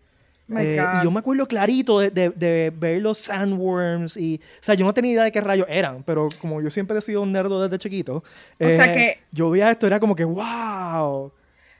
Eh, 0.59 0.78
y 1.00 1.04
yo 1.04 1.11
me 1.11 1.20
acuerdo 1.20 1.46
clarito 1.48 2.00
de, 2.00 2.11
de- 2.11 2.28
de 2.30 2.70
ver 2.76 3.00
los 3.00 3.16
sandworms 3.18 4.16
y... 4.18 4.40
O 4.61 4.62
sea, 4.62 4.74
yo 4.74 4.85
no 4.85 4.92
tenía 4.92 5.12
idea 5.12 5.24
de 5.24 5.33
qué 5.33 5.40
rayos 5.40 5.66
eran, 5.70 6.02
pero 6.02 6.28
como 6.38 6.61
yo 6.61 6.68
siempre 6.70 6.98
he 6.98 7.00
sido 7.00 7.22
un 7.22 7.33
nerdo 7.33 7.62
desde 7.62 7.78
chiquito, 7.78 8.22
eh, 8.59 8.76
sea 8.76 8.92
que- 8.92 9.20
yo 9.33 9.48
veía 9.50 9.70
esto, 9.70 9.87
era 9.87 9.98
como 9.98 10.14
que, 10.14 10.24
wow. 10.24 11.33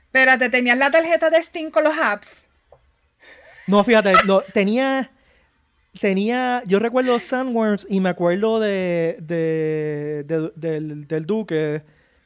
Espérate, 0.07 0.49
¿tenías 0.49 0.77
la 0.77 0.89
tarjeta 0.89 1.29
de 1.29 1.43
Steam 1.43 1.69
con 1.69 1.83
los 1.83 1.93
apps? 1.95 2.47
No, 3.67 3.83
fíjate, 3.83 4.13
no, 4.25 4.41
tenía... 4.41 5.11
Tenía... 6.01 6.61
Yo 6.65 6.79
recuerdo 6.79 7.13
los 7.13 7.23
sandworms 7.23 7.85
y 7.89 8.01
me 8.01 8.09
acuerdo 8.09 8.59
de... 8.59 9.17
de, 9.21 10.23
de- 10.27 10.51
del, 10.55 11.07
del 11.07 11.25
duque. 11.25 11.83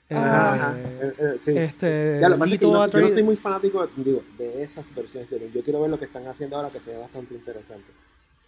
Eh, 0.10 0.16
Ajá. 0.16 0.76
Eh, 0.78 1.14
eh, 1.20 1.38
sí. 1.40 1.58
este, 1.58 2.18
Ya, 2.20 2.30
lo 2.30 2.36
que 2.36 2.40
pasa 2.40 2.54
es 2.56 2.60
que 2.60 2.66
Lito 2.66 2.78
no- 2.78 2.88
yo 2.90 3.00
no 3.02 3.10
soy 3.14 3.24
muy 3.24 3.36
fanático 3.36 3.86
de, 3.86 4.04
digo, 4.04 4.24
de 4.38 4.64
esas 4.64 4.94
versiones 4.96 5.30
de 5.30 5.40
Dune. 5.40 5.52
Yo 5.54 5.62
quiero 5.64 5.82
ver 5.82 5.90
lo 5.92 6.00
que 6.00 6.06
están 6.06 6.28
haciendo 6.28 6.56
ahora 6.56 6.70
que 6.70 6.80
se 6.80 6.92
ve 6.92 6.98
bastante 6.98 7.34
interesante. 7.36 7.86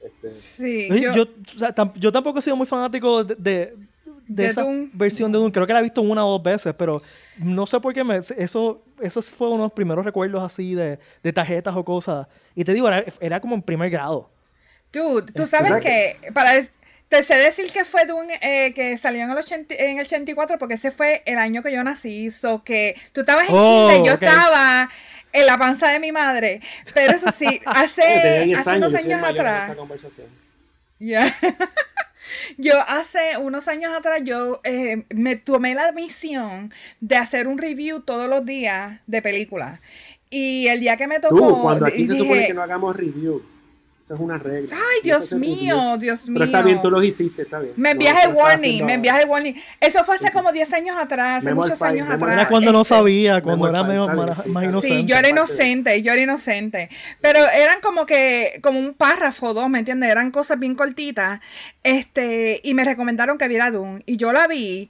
Este, 0.04 0.34
Sí. 0.34 0.88
Yo- 1.02 1.14
Yo, 1.14 1.24
o 1.24 1.60
sea, 1.60 1.74
tam- 1.76 1.94
yo 1.96 2.12
tampoco 2.12 2.40
he 2.40 2.42
sido 2.42 2.56
muy 2.56 2.66
fanático 2.66 3.24
de, 3.24 3.36
de, 3.36 3.76
de 4.28 4.44
De 4.44 4.46
esa 4.48 4.66
versión 4.94 5.32
de 5.32 5.38
Dune. 5.38 5.52
Creo 5.52 5.68
que 5.68 5.74
la 5.74 5.80
he 5.80 5.84
visto 5.84 6.02
una 6.02 6.26
o 6.26 6.32
dos 6.32 6.42
veces, 6.44 6.74
pero 6.78 7.02
no 7.38 7.68
sé 7.68 7.80
por 7.80 7.94
qué 7.94 8.04
me, 8.04 8.18
eso, 8.18 8.82
esos 9.00 9.26
fue 9.30 9.48
uno 9.48 9.58
de 9.58 9.64
los 9.64 9.74
primeros 9.74 10.04
recuerdos 10.06 10.42
así 10.42 10.74
de, 10.74 10.98
de 11.22 11.34
tarjetas 11.34 11.76
o 11.76 11.84
cosas. 11.86 12.28
Y 12.56 12.64
te 12.64 12.74
digo, 12.74 12.88
era, 12.88 13.04
era 13.20 13.40
como 13.40 13.54
en 13.56 13.62
primer 13.62 13.90
grado. 13.90 14.30
Dude, 14.92 15.32
tú 15.34 15.46
sabes 15.48 15.72
Exacto. 15.72 15.88
que 15.88 16.32
para 16.34 16.56
te 17.12 17.24
sé 17.26 17.36
decir 17.36 17.70
que 17.74 17.84
fue 17.84 18.06
de 18.06 18.14
un 18.14 18.28
eh, 18.32 18.72
que 18.74 18.98
salió 18.98 19.24
en 19.24 19.32
el, 19.32 19.38
80 19.38 19.76
en 19.76 20.00
el 20.00 20.06
84 20.06 20.58
porque 20.58 20.76
ese 20.76 20.92
fue 20.92 21.22
el 21.26 21.40
año 21.40 21.62
que 21.62 21.70
yo 21.70 21.84
nací, 21.84 22.32
so 22.32 22.64
que 22.64 22.96
tú 23.12 23.20
estabas 23.20 23.50
en 23.50 23.54
Oh, 23.54 24.06
yo 24.06 24.14
estaba 24.14 24.90
en 25.34 25.46
la 25.46 25.58
panza 25.58 25.90
de 25.90 26.00
mi 26.00 26.14
madre, 26.14 26.62
pero 26.94 27.12
eso 27.12 27.30
sí, 27.38 27.60
hace, 27.66 28.46
10 28.46 28.60
hace 28.60 28.70
años, 28.70 28.94
unos 28.94 28.96
años 28.96 29.24
atrás. 29.24 29.76
Ya. 31.00 31.36
Yo 32.58 32.76
hace 32.88 33.38
unos 33.38 33.68
años 33.68 33.92
atrás 33.94 34.22
yo 34.24 34.62
eh, 34.64 35.04
me 35.14 35.36
tomé 35.36 35.76
la 35.76 35.92
misión 35.92 36.74
de 37.02 37.18
hacer 37.18 37.46
un 37.46 37.58
review 37.58 38.04
todos 38.04 38.30
los 38.30 38.46
días 38.46 39.02
de 39.06 39.22
películas. 39.22 39.82
Y 40.30 40.68
el 40.68 40.80
día 40.80 40.96
que 40.96 41.08
me 41.08 41.20
tocó, 41.20 41.36
Tú, 41.36 41.62
cuando 41.62 41.88
aquí 41.88 42.08
se 42.08 42.16
supone 42.16 42.48
que 42.48 42.54
no 42.54 42.62
hagamos 42.62 42.96
review. 42.96 43.44
Eso 44.12 44.16
es 44.16 44.20
una 44.26 44.38
regla. 44.38 44.76
Ay, 44.76 45.00
Dios 45.04 45.32
mío, 45.32 45.96
Dios 45.98 46.28
mío. 46.28 46.34
Pero 46.34 46.44
está 46.46 46.62
bien, 46.62 46.82
tú 46.82 46.92
los 46.92 47.02
hiciste, 47.02 47.44
está 47.44 47.60
bien. 47.60 47.72
Me 47.78 47.94
No, 47.94 48.02
el 48.02 48.08
estás 48.08 48.34
warning, 48.34 48.86
me 48.86 48.94
envías 48.96 49.18
el 49.22 49.30
warning. 49.30 49.54
Eso 49.80 50.04
fue 50.04 50.16
hace 50.16 50.28
Sí, 50.28 50.34
como 50.34 50.52
10 50.52 50.74
años 50.74 50.98
atrás, 50.98 51.38
hace 51.38 51.46
Memo 51.52 51.62
muchos 51.62 51.82
años 51.82 52.10
memo 52.10 52.26
atrás. 52.26 52.34
Era 52.42 52.48
cuando 52.50 52.74
no 52.74 52.82
Este, 52.82 52.94
sabía, 52.94 53.42
cuando 53.42 53.68
Memo 53.72 53.78
era 53.78 53.84
medio- 53.88 54.08
más, 54.10 54.44
sí, 54.44 54.50
inocente. 54.68 54.98
Sí, 54.98 55.06
yo 55.06 55.16
era 55.16 55.30
inocente, 55.30 56.02
yo 56.02 56.12
era 56.12 56.22
inocente. 56.22 56.90
Pero 57.22 57.40
eran 57.56 57.80
como 57.80 58.06
que, 58.06 58.60
como 58.62 58.80
un 58.80 58.94
párrafo, 58.96 59.54
dos, 59.54 59.70
¿me 59.70 59.80
entiendes? 59.80 60.10
Eran 60.12 60.32
cosas 60.32 60.60
bien 60.60 60.76
cortitas. 60.76 61.40
Este, 61.82 62.60
y 62.64 62.74
me 62.74 62.84
recomendaron 62.84 63.38
que 63.38 63.48
viera 63.48 63.72
Doom. 63.72 64.02
Y 64.06 64.18
yo 64.18 64.34
la 64.34 64.46
vi. 64.48 64.90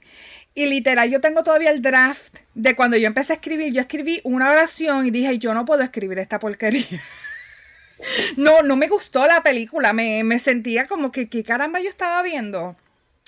Y 0.54 0.66
literal, 0.66 1.08
yo 1.10 1.20
tengo 1.20 1.44
todavía 1.44 1.70
el 1.70 1.80
draft 1.80 2.38
de 2.54 2.74
cuando 2.76 2.96
yo 2.96 3.06
empecé 3.06 3.34
a 3.34 3.36
escribir. 3.36 3.72
Yo 3.72 3.80
escribí 3.80 4.20
una 4.24 4.50
oración 4.50 5.06
y 5.06 5.10
dije, 5.12 5.38
yo 5.38 5.54
no 5.54 5.64
puedo 5.64 5.82
escribir 5.82 6.18
esta 6.18 6.40
porquería. 6.40 6.84
No, 8.36 8.62
no 8.62 8.76
me 8.76 8.88
gustó 8.88 9.26
la 9.26 9.42
película. 9.42 9.92
Me, 9.92 10.22
me 10.24 10.38
sentía 10.38 10.86
como 10.86 11.10
que, 11.12 11.28
¿qué 11.28 11.42
caramba 11.44 11.80
yo 11.80 11.88
estaba 11.88 12.22
viendo? 12.22 12.76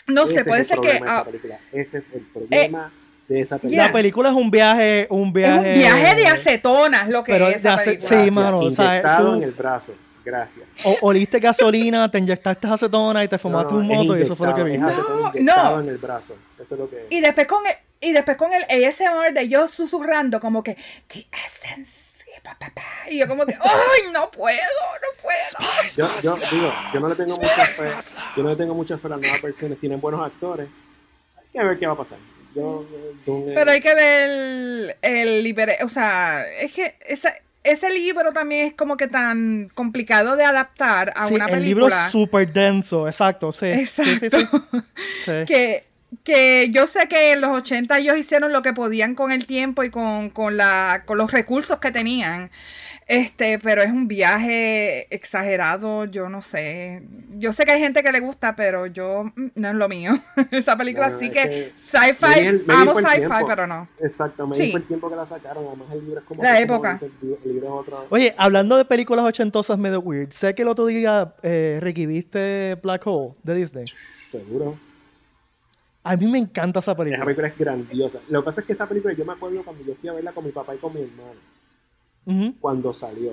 No 0.07 0.25
Ese 0.25 0.35
sé, 0.35 0.41
es 0.41 0.47
puede 0.47 0.65
ser 0.65 0.79
que... 0.81 1.01
ah, 1.07 1.25
película. 1.25 1.59
Ese 1.73 1.99
es 1.99 2.07
el 2.13 2.21
problema 2.23 2.93
de 3.29 3.41
esa 3.41 3.59
película. 3.59 3.87
La 3.87 3.93
película 3.93 4.29
es 4.31 4.35
un 4.35 4.51
viaje, 4.51 5.07
un 5.11 5.29
es 5.29 5.33
viaje. 5.35 5.73
un 5.73 5.79
viaje 5.79 6.15
de 6.17 6.27
acetonas 6.27 7.09
lo 7.09 7.25
que 7.25 7.33
Pero 7.33 7.49
es 7.49 7.57
esa 7.57 7.77
película. 7.77 8.25
sí, 8.25 8.31
mano, 8.31 8.59
o 8.59 8.71
sea, 8.71 8.85
inyectado 8.87 9.31
tú- 9.31 9.37
en 9.39 9.43
el 9.45 9.51
brazo. 9.53 9.95
Gracias. 10.25 10.65
O, 10.85 10.97
oliste 11.03 11.39
gasolina, 11.39 12.11
te 12.11 12.19
inyectaste 12.19 12.67
acetona 12.67 13.23
y 13.25 13.29
te 13.29 13.37
fumaste 13.37 13.75
No, 13.75 13.81
no, 13.81 13.85
un 13.87 13.93
es 13.93 13.99
moto 13.99 14.19
y 14.19 14.23
eso 14.23 14.35
fue 14.35 14.47
lo 14.49 14.55
que 14.55 14.63
vi. 14.65 14.73
es 14.75 14.81
No, 14.81 14.91
inyectado 15.35 15.77
no. 15.77 15.83
en 15.83 15.89
el 15.91 15.99
brazo. 15.99 16.35
Eso 16.63 16.75
es 16.75 16.81
lo 16.81 16.89
que 16.89 16.97
es. 16.97 17.03
Y 17.11 17.21
después 17.21 17.47
con 17.47 17.67
el, 17.67 17.73
y 18.01 18.13
después 18.13 18.37
con 18.39 18.51
el 18.55 18.63
ASMR 18.65 19.35
de 19.35 19.49
yo 19.51 19.69
susurrando 19.69 20.41
como 20.41 20.63
que 20.63 20.79
The 21.09 21.27
Essence. 21.47 22.04
Y 22.45 22.49
pa, 22.49 22.55
pa, 22.59 22.71
pa", 22.75 22.83
Y 23.11 23.19
yo 23.19 23.29
como 23.29 23.47
que, 23.47 23.55
¡ay, 23.55 24.13
no 24.13 24.31
puedo, 24.31 24.57
no 24.59 25.23
puedo! 25.23 25.85
Yo, 25.97 26.21
yo 26.21 26.37
digo, 26.51 26.73
yo 26.93 27.01
no 27.01 27.09
le 27.09 27.15
tengo 27.15 27.37
mucha 27.37 27.65
fe. 27.67 27.91
Yo 28.37 28.43
no 28.43 28.51
le 28.51 28.57
tengo 28.57 28.75
mucha 28.75 28.99
fe 28.99 29.07
a 29.07 29.11
las 29.11 29.21
nuevas 29.21 29.43
versiones. 29.43 29.79
Tienen 29.79 30.01
buenos 30.01 30.25
actores. 30.25 30.69
Hay 31.39 31.45
que 31.53 31.63
ver 31.63 31.79
qué 31.79 31.87
va 31.87 31.93
a 31.93 31.97
pasar. 31.97 32.19
Yo, 32.55 32.85
Pero 33.27 33.71
hay 33.71 33.81
que 33.81 33.95
ver 33.95 34.31
el, 34.31 34.95
el 35.03 35.43
libere- 35.45 35.83
o 35.85 35.89
sea, 35.89 36.47
es 36.61 36.73
que 36.73 36.97
esa- 37.07 37.35
ese 37.65 37.91
libro 37.91 38.33
también 38.33 38.67
es 38.69 38.75
como 38.75 38.97
que 38.97 39.09
tan 39.09 39.71
complicado 39.75 40.37
de 40.37 40.45
adaptar 40.45 41.13
a 41.17 41.27
Sí, 41.29 41.35
una 41.35 41.47
el 41.47 41.65
libro 41.65 41.87
película. 41.87 42.07
es 42.07 42.13
súper 42.13 42.53
denso, 42.53 43.07
exacto, 43.09 43.51
sí. 43.53 43.87
Sí, 43.87 44.17
sí, 44.19 44.31
sí. 44.31 44.37
Exacto. 44.37 44.61
Sí. 45.25 45.33
que, 45.47 45.85
que 46.23 46.71
yo 46.71 46.87
sé 46.87 47.09
que 47.09 47.33
en 47.33 47.41
los 47.41 47.51
80 47.51 47.99
ellos 47.99 48.17
hicieron 48.17 48.53
lo 48.53 48.63
que 48.63 48.73
podían 48.73 49.15
con 49.15 49.33
el 49.33 49.47
tiempo 49.47 49.83
y 49.85 49.91
con, 49.91 50.31
con, 50.31 50.57
la, 50.57 51.03
con 51.07 51.19
los 51.19 51.33
recursos 51.33 51.79
que 51.79 51.91
tenían. 51.91 52.51
Este, 53.07 53.59
pero 53.59 53.83
es 53.83 53.91
un 53.91 54.09
viaje 54.09 55.15
exagerado, 55.15 56.07
yo 56.07 56.31
no 56.31 56.41
sé. 56.41 57.03
Yo 57.33 57.53
sé 57.53 57.67
que 57.67 57.73
hay 57.73 57.81
gente 57.81 58.03
que 58.03 58.11
le 58.11 58.21
gusta, 58.21 58.57
pero 58.57 58.87
yo 58.87 59.25
mm, 59.37 59.47
no 59.57 59.69
es 59.69 59.75
lo 59.75 59.89
mío. 59.91 60.13
Esa 60.51 60.77
película 60.77 61.11
No, 61.11 61.19
sí 61.19 61.27
es 61.27 61.31
que 61.33 61.43
que 61.43 61.73
sci-fi, 61.77 62.63
amo 62.69 62.99
sci-fi, 62.99 63.45
pero 63.47 63.67
no. 63.67 63.87
Exacto, 64.01 64.47
me 64.47 64.55
Sí. 64.55 64.73
el 64.75 64.83
tiempo 64.85 65.11
que 65.11 65.17
la 65.17 65.27
sacaron. 65.27 65.67
Además, 65.67 65.89
el 65.93 66.05
libro 66.05 66.21
es 66.21 66.25
como. 66.27 66.43
La 66.43 66.51
como 66.53 66.61
época. 66.63 66.95
dice, 66.95 67.11
El 67.45 67.53
libro 67.53 67.67
es 67.67 67.73
otro. 67.75 68.07
Oye, 68.09 68.35
hablando 68.39 68.77
de 68.79 68.87
películas 68.87 69.25
ochentosas 69.27 69.77
medio 69.77 70.01
weird, 70.01 70.31
sé 70.31 70.55
que 70.55 70.63
el 70.63 70.69
otro 70.69 70.87
día, 70.87 71.35
eh, 71.43 71.79
Ricky, 71.83 72.07
viste 72.07 72.77
Black 72.83 73.03
Hole 73.07 73.35
de 73.43 73.55
Disney. 73.55 73.85
Seguro. 74.31 74.79
A 76.05 76.17
mí 76.17 76.27
me 76.27 76.39
encanta 76.39 76.81
esa 76.81 76.93
Esa 76.93 76.97
película. 76.99 77.25
película 77.25 77.49
es 77.49 77.59
grandiosa. 77.59 78.21
Lo 78.29 78.41
que 78.41 78.45
pasa 78.45 78.61
es 78.61 78.67
que 78.67 78.73
esa 78.75 78.87
película, 78.87 79.15
yo 79.15 79.25
me 79.25 79.33
acuerdo 79.33 79.63
cuando 79.65 79.83
yo 79.85 79.95
fui 79.95 80.09
a 80.09 80.13
verla 80.13 80.33
con 80.33 80.45
mi 80.45 80.51
papá 80.53 80.75
y 80.75 80.79
con 80.79 80.93
mi 80.95 81.01
hermano, 81.03 82.55
cuando 82.61 82.93
salió. 82.93 83.33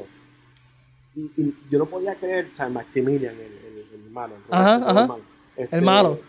Y, 1.16 1.22
y 1.38 1.56
yo 1.70 1.80
no 1.80 1.86
podía 1.86 2.16
creer, 2.16 2.48
o 2.52 2.56
sea, 2.56 2.70
Maximilian, 2.70 3.36
el, 3.36 3.42
el, 3.42 3.86
el 4.06 4.10
malo. 4.12 4.36
el 4.36 4.42
Ajá, 4.50 4.76
ajá. 4.76 5.02
el 5.02 5.08
malo. 5.08 5.22
Este, 5.58 5.76
El 5.76 5.82
malo. 5.84 6.20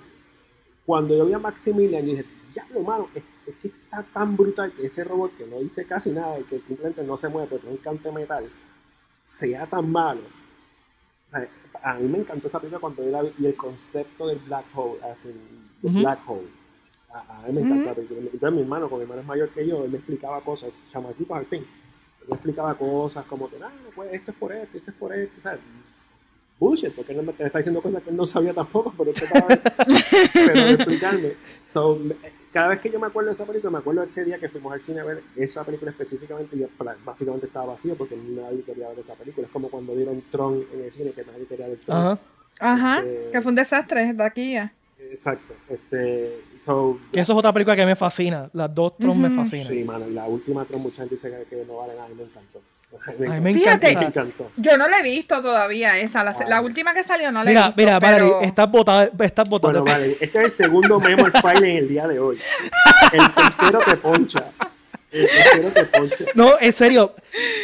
Cuando 0.84 1.16
yo 1.16 1.26
vi 1.26 1.32
a 1.32 1.38
Maximilian, 1.38 2.04
yo 2.04 2.10
dije, 2.10 2.24
ya 2.52 2.66
lo 2.74 2.80
malo, 2.80 3.08
es, 3.14 3.22
es 3.46 3.54
que 3.56 3.68
está 3.68 4.02
tan 4.12 4.36
brutal 4.36 4.72
que 4.72 4.86
ese 4.86 5.04
robot 5.04 5.36
que 5.36 5.46
no 5.46 5.60
dice 5.60 5.84
casi 5.84 6.10
nada 6.10 6.38
y 6.40 6.42
que 6.42 6.58
simplemente 6.66 7.04
no 7.04 7.16
se 7.16 7.28
mueve, 7.28 7.46
pero 7.48 7.60
tiene 7.60 7.76
un 7.76 7.82
cante 7.82 8.10
metal, 8.10 8.44
sea 9.22 9.64
tan 9.66 9.90
malo. 9.90 10.20
O 11.32 11.38
sea, 11.38 11.48
A 11.84 11.94
mí 11.94 12.06
me 12.08 12.18
encantó 12.18 12.46
esa 12.46 12.60
película 12.60 12.78
cuando 12.80 13.02
yo 13.02 13.10
la 13.10 13.22
vi 13.22 13.32
y 13.40 13.46
el 13.46 13.56
concepto 13.56 14.26
del 14.28 14.38
black 14.38 14.64
hole, 14.74 15.00
as 15.10 15.24
in, 15.24 15.32
the 15.82 15.88
Ujú. 15.88 15.98
black 16.00 16.20
hole. 16.28 16.46
A, 17.12 17.38
a 17.38 17.46
mí 17.48 17.52
me 17.54 17.60
encantó 17.62 17.88
la 17.88 17.94
película. 17.94 18.20
Entonces 18.20 18.52
mi 18.52 18.60
hermano, 18.62 18.86
como 18.88 18.98
mi 18.98 19.02
hermano 19.02 19.20
es 19.22 19.26
mayor 19.26 19.48
que 19.48 19.66
yo, 19.66 19.84
él 19.84 19.90
me 19.90 19.96
explicaba 19.98 20.40
cosas, 20.42 20.70
chamaquitos 20.92 21.36
al 21.36 21.46
fin. 21.46 21.60
Él 22.20 22.28
me 22.28 22.34
explicaba 22.34 22.74
cosas 22.74 23.24
como 23.26 23.50
que, 23.50 23.56
ah, 23.62 23.70
pues 23.96 24.12
esto 24.12 24.30
es 24.30 24.36
por 24.36 24.52
esto, 24.52 24.78
esto 24.78 24.90
es 24.92 24.96
por 24.96 25.12
esto, 25.12 25.42
¿sabes? 25.42 25.60
Bullshit, 26.60 26.92
porque 26.94 27.10
él 27.12 27.18
no 27.18 27.24
me 27.24 27.32
está 27.32 27.58
diciendo 27.58 27.82
cosas 27.82 28.02
que 28.04 28.10
él 28.10 28.16
no 28.16 28.24
sabía 28.26 28.52
tampoco, 28.54 28.94
pero 28.96 29.12
de, 29.12 29.58
pero 30.34 30.68
explicarme. 30.68 31.32
So, 31.68 31.96
me- 31.96 32.14
cada 32.52 32.68
vez 32.68 32.80
que 32.80 32.90
yo 32.90 33.00
me 33.00 33.06
acuerdo 33.06 33.28
de 33.28 33.34
esa 33.34 33.44
película, 33.44 33.70
me 33.70 33.78
acuerdo 33.78 34.02
de 34.02 34.08
ese 34.08 34.24
día 34.24 34.38
que 34.38 34.48
fuimos 34.48 34.72
al 34.72 34.80
cine 34.80 35.00
a 35.00 35.04
ver 35.04 35.22
esa 35.36 35.64
película 35.64 35.90
específicamente, 35.90 36.56
y 36.56 36.60
yo, 36.60 36.66
básicamente 37.04 37.46
estaba 37.46 37.66
vacío 37.66 37.94
porque 37.96 38.16
nadie 38.16 38.62
quería 38.62 38.88
ver 38.88 38.98
esa 38.98 39.14
película. 39.14 39.46
Es 39.46 39.52
como 39.52 39.68
cuando 39.70 39.94
dieron 39.96 40.22
Tron 40.30 40.62
en 40.72 40.84
el 40.84 40.92
cine, 40.92 41.12
que 41.12 41.24
nadie 41.24 41.46
quería 41.46 41.68
ver 41.68 41.78
Tron. 41.80 41.96
Ajá. 41.96 42.18
Ajá, 42.60 42.98
Este- 43.00 43.30
que 43.32 43.40
fue 43.40 43.50
un 43.50 43.56
desastre 43.56 44.12
de 44.12 44.24
aquí 44.24 44.52
ya. 44.52 44.72
Exacto. 45.10 45.54
Este, 45.68 46.40
so, 46.56 46.98
Que 47.12 47.20
eso 47.20 47.32
es 47.32 47.38
otra 47.38 47.52
película 47.52 47.74
que 47.76 47.84
me 47.84 47.96
fascina. 47.96 48.48
Las 48.52 48.74
dos 48.74 48.96
Tron 48.98 49.20
me 49.20 49.30
fascinan. 49.30 49.66
Sí, 49.68 49.82
mano, 49.84 50.06
la 50.08 50.26
última 50.26 50.64
Tron 50.64 50.82
mucha 50.82 50.98
gente 51.02 51.16
dice 51.16 51.30
que, 51.48 51.56
que 51.56 51.64
no 51.64 51.76
vale 51.78 51.94
nada, 51.94 52.06
a 52.06 52.08
mí 52.08 52.14
me 52.16 52.22
encantó. 52.22 52.60
Ay, 53.28 53.40
me 53.40 53.52
Fíjate. 53.52 53.90
encantó. 53.92 54.50
Yo 54.56 54.76
no 54.76 54.88
la 54.88 55.00
he 55.00 55.02
visto 55.02 55.40
todavía 55.42 55.98
esa, 55.98 56.22
la, 56.22 56.36
la 56.48 56.60
última 56.60 56.94
que 56.94 57.02
salió 57.02 57.32
no 57.32 57.42
la 57.42 57.50
he 57.50 57.54
Mira, 57.54 57.66
visto. 57.66 57.76
mira, 57.80 57.98
pero... 57.98 58.30
Valerie, 58.30 58.48
estás 58.48 58.70
botada, 58.70 59.10
estás 59.20 59.48
botada. 59.48 59.80
Bueno, 59.80 59.84
vale, 59.92 60.12
este 60.20 60.38
es 60.38 60.44
el 60.44 60.50
segundo 60.50 61.00
memo 61.00 61.24
file 61.26 61.70
en 61.72 61.76
el 61.78 61.88
día 61.88 62.06
de 62.06 62.18
hoy. 62.20 62.38
El 63.12 63.34
tercero 63.34 63.80
te 63.80 63.96
poncha. 63.96 64.44
El 65.10 65.26
tercero 65.26 65.68
te 65.70 65.84
poncha. 65.84 66.24
No, 66.34 66.52
en 66.60 66.72
serio, 66.72 67.14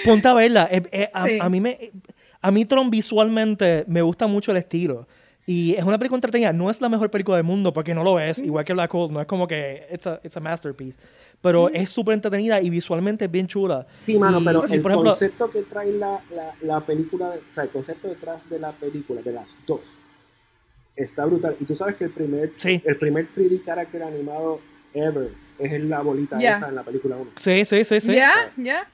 ponte 0.05 0.29
a 0.29 0.35
verla. 0.35 0.69
Eh, 0.71 0.83
eh, 0.91 1.11
a, 1.13 1.27
Sí. 1.27 1.39
a 1.41 1.49
mí 1.49 1.61
me, 1.61 1.91
a 2.41 2.51
mí 2.51 2.65
Tron 2.65 2.91
visualmente 2.91 3.85
me 3.87 4.03
gusta 4.03 4.27
mucho 4.27 4.51
el 4.51 4.57
estilo. 4.59 5.07
Y 5.47 5.75
es 5.77 5.85
una 5.85 5.97
película 5.99 6.19
entretenida. 6.19 6.53
No 6.53 6.69
es 6.69 6.79
la 6.83 6.91
mejor 6.91 7.11
película 7.11 7.39
del 7.39 7.45
mundo 7.45 7.73
porque 7.73 7.95
no 7.95 8.05
lo 8.05 8.21
es. 8.21 8.39
Igual 8.39 8.67
que 8.67 8.75
Black 8.75 8.93
Hole. 8.95 9.15
No 9.15 9.21
es 9.23 9.27
como 9.27 9.49
que 9.49 9.87
it's 9.91 10.07
a, 10.07 10.21
it's 10.23 10.37
a 10.37 10.41
masterpiece. 10.41 10.99
Pero 11.41 11.69
es 11.69 11.91
súper 11.91 12.15
entretenida 12.15 12.61
y 12.61 12.69
visualmente 12.69 13.27
es 13.27 13.31
bien 13.31 13.47
chula. 13.47 13.87
Sí, 13.91 14.19
mano, 14.19 14.41
Y, 14.41 14.45
pero 14.45 14.65
y, 14.69 14.73
el 14.75 14.83
por 14.83 14.91
ejemplo, 14.91 15.11
concepto 15.13 15.51
que 15.51 15.63
trae 15.63 15.93
la, 15.93 16.21
la, 16.35 16.55
la 16.63 16.81
película, 16.81 17.29
o 17.29 17.55
sea, 17.55 17.65
el 17.65 17.71
concepto 17.71 18.09
detrás 18.09 18.49
de 18.51 18.59
la 18.59 18.73
película, 18.73 19.23
de 19.23 19.33
las 19.33 19.49
dos, 19.67 19.81
está 20.97 21.25
brutal. 21.27 21.57
Y 21.61 21.65
tú 21.65 21.77
sabes 21.77 21.95
que 21.97 22.05
el 22.05 22.11
primer, 22.11 22.53
Sí. 22.57 22.83
el 22.85 22.97
primer 22.97 23.27
3D 23.35 23.65
character 23.65 24.03
animado 24.03 24.61
ever 24.93 25.29
es 25.61 25.81
la 25.85 26.01
bolita 26.01 26.39
Ya. 26.39 26.57
esa 26.57 26.69
en 26.71 26.75
la 26.75 26.83
película 26.83 27.17
1. 27.17 27.31
Sí, 27.37 27.65
sí, 27.65 27.85
sí, 27.85 28.01
sí. 28.01 28.15
Ya, 28.15 28.33
ya. 28.57 28.89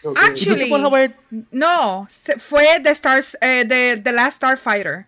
Y 0.00 0.02
tú 0.02 0.14
Actually- 0.16 1.14
No, 1.50 2.06
fue 2.38 2.64
The, 2.82 2.90
Stars, 2.90 3.36
eh, 3.40 3.64
de 3.66 4.00
The 4.02 4.12
Last 4.12 4.36
Starfighter. 4.36 5.06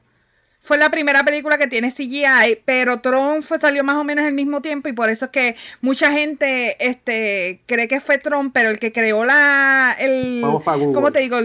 Fue 0.67 0.79
la 0.79 0.91
primera 0.91 1.23
película 1.23 1.59
que 1.59 1.69
tiene 1.69 1.93
CGI, 1.93 2.63
pero 2.65 2.99
Tron 2.99 3.45
fue, 3.45 3.61
salió 3.61 3.85
más 3.85 3.95
o 3.99 4.03
menos 4.03 4.25
al 4.25 4.33
mismo 4.33 4.63
tiempo 4.63 4.89
y 4.89 4.93
por 4.93 5.11
eso 5.11 5.27
es 5.27 5.31
que 5.31 5.55
mucha 5.81 6.11
gente 6.11 6.77
este, 6.85 7.61
cree 7.67 7.87
que 7.87 8.01
fue 8.01 8.19
Tron, 8.19 8.51
pero 8.51 8.71
el 8.71 8.81
que 8.81 8.93
creó 8.93 9.25
la... 9.25 9.95
El, 9.97 10.41
Vamos 10.43 10.65
pa' 10.65 10.75
Google. 10.75 10.93
¿Cómo 10.93 11.13
te 11.13 11.21
digo? 11.21 11.39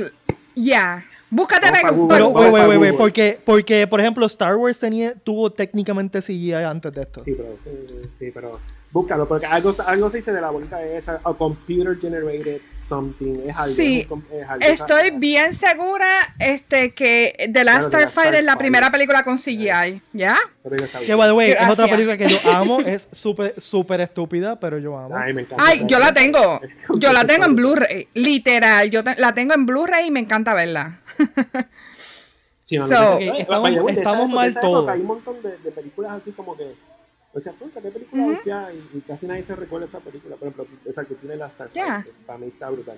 Ya. 0.56 1.06
Búscate 1.32 1.72
pa' 1.72 1.92
Pero, 2.10 2.28
wait, 2.30 2.52
wait, 2.54 2.76
Google. 2.78 2.94
porque, 2.94 3.40
porque, 3.44 3.88
por 3.88 4.00
ejemplo, 4.02 4.26
Star 4.26 4.56
Wars 4.58 4.78
tenía, 4.78 5.14
tuvo 5.16 5.50
técnicamente 5.52 6.22
CGI 6.22 6.54
antes 6.54 6.94
de 6.94 7.02
esto. 7.02 7.24
Sí, 7.24 7.34
pero, 7.36 7.56
sí, 7.64 8.10
sí, 8.20 8.32
pero 8.34 8.60
búscalo, 8.92 9.26
porque 9.26 9.46
algo, 9.46 9.74
algo 9.88 10.12
se 10.12 10.18
dice 10.18 10.34
de 10.34 10.42
la 10.42 10.50
bolita 10.50 10.84
esa, 10.84 11.22
o 11.24 11.34
computer 11.38 11.98
generated 11.98 12.60
something, 12.78 13.34
es 13.48 13.56
algo. 13.56 13.74
Sí, 13.76 14.02
es 14.02 14.42
es 14.42 14.50
algo, 14.50 14.66
Estoy 14.68 15.12
bien 15.12 15.54
segura 15.56 16.10
este, 16.40 16.94
que 16.94 17.34
The 17.54 17.64
Last 17.64 17.88
Claro, 17.90 18.10
Starfighter 18.10 18.36
es 18.42 18.44
la 18.44 18.58
primera 18.58 18.92
película 18.92 19.24
con 19.24 19.38
CGI. 19.38 20.02
¿Ya? 20.12 20.36
Que, 21.06 21.16
by 21.16 21.30
the 21.30 21.32
way, 21.32 21.50
es 21.52 21.56
Gracias. 21.56 21.72
otra 21.80 21.88
película 21.90 22.18
que 22.18 22.28
yo 22.30 22.38
amo. 22.54 22.82
Es 22.82 23.08
súper, 23.14 23.54
súper 23.62 24.02
estúpida, 24.02 24.60
pero 24.60 24.78
yo 24.78 24.98
amo. 24.98 25.16
Ay, 25.18 25.34
me 25.34 25.44
encanta. 25.44 25.64
Ay, 25.66 25.84
yo 25.88 25.98
la 25.98 26.14
tengo. 26.14 26.60
Yo 26.98 27.14
la 27.14 27.26
tengo 27.26 27.46
en 27.46 27.56
Blu-ray. 27.56 28.10
Literal. 28.14 28.92
Yo 28.92 29.02
te- 29.04 29.16
la 29.16 29.34
tengo 29.34 29.54
en 29.54 29.66
Blu-ray 29.66 30.08
y 30.08 30.12
me 30.12 30.20
encanta 30.20 30.54
verla. 30.54 31.00
Sí, 32.64 32.78
no, 32.78 32.88
So- 32.88 32.94
estamos- 33.20 33.64
vaya, 33.64 33.82
época- 33.82 34.28
mal 34.28 34.54
todos. 34.62 34.88
Hay 34.90 35.02
un 35.02 35.08
montón 35.08 35.42
de, 35.42 35.58
de 35.58 35.72
películas 35.72 36.22
así 36.22 36.32
como 36.32 36.56
que. 36.56 36.74
O 37.34 37.40
sea, 37.40 37.54
puta, 37.54 37.82
¿qué 37.82 37.90
película 37.90 38.40
ya? 38.46 38.72
Y, 38.74 38.98
y 38.98 39.02
casi 39.02 39.26
nadie 39.26 39.44
se 39.44 39.56
recuerda 39.56 39.88
esa 39.88 40.00
película. 40.00 40.36
Por 40.36 40.50
ejemplo, 40.50 40.68
esa 40.86 41.06
que 41.06 41.16
tiene 41.16 41.36
la 41.38 41.48
Star 41.48 41.70
Ya. 41.74 42.06
para 42.26 42.40
mí 42.40 42.48
está 42.48 42.70
brutal. 42.70 42.98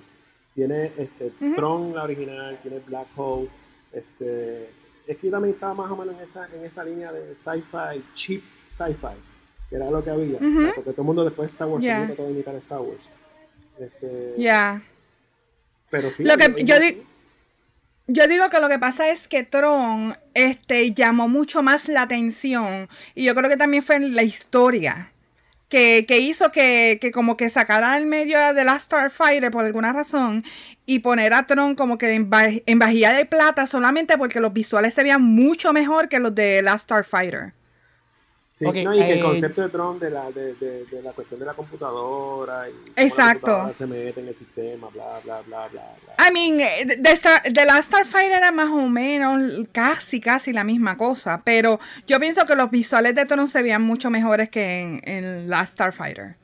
Tiene 0.55 0.91
este, 0.97 1.31
Tron, 1.55 1.93
la 1.95 2.03
original, 2.03 2.57
tiene 2.61 2.79
Black 2.85 3.07
Hole. 3.15 3.47
Este, 3.91 4.69
es 5.07 5.17
que 5.17 5.27
yo 5.27 5.31
también 5.31 5.53
estaba 5.53 5.73
más 5.75 5.91
o 5.91 5.95
menos 5.95 6.15
en 6.15 6.21
esa, 6.27 6.47
en 6.55 6.65
esa 6.65 6.83
línea 6.83 7.11
de 7.11 7.35
sci-fi, 7.35 8.03
cheap 8.15 8.41
sci-fi, 8.67 9.15
que 9.69 9.75
era 9.75 9.89
lo 9.89 10.03
que 10.03 10.09
había. 10.09 10.37
o 10.37 10.39
sea, 10.39 10.71
porque 10.75 10.91
todo 10.91 11.01
el 11.01 11.05
mundo 11.07 11.25
después 11.25 11.47
de 11.49 11.51
Star 11.53 11.67
Wars 11.67 11.83
trató 11.83 12.23
de 12.25 12.31
imitar 12.31 12.55
Star 12.55 12.81
Wars. 12.81 13.01
Este, 13.79 14.33
Ya. 14.37 14.81
Pero 15.91 16.11
sí. 16.11 16.23
Lo 16.23 16.37
que 16.37 16.63
yo 16.63 16.79
di- 16.79 17.03
Yo 18.07 18.27
digo 18.27 18.49
que 18.49 18.59
lo 18.59 18.67
que 18.67 18.79
pasa 18.79 19.09
es 19.09 19.27
que 19.27 19.43
Tron 19.43 20.17
este, 20.33 20.93
llamó 20.93 21.29
mucho 21.29 21.63
más 21.63 21.87
la 21.87 22.01
atención 22.01 22.89
y 23.15 23.23
yo 23.23 23.33
creo 23.33 23.49
que 23.49 23.57
también 23.57 23.81
fue 23.81 23.99
la 23.99 24.23
historia 24.23 25.13
que, 25.69 26.05
que 26.05 26.19
hizo 26.19 26.51
que, 26.51 26.99
que, 27.01 27.11
como 27.11 27.37
que 27.37 27.49
sacara 27.49 27.93
al 27.93 28.05
medio 28.05 28.53
de 28.53 28.63
la 28.63 28.77
Starfighter 28.77 29.49
por 29.51 29.65
alguna 29.65 29.93
razón 29.93 30.43
y 30.85 30.99
poner 30.99 31.33
a 31.33 31.47
Tron 31.47 31.75
como 31.75 31.97
que 31.97 32.13
en, 32.13 32.29
en 32.31 32.79
vajilla 32.79 33.13
de 33.13 33.25
plata 33.25 33.65
solamente 33.67 34.17
porque 34.17 34.39
los 34.39 34.53
visuales 34.53 34.93
se 34.93 35.01
veían 35.01 35.23
mucho 35.23 35.71
mejor 35.71 36.09
que 36.09 36.19
los 36.19 36.35
de 36.35 36.61
la 36.61 36.77
Starfighter. 36.77 37.53
Sí, 38.51 38.65
okay, 38.65 38.83
no, 38.85 38.93
y 38.93 38.99
que 38.99 39.13
el 39.13 39.19
eh, 39.19 39.23
concepto 39.23 39.61
de 39.63 39.69
Tron 39.69 39.97
de 39.97 40.11
la, 40.11 40.29
de, 40.29 40.53
de, 40.53 40.85
de, 40.85 41.01
la 41.01 41.11
cuestión 41.11 41.39
de 41.39 41.45
la 41.47 41.53
computadora 41.53 42.69
y 42.69 42.73
exacto. 42.95 43.47
La 43.47 43.63
computadora 43.63 43.73
se 43.73 43.87
mete 43.87 44.19
en 44.19 44.27
el 44.27 44.35
sistema, 44.35 44.89
bla, 44.89 45.19
bla, 45.23 45.41
bla, 45.41 45.67
bla. 45.69 45.95
I 46.19 46.31
mean, 46.33 46.59
eh, 46.59 46.85
de, 46.85 47.51
de, 47.51 47.65
la 47.65 47.81
Starfighter 47.81 48.37
era 48.37 48.51
más 48.51 48.69
o 48.69 48.87
menos 48.87 49.67
casi, 49.71 50.19
casi 50.19 50.53
la 50.53 50.63
misma 50.63 50.97
cosa, 50.97 51.41
pero 51.43 51.79
yo 52.07 52.19
pienso 52.19 52.45
que 52.45 52.55
los 52.55 52.69
visuales 52.69 53.15
de 53.15 53.25
Tron 53.25 53.47
se 53.47 53.61
veían 53.61 53.81
mucho 53.81 54.09
mejores 54.09 54.49
que 54.49 54.81
en, 54.81 55.01
en 55.03 55.49
la 55.49 55.65
Starfighter. 55.65 56.35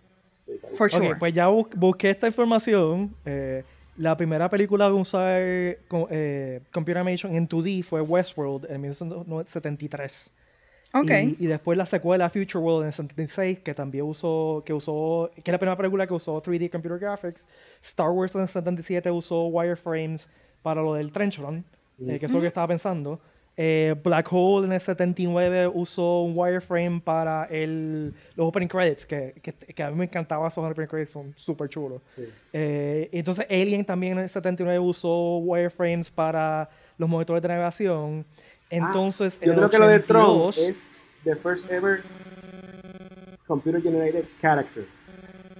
For 0.76 0.90
sure. 0.90 1.16
pues 1.16 1.34
ya 1.34 1.48
busqué 1.48 2.10
esta 2.10 2.28
información. 2.28 3.16
Eh, 3.26 3.64
la 3.98 4.16
primera 4.16 4.50
película 4.50 4.88
de 4.88 4.94
usar 4.94 5.38
eh, 5.38 6.62
computer 6.72 6.98
animation 6.98 7.36
en 7.36 7.48
2D 7.48 7.84
fue 7.84 8.02
Westworld 8.02 8.66
en 8.72 8.82
1973. 8.82 10.32
Okay. 10.92 11.36
Y, 11.40 11.46
después 11.46 11.78
la 11.78 11.86
secuela 11.86 12.30
Future 12.30 12.64
World 12.64 12.82
en 12.82 12.88
el 12.88 12.94
76, 12.94 13.60
que 13.60 13.74
también 13.76 14.06
usó, 14.06 14.64
que 14.66 14.74
usó, 14.74 15.30
que 15.36 15.42
es 15.42 15.52
la 15.52 15.60
primera 15.60 15.78
película 15.78 16.08
que 16.08 16.14
usó 16.14 16.42
3D 16.42 16.72
Computer 16.72 16.98
Graphics. 16.98 17.46
Star 17.84 18.10
Wars 18.10 18.34
en 18.34 18.42
el 18.42 18.48
77 18.48 19.12
usó 19.12 19.46
wireframes 19.48 20.28
para 20.64 20.82
lo 20.82 20.96
del 20.96 21.12
Trench 21.12 21.38
Run, 21.38 21.64
eh, 22.08 22.18
que 22.20 22.26
es 22.26 22.34
lo 22.34 22.42
que 22.42 22.48
estaba 22.48 22.68
pensando. 22.68 23.20
Eh, 23.62 23.94
Black 24.02 24.30
Hole 24.32 24.68
en 24.68 24.72
el 24.72 24.80
79 24.80 25.68
usó 25.68 26.22
un 26.22 26.32
wireframe 26.34 27.02
para 27.02 27.44
el, 27.52 28.14
los 28.36 28.48
opening 28.48 28.70
credits, 28.70 29.06
que, 29.06 29.36
que, 29.44 29.54
que, 29.54 29.84
a 29.84 29.92
mí 29.92 29.98
me 29.98 30.06
encantaba 30.06 30.48
esos 30.48 30.64
opening 30.64 30.88
credits, 30.88 31.12
son 31.12 31.34
súper 31.36 31.68
chulos. 31.68 32.02
Sí. 32.16 32.24
Eh, 32.54 33.10
entonces 33.12 33.46
Alien 33.50 33.84
también 33.84 34.14
en 34.14 34.24
el 34.24 34.30
79 34.30 34.80
usó 34.80 35.40
wireframes 35.40 36.10
para 36.10 36.70
los 36.98 37.10
monitores 37.10 37.42
de 37.42 37.50
navegación. 37.50 38.26
Entonces, 38.70 39.40
ah, 39.42 39.46
yo 39.46 39.56
creo 39.56 39.70
que 39.70 39.80
lo 39.80 39.88
de 39.88 40.00
Tron 40.00 40.50
es 40.50 40.78
the 41.24 41.36
first 41.36 41.70
ever 41.72 42.02
computer 43.48 43.82
generated 43.82 44.26
character. 44.42 44.86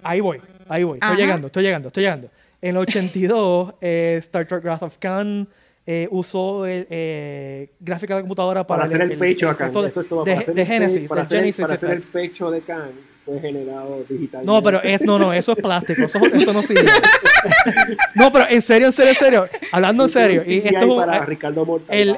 Ahí 0.04 0.20
voy, 0.20 0.40
ahí 0.68 0.84
voy. 0.84 1.00
Estoy 1.02 1.18
llegando, 1.18 1.48
estoy 1.48 1.64
llegando, 1.64 1.88
estoy 1.88 2.04
llegando. 2.04 2.30
En 2.62 2.70
el 2.70 2.78
82, 2.78 3.74
eh, 3.82 4.18
Star 4.20 4.46
Trek 4.46 4.64
Wrath 4.64 4.84
of 4.84 4.98
Khan 5.00 5.48
eh, 5.86 6.08
usó 6.12 6.66
eh, 6.68 7.72
gráfica 7.80 8.16
de 8.16 8.22
computadora 8.22 8.66
para, 8.66 8.84
para 8.84 8.88
hacer 8.88 9.02
el, 9.02 9.12
el 9.14 9.18
pecho 9.18 9.50
acá. 9.50 9.70
De, 9.70 9.88
Eso 9.88 10.02
es 10.02 10.08
todo, 10.08 10.24
de, 10.24 10.32
para 10.32 10.42
hacer 10.42 10.54
de 10.54 10.62
el, 10.62 10.68
Genesis, 10.68 11.10
para, 11.10 11.22
de 11.22 11.26
hacer, 11.26 11.40
Genesis 11.40 11.62
para 11.62 11.74
hacer 11.74 11.92
el 11.92 12.02
pecho 12.02 12.52
de 12.52 12.62
Khan 12.62 12.92
fue 13.26 13.40
generado 13.40 14.04
digitalmente. 14.08 14.46
No, 14.52 14.62
pero 14.62 14.82
es, 14.84 15.02
no, 15.02 15.18
no, 15.18 15.34
eso 15.34 15.54
es 15.54 15.58
plástico, 15.58 16.04
eso, 16.04 16.20
eso 16.26 16.54
no 16.54 16.62
sirve. 16.64 16.90
no, 18.16 18.32
pero 18.32 18.46
en 18.50 18.62
serio, 18.62 18.88
en 18.88 18.94
serio, 18.94 19.12
en 19.12 19.18
serio, 19.18 19.48
hablando 19.72 20.04
en 20.04 20.10
serio. 20.10 20.42
Y 20.46 20.60
esto, 20.60 20.98
para 20.98 21.26
Ricardo 21.26 21.66
Mortal 21.66 21.96
el, 21.96 22.18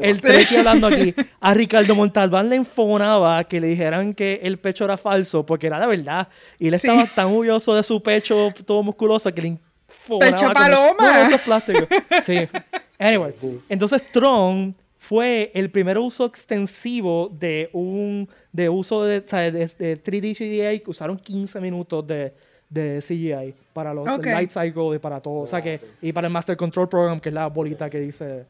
el 0.00 0.20
Treki 0.20 0.56
hablando 0.56 0.86
aquí, 0.86 1.14
a 1.40 1.54
Ricardo 1.54 1.94
Montalbán 1.94 2.48
le 2.48 2.56
enfonaba 2.56 3.44
que 3.44 3.60
le 3.60 3.68
dijeran 3.68 4.14
que 4.14 4.40
el 4.42 4.58
pecho 4.58 4.84
era 4.84 4.96
falso, 4.96 5.44
porque 5.44 5.66
era 5.66 5.80
de 5.80 5.86
verdad. 5.86 6.28
Y 6.58 6.68
él 6.68 6.74
estaba 6.74 7.06
sí. 7.06 7.12
tan 7.14 7.26
orgulloso 7.26 7.74
de 7.74 7.82
su 7.82 8.02
pecho 8.02 8.52
todo 8.64 8.82
musculoso 8.82 9.32
que 9.34 9.42
le 9.42 9.48
enfonaba. 9.48 10.32
¡Pecho 10.32 10.52
paloma! 10.52 10.96
Como, 10.96 11.08
no, 11.08 11.22
eso 11.22 11.34
es 11.36 11.42
plástico. 11.42 11.86
Sí. 12.24 12.36
Anyway, 12.98 13.34
entonces 13.68 14.06
Tron 14.10 14.74
fue 14.96 15.50
el 15.54 15.70
primer 15.70 15.98
uso 15.98 16.24
extensivo 16.24 17.28
de 17.30 17.68
un 17.74 18.26
de 18.52 18.70
uso 18.70 19.04
de, 19.04 19.18
o 19.18 19.22
sea, 19.28 19.50
de, 19.50 19.52
de 19.52 20.02
3D 20.02 20.34
CGI 20.34 20.80
que 20.80 20.90
usaron 20.90 21.18
15 21.18 21.60
minutos 21.60 22.06
de, 22.06 22.32
de 22.68 23.00
CGI 23.00 23.54
para 23.72 23.94
los 23.94 24.08
Okay. 24.08 24.32
light 24.32 24.50
cycle 24.50 24.96
y 24.96 24.98
para 24.98 25.20
todo, 25.20 25.40
o 25.42 25.46
sea 25.46 25.62
que 25.62 25.80
y 26.02 26.12
para 26.12 26.26
el 26.26 26.32
Master 26.32 26.56
Control 26.56 26.88
Program 26.88 27.20
que 27.20 27.28
es 27.28 27.34
la 27.34 27.46
bolita 27.46 27.88
que 27.88 28.00
dice. 28.00 28.44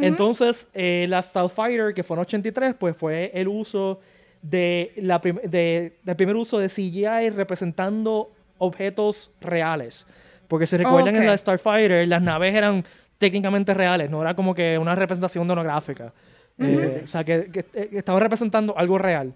Entonces 0.00 0.68
eh, 0.74 1.06
la 1.08 1.22
Starfighter 1.22 1.92
que 1.94 2.02
fue 2.02 2.16
en 2.16 2.20
83 2.22 2.74
pues 2.78 2.96
fue 2.96 3.30
el 3.34 3.48
uso 3.48 4.00
de 4.42 4.92
la 4.96 5.20
prim- 5.20 5.40
de, 5.42 5.96
del 6.02 6.16
primer 6.16 6.36
uso 6.36 6.58
de 6.58 6.68
CGI 6.68 7.30
representando 7.30 8.30
objetos 8.58 9.32
reales, 9.40 10.06
porque 10.48 10.66
se 10.66 10.76
recuerdan 10.78 11.14
Ok. 11.16 11.20
en 11.22 11.26
la 11.26 11.36
Starfighter 11.36 12.06
las 12.06 12.22
naves 12.22 12.54
eran 12.54 12.84
técnicamente 13.18 13.74
reales, 13.74 14.10
no 14.10 14.22
era 14.22 14.34
como 14.34 14.54
que 14.54 14.78
una 14.78 14.94
representación 14.94 15.48
donográfica. 15.48 16.12
Eh, 16.58 17.02
o 17.04 17.06
sea, 17.06 17.22
que, 17.24 17.50
que, 17.52 17.60
eh, 17.74 17.88
estaba 17.92 18.18
representando 18.20 18.76
algo 18.78 18.96
real. 18.98 19.34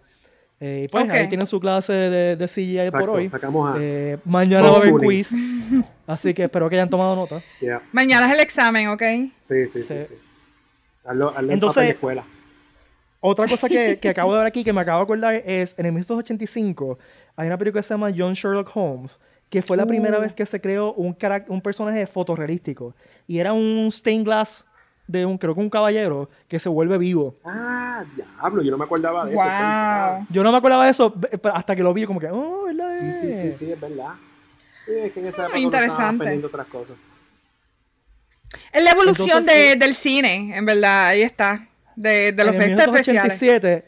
Eh, 0.63 0.83
y 0.85 0.89
pues 0.89 1.05
Ok. 1.07 1.11
ahí 1.13 1.29
tienen 1.29 1.47
su 1.47 1.59
clase 1.59 1.93
de, 1.93 2.37
de 2.37 2.47
CGI 2.47 2.91
por 2.91 3.09
hoy. 3.11 3.29
sacamos 3.29 3.75
a- 3.75 3.79
Eh, 3.81 4.19
mañana 4.27 4.69
va 4.69 4.75
a 4.75 4.81
haber 4.81 4.93
quiz. 4.95 5.33
Así 6.07 6.35
que 6.35 6.43
espero 6.45 6.69
que 6.69 6.77
hayan 6.77 6.91
tomado 6.91 7.17
nota. 7.17 7.43
Yeah. 7.61 7.81
Mañana 7.93 8.27
es 8.27 8.35
el 8.35 8.41
examen, 8.41 8.89
¿ok? 8.89 9.03
Sí, 9.41 9.67
sí, 9.67 9.69
sí. 9.73 9.83
Sí. 9.89 9.95
sí. 10.09 10.15
Hazlo, 11.05 11.31
hazlo 11.35 11.53
Entonces- 11.53 11.77
en 11.83 11.87
papel 11.87 11.87
de 11.87 11.93
escuela. 11.93 12.25
Otra 13.23 13.47
cosa 13.47 13.69
que, 13.69 13.99
que 14.03 14.09
acabo 14.11 14.33
de 14.35 14.39
ver 14.39 14.47
aquí 14.47 14.63
que 14.65 14.73
me 14.73 14.81
acabo 14.83 14.99
de 14.99 15.05
acordar 15.05 15.35
es 15.35 15.75
en 15.79 15.87
el 15.87 15.93
1985 15.93 16.99
hay 17.37 17.47
una 17.47 17.57
película 17.59 17.81
que 17.83 17.89
se 17.89 17.95
llama 17.95 18.11
John 18.17 18.33
Sherlock 18.35 18.71
Holmes 18.75 19.19
que 19.51 19.63
fue 19.63 19.77
la 19.77 19.85
primera 19.87 20.19
Uh. 20.19 20.21
vez 20.23 20.35
que 20.35 20.47
se 20.47 20.61
creó 20.61 20.93
un, 20.95 21.15
carac- 21.17 21.47
un 21.49 21.61
personaje 21.61 22.07
fotorrealístico 22.07 22.95
y 23.27 23.39
era 23.39 23.53
un 23.53 23.89
stained 23.91 24.25
glass 24.25 24.67
de 25.11 25.27
un 25.27 25.37
creo 25.39 25.55
que 25.55 25.61
un 25.61 25.71
caballero 25.71 26.31
que 26.49 26.59
se 26.59 26.69
vuelve 26.69 26.97
vivo. 26.99 27.37
Ah, 27.45 28.05
diablo, 28.15 28.63
yo 28.63 28.71
no 28.71 28.79
me 28.79 28.85
acordaba 28.85 29.25
de 29.27 29.33
eso. 29.35 29.43
Wow. 29.43 30.27
Yo 30.31 30.43
no 30.43 30.53
me 30.53 30.59
acordaba 30.59 30.85
de 30.85 30.91
eso 30.91 31.13
pero 31.15 31.55
hasta 31.57 31.75
que 31.75 31.83
lo 31.83 31.93
vi 31.93 32.05
como 32.07 32.21
que 32.21 32.29
oh, 32.31 32.65
¿verdad? 32.65 32.91
Sí, 32.99 33.13
sí, 33.13 33.33
sí, 33.33 33.53
sí, 33.59 33.73
es 33.73 33.81
verdad. 33.81 34.15
Sí, 34.87 34.93
es 34.97 35.13
que 35.13 35.21
en 35.21 35.27
esa 35.27 35.43
Ah, 35.43 35.47
época 35.47 35.59
interesante. 35.59 36.15
aprendiendo 36.23 36.47
otras 36.49 36.67
cosas. 36.69 36.97
Es 38.73 38.83
la 38.83 38.91
evolución 38.91 39.29
Entonces, 39.39 39.55
de- 39.55 39.73
eh, 39.73 39.77
del 39.77 39.95
cine, 39.95 40.57
en 40.57 40.65
verdad, 40.65 41.07
ahí 41.09 41.23
está. 41.23 41.69
De, 41.97 42.33
de 42.33 42.45
los 42.45 42.55
en 42.55 42.63
efectos 42.63 42.87
especiales. 42.87 43.41
1987, 43.41 43.85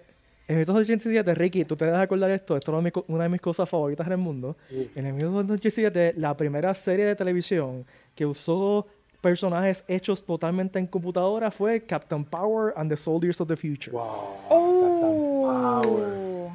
en 0.48 0.56
1987, 0.56 1.34
Ricky, 1.34 1.64
tú 1.64 1.76
te 1.76 1.84
debes 1.86 2.00
acordar 2.00 2.28
de 2.28 2.36
esto, 2.36 2.56
esto 2.56 2.70
es 2.70 2.74
una 2.74 2.78
de 2.78 2.82
mis 2.84 2.92
co- 2.92 3.04
una 3.08 3.22
de 3.24 3.28
mis 3.30 3.40
cosas 3.40 3.68
favoritas 3.68 4.06
en 4.06 4.12
el 4.12 4.18
mundo. 4.18 4.56
Sí. 4.68 4.90
En 4.94 5.06
el 5.06 5.14
1987, 5.14 6.14
la 6.16 6.36
primera 6.36 6.74
serie 6.74 7.06
de 7.06 7.14
televisión 7.16 7.86
que 8.14 8.26
usó 8.26 8.86
personajes 9.22 9.84
hechos 9.88 10.26
totalmente 10.26 10.78
en 10.78 10.86
computadora 10.86 11.50
fue 11.50 11.80
Captain 11.86 12.24
Power 12.24 12.74
and 12.76 12.90
the 12.90 12.96
Soldiers 12.96 13.40
of 13.40 13.48
the 13.48 13.56
Future. 13.56 13.92
Wow. 13.92 14.02
Captain 14.50 15.14
Power. 15.42 16.08
Oh. 16.18 16.52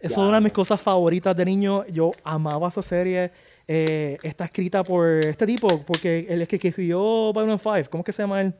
Eso 0.00 0.22
es 0.22 0.28
una 0.28 0.36
de 0.36 0.44
mis 0.44 0.52
cosas 0.52 0.80
favoritas 0.80 1.36
de 1.36 1.44
niño. 1.44 1.84
Yo 1.88 2.12
amaba 2.22 2.68
esa 2.68 2.82
serie. 2.82 3.32
Eh, 3.66 4.16
está 4.22 4.44
escrita 4.44 4.84
por 4.84 5.08
este 5.08 5.44
tipo, 5.44 5.66
porque 5.84 6.24
el 6.28 6.46
que 6.46 6.58
que 6.58 6.68
escribió 6.68 7.32
Babylon 7.32 7.58
5, 7.58 7.90
¿cómo 7.90 8.02
es 8.02 8.06
que 8.06 8.12
se 8.12 8.22
llama 8.22 8.40
él? 8.40 8.54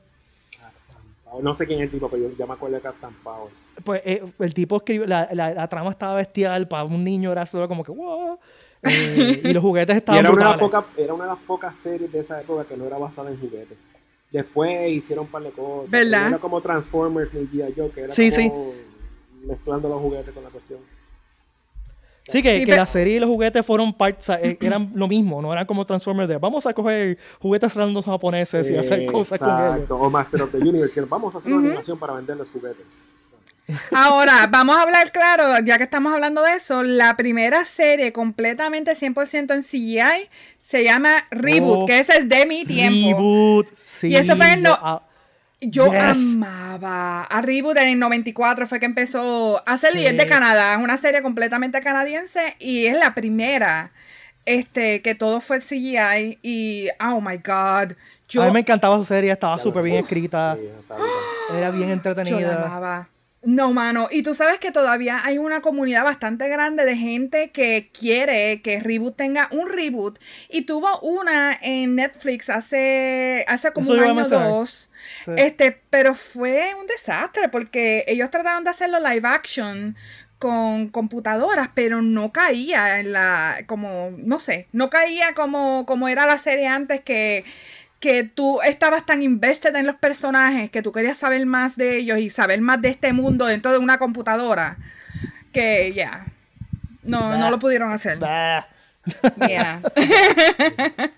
No 1.40 1.54
sé 1.54 1.66
quién 1.66 1.78
es 1.78 1.84
el 1.84 1.90
tipo, 1.92 2.08
pero 2.10 2.24
yo 2.24 2.36
ya 2.36 2.44
me 2.44 2.54
acuerdo 2.54 2.74
de 2.76 2.82
Captain 2.82 3.14
Power. 3.22 3.52
Pues 3.84 4.02
eh, 4.04 4.22
el 4.40 4.52
tipo 4.52 4.76
escribió, 4.76 5.06
la, 5.06 5.28
la, 5.32 5.54
la 5.54 5.68
trama 5.68 5.90
estaba 5.90 6.16
bestial, 6.16 6.66
para 6.66 6.84
un 6.84 7.04
niño 7.04 7.30
era 7.30 7.46
solo 7.46 7.68
como 7.68 7.84
que, 7.84 7.92
wow. 7.92 8.38
Eh, 8.82 9.40
y 9.44 9.52
los 9.52 9.62
juguetes 9.62 9.94
Y 9.96 9.98
estaban 9.98 10.20
era 10.20 10.30
una, 10.30 10.44
de 10.44 10.50
las 10.50 10.58
pocas, 10.58 10.84
era 10.96 11.14
una 11.14 11.24
de 11.24 11.30
las 11.30 11.38
pocas 11.40 11.76
series 11.76 12.12
de 12.12 12.20
esa 12.20 12.40
época 12.40 12.64
que 12.64 12.76
no 12.76 12.84
era 12.84 12.98
basada 12.98 13.30
en 13.30 13.38
juguetes. 13.38 13.76
Después 14.30 14.90
hicieron 14.90 15.24
un 15.24 15.30
par 15.30 15.42
de 15.42 15.50
cosas. 15.50 15.92
Era 15.92 16.38
como 16.38 16.60
Transformers 16.60 17.32
ni 17.32 17.46
G.I. 17.46 17.72
Joe, 17.74 17.90
que 17.90 18.00
era 18.02 18.12
Sí, 18.12 18.30
como 18.30 18.74
mezclando 19.44 19.88
los 19.88 20.00
juguetes 20.00 20.34
con 20.34 20.44
la 20.44 20.50
cuestión. 20.50 20.80
Sí, 22.26 22.42
que, 22.42 22.58
Sí, 22.58 22.66
que 22.66 22.76
la 22.76 22.86
serie 22.86 23.16
y 23.16 23.20
los 23.20 23.30
juguetes 23.30 23.64
fueron 23.64 23.94
parte, 23.94 24.18
o 24.20 24.22
sea, 24.22 24.38
eh, 24.42 24.58
eran 24.60 24.92
lo 24.94 25.08
mismo, 25.08 25.40
no 25.40 25.50
eran 25.50 25.64
como 25.64 25.86
Transformers 25.86 26.28
de 26.28 26.36
vamos 26.36 26.66
a 26.66 26.74
coger 26.74 27.16
juguetes 27.40 27.74
random 27.74 28.02
japoneses 28.02 28.70
y 28.70 28.76
hacer 28.76 29.06
cosas 29.06 29.38
con 29.38 29.48
ellos. 29.48 29.72
Exacto. 29.72 29.96
O 29.96 30.10
Master 30.10 30.42
of 30.42 30.50
the 30.50 30.58
Universe, 30.58 30.94
que 30.94 31.06
vamos 31.06 31.34
a 31.34 31.38
hacer 31.38 31.54
una 31.54 31.68
animación 31.68 31.98
para 31.98 32.12
vender 32.12 32.36
los 32.36 32.50
juguetes. 32.50 32.84
Ahora, 33.92 34.46
vamos 34.50 34.76
a 34.76 34.82
hablar 34.82 35.12
claro, 35.12 35.58
ya 35.64 35.76
que 35.78 35.84
estamos 35.84 36.12
hablando 36.12 36.42
de 36.42 36.54
eso, 36.54 36.82
la 36.82 37.16
primera 37.16 37.64
serie 37.64 38.12
completamente 38.12 38.94
100% 38.96 39.52
en 39.54 39.62
CGI 39.62 40.28
se 40.64 40.84
llama 40.84 41.24
Reboot, 41.30 41.80
Oh, 41.82 41.86
que 41.86 41.98
ese 42.00 42.18
es 42.18 42.28
de 42.28 42.46
mi 42.46 42.64
tiempo. 42.64 43.08
Reboot, 43.18 43.68
sí. 43.76 44.08
Y 44.08 44.16
eso 44.16 44.36
fue 44.36 44.52
en 44.52 44.64
yo- 44.64 44.78
no- 44.82 45.02
Yo 45.60 45.86
Yes. 45.92 46.34
amaba 46.34 47.24
a 47.24 47.40
Reboot 47.40 47.76
en 47.78 47.88
el 47.88 47.98
94 47.98 48.68
fue 48.68 48.78
que 48.78 48.86
empezó 48.86 49.58
a 49.66 49.72
hacerlo 49.72 50.00
y 50.00 50.06
es 50.06 50.16
de 50.16 50.22
Sí. 50.22 50.28
Canadá, 50.28 50.74
es 50.74 50.78
una 50.84 50.96
serie 50.98 51.20
completamente 51.20 51.80
canadiense 51.82 52.54
y 52.60 52.86
es 52.86 52.96
la 52.96 53.12
primera 53.12 53.90
este 54.46 55.02
que 55.02 55.16
todo 55.16 55.40
fue 55.40 55.60
CGI 55.60 56.38
y 56.42 56.88
oh 57.00 57.20
my 57.20 57.38
god, 57.38 57.94
yo, 58.28 58.42
a 58.44 58.46
mí 58.46 58.52
me 58.52 58.60
encantaba 58.60 58.94
esa 58.96 59.04
serie, 59.06 59.32
estaba 59.32 59.58
súper 59.58 59.82
bien 59.82 59.96
escrita, 59.96 60.56
Sí, 60.56 60.68
era 61.56 61.70
bien 61.72 61.82
yo 61.82 61.86
la 61.88 61.92
entretenida. 61.92 62.64
amaba. 62.64 63.08
No, 63.42 63.72
mano. 63.72 64.08
Y 64.10 64.22
tú 64.22 64.34
sabes 64.34 64.58
que 64.58 64.72
todavía 64.72 65.20
hay 65.24 65.38
una 65.38 65.60
comunidad 65.60 66.04
bastante 66.04 66.48
grande 66.48 66.84
de 66.84 66.96
gente 66.96 67.50
que 67.50 67.90
quiere 67.92 68.60
que 68.62 68.80
Reboot 68.80 69.16
tenga 69.16 69.48
un 69.52 69.68
reboot. 69.68 70.18
Y 70.50 70.62
tuvo 70.62 70.98
una 71.00 71.56
en 71.62 71.94
Netflix 71.94 72.50
hace, 72.50 73.44
hace 73.46 73.72
como 73.72 73.94
Eso 73.94 74.02
un 74.02 74.18
año 74.18 74.22
o 74.22 74.28
dos. 74.28 74.90
Sí. 75.24 75.32
Este, 75.36 75.80
pero 75.88 76.14
fue 76.14 76.74
un 76.80 76.86
desastre 76.88 77.48
porque 77.48 78.04
ellos 78.08 78.30
trataron 78.30 78.64
de 78.64 78.70
hacerlo 78.70 78.98
live 78.98 79.28
action 79.28 79.96
con 80.38 80.88
computadoras, 80.88 81.70
pero 81.74 82.00
no 82.00 82.32
caía 82.32 83.00
en 83.00 83.12
la, 83.12 83.64
como, 83.66 84.12
no 84.16 84.38
sé, 84.38 84.68
no 84.72 84.88
caía 84.88 85.34
como, 85.34 85.84
como 85.84 86.08
era 86.08 86.26
la 86.26 86.38
serie 86.38 86.68
antes 86.68 87.00
que, 87.00 87.44
que 88.00 88.22
tú 88.24 88.60
estabas 88.62 89.04
tan 89.06 89.22
invested 89.22 89.74
en 89.74 89.86
los 89.86 89.96
personajes 89.96 90.70
que 90.70 90.82
tú 90.82 90.92
querías 90.92 91.16
saber 91.16 91.44
más 91.46 91.76
de 91.76 91.96
ellos 91.96 92.18
y 92.18 92.30
saber 92.30 92.60
más 92.60 92.80
de 92.80 92.90
este 92.90 93.12
mundo 93.12 93.46
dentro 93.46 93.72
de 93.72 93.78
una 93.78 93.98
computadora 93.98 94.76
que 95.52 95.92
ya, 95.94 96.26
no, 97.02 97.32
no 97.36 97.44
Bah. 97.46 97.50
lo 97.50 97.58
pudieron 97.58 97.90
hacer. 97.92 98.18
Yeah. 99.48 99.80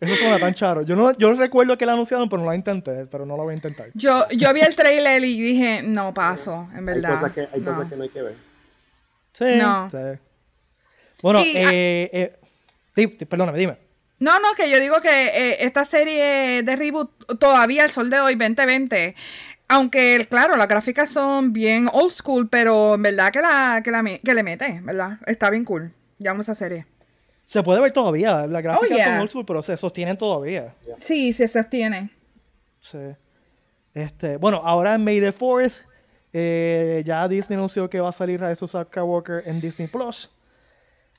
Eso 0.00 0.16
suena 0.16 0.38
tan 0.38 0.54
charo. 0.54 0.82
Yo 0.82 0.96
no, 0.96 1.12
yo 1.18 1.32
recuerdo 1.34 1.76
que 1.76 1.84
la 1.84 1.92
anunciaron, 1.92 2.28
pero 2.28 2.40
no 2.42 2.48
la 2.48 2.56
intenté, 2.56 3.04
pero 3.06 3.26
no 3.26 3.36
la 3.36 3.42
voy 3.42 3.52
a 3.52 3.56
intentar. 3.56 3.88
Yo, 3.94 4.26
yo 4.30 4.52
vi 4.54 4.60
el 4.62 4.74
trailer 4.74 5.22
y 5.22 5.38
dije, 5.40 5.82
no 5.82 6.14
paso, 6.14 6.68
en 6.72 6.78
Hay 6.78 6.84
verdad. 6.94 7.14
cosas 7.16 7.32
que, 7.32 7.40
hay 7.52 7.60
no. 7.60 7.74
cosas 7.74 7.90
que 7.90 7.96
no 7.96 8.02
hay 8.04 8.08
que 8.08 8.22
ver. 8.22 8.34
Sí. 9.34 9.44
No. 9.58 9.90
sí. 9.90 9.98
Bueno, 11.22 11.40
Y, 11.44 11.56
ah- 11.58 11.68
eh, 11.70 12.38
eh, 12.96 13.08
perdóname, 13.26 13.58
dime. 13.58 13.76
No, 14.20 14.38
no, 14.38 14.54
que 14.56 14.70
yo 14.70 14.78
digo 14.78 15.00
que 15.00 15.08
eh, 15.28 15.64
esta 15.64 15.84
serie 15.84 16.62
de 16.62 16.76
reboot 16.76 17.38
todavía 17.38 17.84
al 17.84 17.90
sol 17.90 18.10
de 18.10 18.20
hoy, 18.20 18.34
2020, 18.34 19.14
aunque 19.68 20.26
claro, 20.28 20.56
las 20.56 20.68
gráficas 20.68 21.10
son 21.10 21.52
bien 21.52 21.88
old 21.92 22.10
school, 22.12 22.48
pero 22.48 22.94
en 22.96 23.02
verdad 23.02 23.32
que, 23.32 23.40
la, 23.40 23.80
que, 23.82 23.90
la 23.90 24.02
que 24.22 24.34
le 24.34 24.42
mete, 24.42 24.80
¿verdad? 24.82 25.18
Está 25.26 25.48
bien 25.50 25.64
cool. 25.64 25.92
Llamo 26.18 26.42
esa 26.42 26.54
serie. 26.54 26.86
Se 27.46 27.62
puede 27.62 27.80
ver 27.80 27.92
todavía. 27.92 28.46
Las 28.46 28.62
gráficas 28.62 28.90
Oh, 28.92 28.94
yeah. 28.94 29.06
son 29.06 29.20
old 29.20 29.30
school, 29.30 29.46
pero 29.46 29.62
se 29.62 29.76
sostienen 29.76 30.16
todavía. 30.18 30.74
Sí, 30.98 31.32
se 31.32 31.48
sostiene. 31.48 32.10
Sí. 32.78 32.98
Este, 33.94 34.36
bueno, 34.36 34.60
ahora 34.64 34.94
en 34.94 35.02
May 35.04 35.20
the 35.20 35.32
4th, 35.34 35.84
eh, 36.32 37.02
ya 37.04 37.26
Disney 37.26 37.56
anunció 37.56 37.88
que 37.90 38.00
va 38.00 38.10
a 38.10 38.12
salir 38.12 38.40
Rise 38.40 38.64
of 38.64 38.70
Skywalker 38.70 39.42
en 39.46 39.60
Disney 39.60 39.88
Plus. 39.88 40.30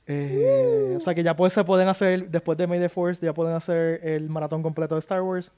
Eh, 0.06 0.94
O 0.96 1.00
sea 1.00 1.14
que 1.14 1.22
ya 1.22 1.36
pues, 1.36 1.52
se 1.52 1.62
pueden 1.64 1.88
hacer, 1.88 2.28
después 2.28 2.58
de 2.58 2.66
May 2.66 2.80
the 2.80 2.90
4th, 2.90 3.20
ya 3.20 3.32
pueden 3.32 3.54
hacer 3.54 4.00
el 4.06 4.28
maratón 4.28 4.62
completo 4.62 4.94
de 4.94 4.98
Star 5.00 5.22
Wars. 5.22 5.52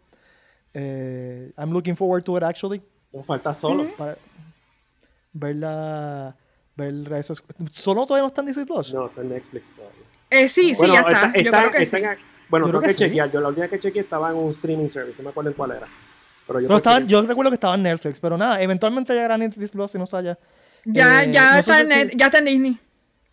Eh, 0.74 1.52
I'm 1.56 1.70
looking 1.72 1.96
forward 1.96 2.24
to 2.24 2.36
it 2.36 2.42
actually. 2.42 2.82
Nos 3.12 3.24
falta 3.26 3.54
solo. 3.54 3.86
Para 3.96 4.16
ver 5.32 5.56
la. 5.56 6.36
Ver 6.76 6.92
of 7.30 7.40
¿Solo 7.70 8.04
todavía 8.04 8.22
no 8.22 8.26
está 8.28 8.40
en 8.40 8.46
Disney 8.48 8.66
Plus? 8.66 8.92
No, 8.92 9.06
está 9.06 9.20
en 9.20 9.28
Netflix 9.28 9.70
todavía. 9.72 10.02
Eh, 10.30 10.48
sí, 10.48 10.74
sí, 10.74 10.86
ya 10.92 11.00
está. 11.02 11.32
yo 11.40 11.50
creo 11.52 11.70
que 11.70 11.82
está 11.84 11.98
sí. 11.98 12.04
en- 12.04 12.18
bueno, 12.48 12.66
Yo 12.66 12.70
creo 12.72 12.80
que 12.82 12.86
que 12.88 12.92
sí. 12.94 12.98
chequear. 13.04 13.30
Yo 13.30 13.40
la 13.40 13.48
última 13.48 13.62
vez 13.66 13.70
que 13.70 13.78
chequeé 13.78 14.02
estaba 14.02 14.30
en 14.30 14.36
un 14.36 14.50
streaming 14.50 14.88
service. 14.88 15.16
No 15.18 15.24
me 15.24 15.30
acuerdo 15.30 15.50
en 15.50 15.56
cuál 15.56 15.70
era. 15.70 15.86
Pero 16.46 16.60
yo 16.60 16.66
Pero 16.66 16.76
estaba- 16.78 17.00
yo 17.00 17.22
recuerdo 17.22 17.50
que 17.50 17.54
estaba 17.54 17.74
en 17.76 17.82
Netflix, 17.84 18.18
pero 18.20 18.36
nada, 18.36 18.60
eventualmente 18.60 19.12
llegará 19.14 19.36
a 19.36 19.38
Disney 19.38 19.68
Plus 19.68 19.92
si 19.92 19.98
no 19.98 20.04
está 20.04 20.18
allá. 20.18 20.38
Ya, 20.84 21.22
Eh, 21.24 21.32
ya, 21.32 21.52
no 21.52 21.58
está 21.60 21.80
en 21.80 22.10
ya 22.18 22.26
está 22.26 22.38
en 22.38 22.44
Disney. 22.44 22.78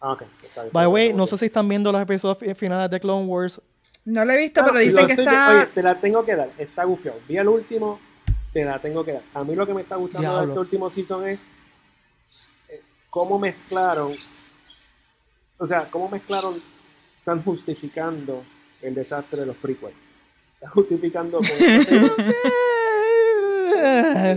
Ah, 0.01 0.13
ok. 0.13 0.23
Está 0.43 0.63
bien. 0.63 0.73
By 0.73 0.85
the 0.85 0.87
way, 0.87 1.13
no 1.13 1.27
sé 1.27 1.37
si 1.37 1.45
están 1.45 1.67
viendo 1.69 1.91
los 1.91 2.01
episodios 2.01 2.37
fi- 2.39 2.55
finales 2.55 2.89
de 2.89 2.99
Clone 2.99 3.25
Wars. 3.27 3.61
No 4.03 4.25
lo 4.25 4.33
he 4.33 4.37
visto, 4.37 4.61
Ah, 4.61 4.65
pero 4.65 4.79
dicen 4.79 5.05
que 5.05 5.13
estoy- 5.13 5.25
está... 5.27 5.49
Oye, 5.51 5.65
te 5.67 5.83
la 5.83 5.93
tengo 5.95 6.25
que 6.25 6.35
dar. 6.35 6.49
Está 6.57 6.83
gufiado. 6.85 7.19
Vi 7.27 7.37
el 7.37 7.47
último, 7.47 7.99
te 8.51 8.65
la 8.65 8.79
tengo 8.79 9.05
que 9.05 9.13
dar. 9.13 9.21
A 9.35 9.43
mí 9.43 9.55
lo 9.55 9.67
que 9.67 9.75
me 9.75 9.81
está 9.81 9.95
gustando 9.97 10.39
de 10.39 10.45
este 10.47 10.59
último 10.59 10.89
season 10.89 11.27
es 11.27 11.45
eh, 12.69 12.81
cómo 13.11 13.37
mezclaron. 13.37 14.11
O 15.59 15.67
sea, 15.67 15.87
cómo 15.91 16.09
mezclaron. 16.09 16.59
Están 17.19 17.43
justificando 17.43 18.41
el 18.81 18.95
desastre 18.95 19.41
de 19.41 19.45
los 19.45 19.55
prequels. 19.57 19.93
Están 20.55 20.71
justificando. 20.71 21.39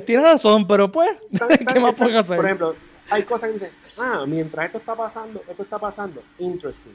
Tienes 0.05 0.25
razón, 0.25 0.67
pero 0.67 0.91
pues, 0.91 1.11
¿qué 1.73 1.81
más 1.81 1.95
puedes 1.95 2.17
hacer? 2.17 2.37
Por 2.37 2.45
ejemplo, 2.45 2.75
hay 3.15 3.23
cosas 3.25 3.49
que 3.49 3.55
dicen, 3.55 3.71
ah, 3.99 4.25
mientras 4.27 4.67
esto 4.67 4.79
está 4.79 4.95
pasando, 4.95 5.43
esto 5.49 5.63
está 5.63 5.79
pasando, 5.79 6.23
interesting. 6.39 6.93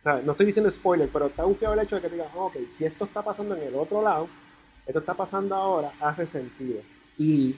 O 0.00 0.02
sea, 0.02 0.20
no 0.24 0.32
estoy 0.32 0.46
diciendo 0.46 0.70
spoiler, 0.70 1.08
pero 1.12 1.26
está 1.26 1.44
bufiado 1.44 1.74
el 1.74 1.80
hecho 1.80 1.96
de 1.96 2.02
que 2.02 2.08
digas, 2.08 2.28
ok, 2.34 2.56
si 2.70 2.84
esto 2.84 3.04
está 3.04 3.22
pasando 3.22 3.56
en 3.56 3.62
el 3.62 3.74
otro 3.74 4.02
lado, 4.02 4.28
esto 4.86 4.98
está 4.98 5.14
pasando 5.14 5.54
ahora, 5.54 5.90
hace 6.00 6.26
sentido. 6.26 6.80
Y, 7.18 7.54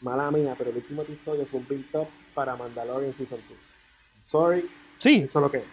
mala 0.00 0.30
mía, 0.30 0.54
pero 0.58 0.70
el 0.70 0.76
último 0.76 1.02
episodio 1.02 1.46
fue 1.46 1.60
un 1.60 1.68
build-up 1.68 2.08
para 2.34 2.56
Mandalorian 2.56 3.14
Season 3.14 3.38
2. 3.48 3.58
Sorry, 4.26 4.68
Sí, 4.98 5.22
eso 5.24 5.38
es 5.38 5.42
lo 5.42 5.50
que 5.50 5.58
es. 5.58 5.64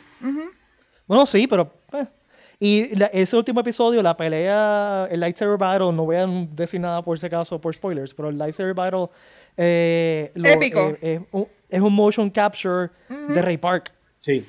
Bueno, 1.07 1.25
sí, 1.25 1.47
pero. 1.47 1.71
eh. 1.93 2.05
Y 2.59 2.95
la- 2.95 3.07
ese 3.07 3.35
último 3.35 3.61
episodio, 3.61 4.03
la 4.03 4.15
pelea, 4.15 5.07
el 5.09 5.19
lightsaber 5.19 5.57
battle, 5.57 5.91
no 5.91 6.05
voy 6.05 6.17
a 6.17 6.27
decir 6.27 6.79
nada 6.79 7.01
por 7.01 7.17
si 7.17 7.25
acaso, 7.25 7.59
por 7.59 7.73
spoilers, 7.73 8.13
pero 8.13 8.29
el 8.29 8.37
lightsaber 8.37 8.75
battle 8.75 9.07
eh, 9.57 10.31
lo- 10.35 10.49
Épico. 10.49 10.79
eh, 10.79 10.97
es, 11.01 11.21
un, 11.31 11.47
es 11.71 11.81
un 11.81 11.93
motion 11.93 12.29
capture 12.29 12.89
de 13.09 13.41
Ray 13.41 13.57
Park. 13.57 13.91
Sí, 14.19 14.45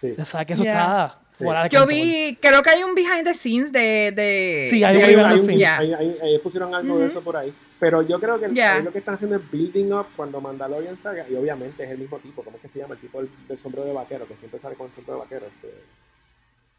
sí. 0.00 0.14
O 0.18 0.24
sea, 0.24 0.44
que 0.44 0.54
eso 0.54 0.62
Yeah. 0.62 0.72
está 0.72 1.18
fuera 1.32 1.64
de 1.64 1.68
Yo 1.68 1.80
control. 1.80 2.00
vi, 2.00 2.38
creo 2.40 2.62
que 2.62 2.70
hay 2.70 2.82
un 2.82 2.94
behind 2.94 3.24
the 3.24 3.34
scenes 3.34 3.70
de... 3.72 4.10
de 4.16 4.68
Sí, 4.70 4.82
hay 4.82 4.96
de 4.96 5.02
un 5.02 5.04
Hay, 5.10 5.14
behind 5.16 5.32
the 5.32 5.38
scenes. 5.46 5.68
hay- 5.68 6.18
hay- 6.22 6.38
pusieron 6.38 6.74
algo 6.74 6.98
de 6.98 7.08
eso 7.08 7.20
por 7.22 7.36
ahí. 7.36 7.52
Pero 7.78 8.00
yo 8.00 8.18
creo 8.18 8.40
que 8.40 8.46
ahí 8.62 8.82
lo 8.82 8.90
que 8.90 9.00
están 9.00 9.16
haciendo 9.16 9.36
es 9.36 9.42
building 9.50 9.92
up 9.92 10.06
cuando 10.16 10.40
Mandalorian 10.40 10.96
salga. 10.96 11.26
Y 11.28 11.34
obviamente 11.34 11.84
es 11.84 11.90
el 11.90 11.98
mismo 11.98 12.18
tipo. 12.20 12.42
¿Cómo 12.42 12.56
es 12.56 12.62
que 12.62 12.68
se 12.68 12.78
llama? 12.78 12.94
El 12.94 13.00
tipo 13.00 13.18
del, 13.20 13.28
del 13.48 13.58
sombrero 13.58 13.86
de 13.86 13.92
vaquero, 13.92 14.26
que 14.26 14.34
siempre 14.34 14.58
sale 14.58 14.76
con 14.76 14.86
el 14.86 14.94
sombrero 14.94 15.18
de 15.18 15.24
vaquero. 15.24 15.46
este. 15.46 15.74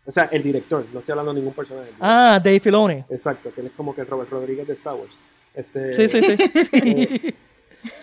O 0.07 0.11
sea, 0.11 0.23
el 0.31 0.41
director. 0.41 0.83
No 0.91 0.99
estoy 1.01 1.11
hablando 1.11 1.33
de 1.33 1.39
ningún 1.41 1.53
personaje. 1.53 1.91
Ah, 1.99 2.39
Dave 2.43 2.59
Filoni. 2.59 3.03
Exacto, 3.11 3.53
que 3.53 3.61
él 3.61 3.67
es 3.67 3.73
como 3.73 3.93
que 3.93 4.03
Robert 4.05 4.31
Rodríguez 4.31 4.65
de 4.65 4.73
Star 4.73 4.95
Wars. 4.95 5.19
Este, 5.53 5.93
Sí, 5.93 6.09
sí, 6.09 6.21
sí. 6.23 6.35
eh, 6.71 7.33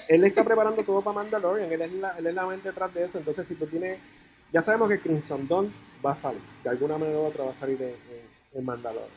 él 0.08 0.24
está 0.24 0.44
preparando 0.44 0.82
todo 0.82 1.00
para 1.02 1.14
Mandalorian. 1.16 1.70
Él 1.72 1.82
es, 1.82 1.92
la, 1.94 2.10
él 2.18 2.26
es 2.26 2.34
la 2.34 2.46
mente 2.46 2.68
detrás 2.68 2.92
de 2.94 3.04
eso. 3.04 3.18
Entonces, 3.18 3.46
si 3.48 3.54
tú 3.54 3.66
tienes. 3.66 3.98
Ya 4.52 4.62
sabemos 4.62 4.88
que 4.88 5.00
Crimson 5.00 5.48
Dawn 5.48 5.72
va 6.04 6.12
a 6.12 6.16
salir. 6.16 6.40
De 6.62 6.70
alguna 6.70 6.96
manera 6.96 7.18
u 7.18 7.24
otra 7.24 7.44
va 7.44 7.50
a 7.50 7.54
salir 7.54 7.80
en, 7.82 7.88
en- 7.88 8.58
en 8.58 8.64
Mandalorian. 8.64 9.10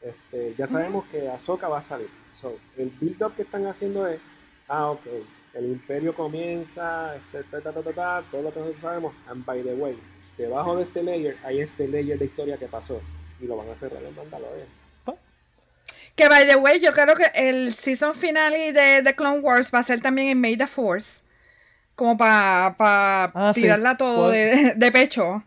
Este, 0.00 0.54
ya 0.56 0.68
sabemos 0.68 1.04
que 1.06 1.28
Ahsoka 1.28 1.68
va 1.68 1.78
a 1.78 1.82
salir. 1.82 2.08
So, 2.40 2.56
el 2.76 2.90
build-up 3.00 3.34
que 3.34 3.42
están 3.42 3.66
haciendo 3.66 4.06
es. 4.06 4.20
Ah, 4.68 4.90
ok. 4.90 5.06
El 5.54 5.64
imperio 5.66 6.14
comienza. 6.14 7.16
Este, 7.16 7.42
ta, 7.44 7.60
ta, 7.60 7.72
ta, 7.72 8.22
todo 8.30 8.42
lo 8.42 8.52
que 8.52 8.60
nosotros 8.60 8.80
sabemos. 8.82 9.14
And 9.26 9.44
by 9.44 9.62
the 9.62 9.74
way, 9.74 9.98
debajo 10.36 10.76
de 10.76 10.84
este 10.84 11.02
layer 11.02 11.36
hay 11.42 11.60
este 11.60 11.88
layer 11.88 12.18
de 12.18 12.26
historia 12.26 12.56
que 12.56 12.66
pasó. 12.68 13.00
Y 13.40 13.46
lo 13.46 13.56
van 13.56 13.68
a 13.70 13.74
cerrar 13.74 14.02
en 14.02 14.14
Mandalorian. 14.14 14.66
Que 16.18 16.28
by 16.28 16.46
the 16.48 16.56
way, 16.56 16.80
yo 16.80 16.92
creo 16.92 17.14
que 17.14 17.30
el 17.34 17.72
season 17.74 18.12
finale 18.14 18.72
de, 18.72 19.02
de 19.02 19.14
Clone 19.14 19.38
Wars 19.38 19.70
va 19.72 19.78
a 19.78 19.82
ser 19.84 20.00
también 20.02 20.28
en 20.30 20.40
May 20.40 20.56
the 20.56 20.64
4th. 20.66 21.04
Como 21.94 22.16
para 22.18 22.74
pa 22.76 23.24
Ah, 23.34 23.52
sí. 23.54 23.62
tirarla 23.62 23.96
todo 23.96 24.30
de, 24.30 24.74
de 24.76 24.92
pecho. 24.92 25.44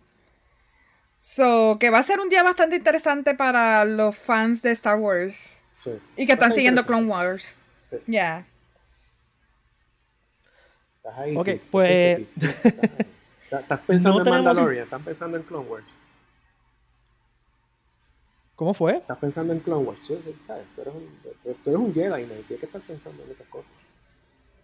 So, 1.19 1.77
que 1.79 1.89
va 1.89 1.99
a 1.99 2.03
ser 2.03 2.19
un 2.19 2.29
día 2.29 2.41
bastante 2.43 2.75
interesante 2.77 3.35
para 3.35 3.83
los 3.85 4.17
fans 4.17 4.61
de 4.61 4.71
Star 4.71 4.95
Wars. 4.97 5.57
Sí. 5.75 5.91
Y 6.17 6.25
que 6.25 6.33
están 6.33 6.53
siguiendo. 6.55 6.85
Clone 6.85 7.07
Wars. 7.07 7.57
Sí. 7.89 7.97
Ya. 8.07 8.45
Ahí. 11.17 11.35
Ok, 11.35 11.49
pues- 11.69 12.21
estás 13.51 13.79
pensando 13.85 14.19
No 14.19 14.19
en 14.19 14.23
tenemos- 14.25 14.45
Mandalorian, 14.45 14.83
estás 14.85 15.01
pensando 15.01 15.35
en 15.37 15.43
Clone 15.43 15.67
Wars. 15.67 15.83
¿Cómo 18.61 18.75
fue? 18.75 18.97
Estás 18.97 19.17
pensando 19.17 19.53
en 19.53 19.59
Clone 19.59 19.85
Wars. 19.87 19.97
¿sabes? 20.45 20.65
Tú 20.75 20.81
eres 20.81 20.93
un, 20.93 21.01
tú- 21.23 21.55
tú 21.63 21.69
eres 21.71 21.81
un 21.81 21.91
Jedi, 21.95 22.09
¿no? 22.27 22.29
Y 22.35 22.43
tienes 22.43 22.59
que 22.59 22.65
estar 22.67 22.79
pensando 22.81 23.23
en 23.23 23.31
esas 23.31 23.47
cosas. 23.47 23.71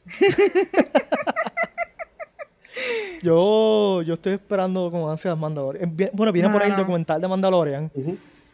Yo, 3.23 4.03
yo 4.03 4.13
estoy 4.13 4.33
esperando 4.33 4.91
con 4.91 5.09
ansias 5.09 5.35
Mandalorian. 5.35 5.97
Bueno, 6.13 6.31
viene 6.31 6.47
por 6.51 6.61
ahí 6.61 6.69
el 6.69 6.77
documental 6.77 7.19
de 7.19 7.27
Mandalorian, 7.27 7.91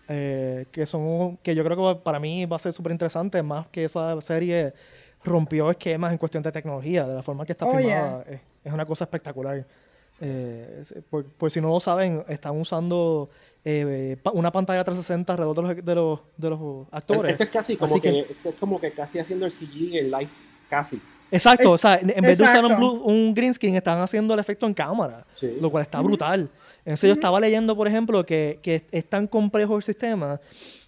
eh, 0.08 0.66
que 0.72 0.86
son 0.86 1.36
que 1.44 1.54
yo 1.54 1.62
creo 1.66 1.96
que 1.96 2.02
para 2.02 2.22
mí 2.22 2.46
va 2.46 2.56
a 2.56 2.60
ser 2.60 2.72
súper 2.72 2.94
interesante, 2.94 3.44
más 3.44 3.68
que 3.68 3.84
esa 3.84 4.20
serie 4.22 4.74
rompió 5.26 5.70
esquemas 5.70 6.14
en 6.14 6.18
cuestión 6.18 6.42
de 6.42 6.54
tecnología, 6.54 7.06
de 7.06 7.16
la 7.16 7.22
forma 7.24 7.46
que 7.46 7.52
está 7.52 7.66
Oh, 7.66 7.76
filmada. 7.76 8.24
Es, 8.30 8.40
es 8.64 8.72
una 8.72 8.86
cosa 8.86 9.04
espectacular. 9.04 9.66
Eh, 10.22 10.78
es- 10.80 10.96
por, 11.10 11.26
por 11.26 11.52
si 11.52 11.60
no 11.60 11.68
lo 11.68 11.82
saben, 11.82 12.24
están 12.30 12.58
usando 12.58 13.30
eh, 13.66 14.18
una 14.34 14.52
pantalla 14.52 14.84
360 14.84 15.34
alrededor 15.34 15.56
de 15.56 15.62
los, 15.62 15.86
de 15.86 15.96
los, 15.96 16.20
de 16.38 16.50
los 16.50 16.88
actores. 16.92 17.32
Esto 17.32 17.44
es 17.44 17.50
casi 17.50 17.76
como 17.78 17.94
Así 17.94 18.02
que, 18.02 18.12
que- 18.12 18.20
esto 18.34 18.50
es 18.50 18.56
como 18.56 18.80
que 18.80 18.92
casi 18.92 19.20
haciendo 19.20 19.46
el 19.46 19.52
CG 19.52 19.96
en 19.98 20.12
live, 20.12 20.30
casi. 20.70 21.00
Exacto, 21.32 21.72
o 21.72 21.78
sea, 21.78 22.00
en 22.00 22.22
vez 22.22 22.38
de 22.38 22.44
usar 22.44 22.64
un, 22.66 22.76
blue- 22.78 23.02
un 23.06 23.34
green 23.34 23.54
screen, 23.54 23.76
están 23.76 24.00
haciendo 24.00 24.34
el 24.36 24.40
efecto 24.40 24.68
en 24.68 24.74
cámara, 24.74 25.26
Sí. 25.36 25.58
lo 25.60 25.72
cual 25.72 25.84
está 25.84 26.00
brutal. 26.02 26.50
Entonces 26.86 27.08
yo 27.08 27.14
estaba 27.14 27.40
leyendo, 27.40 27.76
por 27.76 27.88
ejemplo, 27.88 28.26
que, 28.26 28.60
que 28.62 28.84
es 28.92 29.06
tan 29.06 29.26
complejo 29.28 29.78
el 29.78 29.84
sistema 29.84 30.40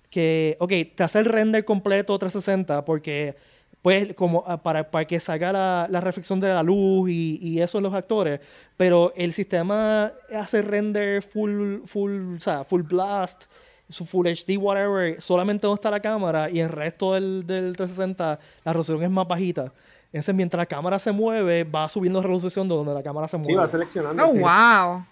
que, 0.10 0.56
ok, 0.60 0.72
te 0.96 1.04
hace 1.04 1.20
el 1.20 1.26
render 1.26 1.66
completo 1.66 2.18
360 2.20 2.86
porque 2.86 3.36
pues 3.82 4.14
como 4.16 4.44
ah, 4.48 4.62
para, 4.62 4.90
para 4.90 5.06
que 5.06 5.20
salga 5.20 5.52
la, 5.52 5.88
la 5.90 6.02
reflexión 6.02 6.40
de 6.40 6.48
la 6.50 6.64
luz 6.64 7.10
y, 7.10 7.38
y 7.42 7.62
eso 7.62 7.78
en 7.78 7.84
los 7.84 7.94
actores, 7.94 8.40
pero 8.78 9.14
el 9.16 9.34
sistema 9.34 10.12
hace 10.36 10.62
render 10.62 11.24
full, 11.24 11.80
full, 11.86 12.36
o 12.36 12.40
sea, 12.40 12.64
full 12.64 12.82
blast, 12.82 13.46
su 13.90 14.06
full 14.06 14.28
HD, 14.28 14.58
whatever, 14.58 15.22
solamente 15.22 15.68
donde 15.68 15.80
está 15.80 15.92
la 15.92 16.00
cámara 16.00 16.50
y 16.50 16.60
el 16.60 16.70
resto 16.70 17.14
del, 17.14 17.46
del 17.46 17.76
360 17.76 18.40
la 18.64 18.74
resolución 18.74 19.04
es 19.04 19.12
más 19.12 19.28
bajita. 19.28 19.72
Entonces, 20.08 20.34
mientras 20.34 20.60
la 20.60 20.66
cámara 20.66 20.98
se 20.98 21.12
mueve, 21.12 21.64
va 21.66 21.90
subiendo 21.90 22.22
resolución 22.22 22.68
de 22.70 22.76
donde 22.76 22.94
la 22.94 23.04
cámara 23.04 23.28
se 23.28 23.38
mueve. 23.38 23.54
Sí, 23.54 23.58
va 23.58 23.68
seleccionando. 23.68 24.26
Oh, 24.26 24.34
wow. 24.34 25.04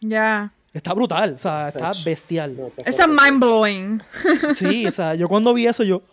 Ya. 0.00 0.52
Está 0.72 0.94
brutal, 0.94 1.34
o 1.34 1.38
sea, 1.38 1.64
está 1.64 1.92
bestial. 2.04 2.56
No, 2.56 2.68
está 2.68 2.82
Eso 2.82 3.02
es 3.02 3.08
mind 3.08 3.40
blowing. 3.40 4.02
Sí, 4.54 4.86
o 4.86 4.90
sea, 4.90 5.14
yo 5.14 5.28
cuando 5.28 5.52
vi 5.52 5.66
eso, 5.66 5.82
yo... 5.82 6.02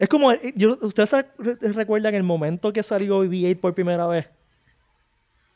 Es 0.00 0.08
como, 0.08 0.32
eh, 0.32 0.54
yo, 0.56 0.78
¿ustedes 0.80 1.14
recuerdan 1.74 2.14
el 2.14 2.22
momento 2.22 2.72
que 2.72 2.82
salió 2.82 3.22
BB-8 3.26 3.60
por 3.60 3.74
primera 3.74 4.06
vez? 4.06 4.26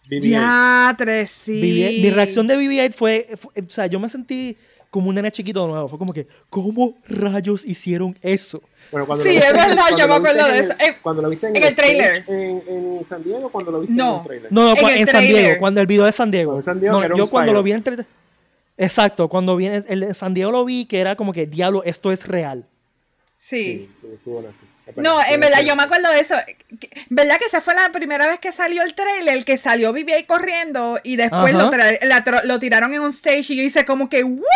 BB-8. 0.08 0.28
Ya, 0.30 0.94
tres, 0.96 1.30
sí. 1.30 1.60
BB-8 1.60 2.02
mi 2.02 2.10
reacción 2.10 2.46
de 2.46 2.56
BB-8 2.56 2.92
fue, 2.94 3.28
fue- 3.36 3.52
o 3.64 3.68
sea, 3.68 3.86
yo 3.86 3.98
me 4.00 4.08
sentí 4.08 4.56
como 4.90 5.08
un 5.08 5.14
nene 5.16 5.30
chiquito 5.32 5.62
de 5.62 5.68
nuevo. 5.72 5.88
Fue 5.88 5.98
como 5.98 6.12
que, 6.12 6.26
¿cómo 6.48 6.94
rayos 7.08 7.64
hicieron 7.64 8.16
eso? 8.22 8.62
Bueno, 8.92 9.06
cuando 9.06 9.24
Sí, 9.24 9.30
lo 9.30 9.34
viste 9.34 9.48
es 9.48 9.52
verdad, 9.66 9.84
yo 9.98 10.08
me 10.08 10.14
acuerdo 10.14 10.46
de 10.46 10.58
eso. 10.60 10.72
el- 10.78 10.80
Eh, 10.90 10.96
Cuando 11.02 11.22
lo 11.22 11.28
viste 11.28 11.48
en, 11.48 11.56
en 11.56 11.64
el 11.64 11.74
trailer. 11.76 12.16
stage 12.18 12.32
En, 12.48 12.62
en 12.98 13.04
San 13.04 13.22
Diego, 13.24 13.48
cuando 13.50 13.72
lo 13.72 13.80
viste 13.80 13.94
No. 13.94 14.10
en 14.12 14.20
el 14.20 14.26
trailer. 14.26 14.52
No, 14.52 14.74
no, 14.74 14.88
En 14.90 14.98
el 14.98 15.08
San 15.08 15.20
Diego, 15.22 15.36
trailer. 15.38 15.58
cuando 15.58 15.80
el 15.80 15.86
video 15.86 16.04
de 16.04 16.12
San 16.12 16.30
Diego. 16.30 16.62
San 16.62 16.80
Diego, 16.80 17.00
No, 17.08 17.16
yo 17.16 17.28
cuando 17.28 17.52
lo 17.52 17.62
vi 17.62 17.72
en 17.72 17.76
el 17.78 17.84
tra- 17.84 18.06
Exacto, 18.78 19.28
cuando 19.28 19.56
vi 19.56 19.66
en, 19.66 19.84
el 19.88 20.00
de 20.00 20.14
San 20.14 20.34
Diego 20.34 20.52
lo 20.52 20.64
vi 20.64 20.84
que 20.84 21.00
era 21.00 21.16
como 21.16 21.32
que, 21.32 21.46
diablo, 21.46 21.82
esto 21.84 22.12
es 22.12 22.26
real. 22.28 22.64
Sí. 23.38 23.88
estuvo- 23.94 24.12
estuvo 24.14 24.42
nasty. 24.42 24.65
No, 24.94 25.18
en 25.28 25.40
verdad, 25.40 25.62
yo 25.64 25.74
me 25.74 25.82
acuerdo 25.82 26.10
de 26.10 26.20
eso. 26.20 26.34
¿Verdad 27.08 27.38
que 27.38 27.46
esa 27.46 27.60
fue 27.60 27.74
la 27.74 27.90
primera 27.90 28.26
vez 28.28 28.38
que 28.38 28.52
salió 28.52 28.82
el 28.82 28.94
trailer? 28.94 29.44
Que 29.44 29.58
salió 29.58 29.92
BB-8 29.92 30.26
corriendo 30.26 31.00
y 31.02 31.16
después 31.16 31.52
lo, 31.54 31.70
la 31.72 32.24
lo 32.44 32.60
tiraron 32.60 32.94
en 32.94 33.00
un 33.00 33.10
stage 33.10 33.46
y 33.52 33.56
yo 33.56 33.62
hice 33.64 33.84
como 33.84 34.08
que, 34.08 34.22
¿what? 34.22 34.46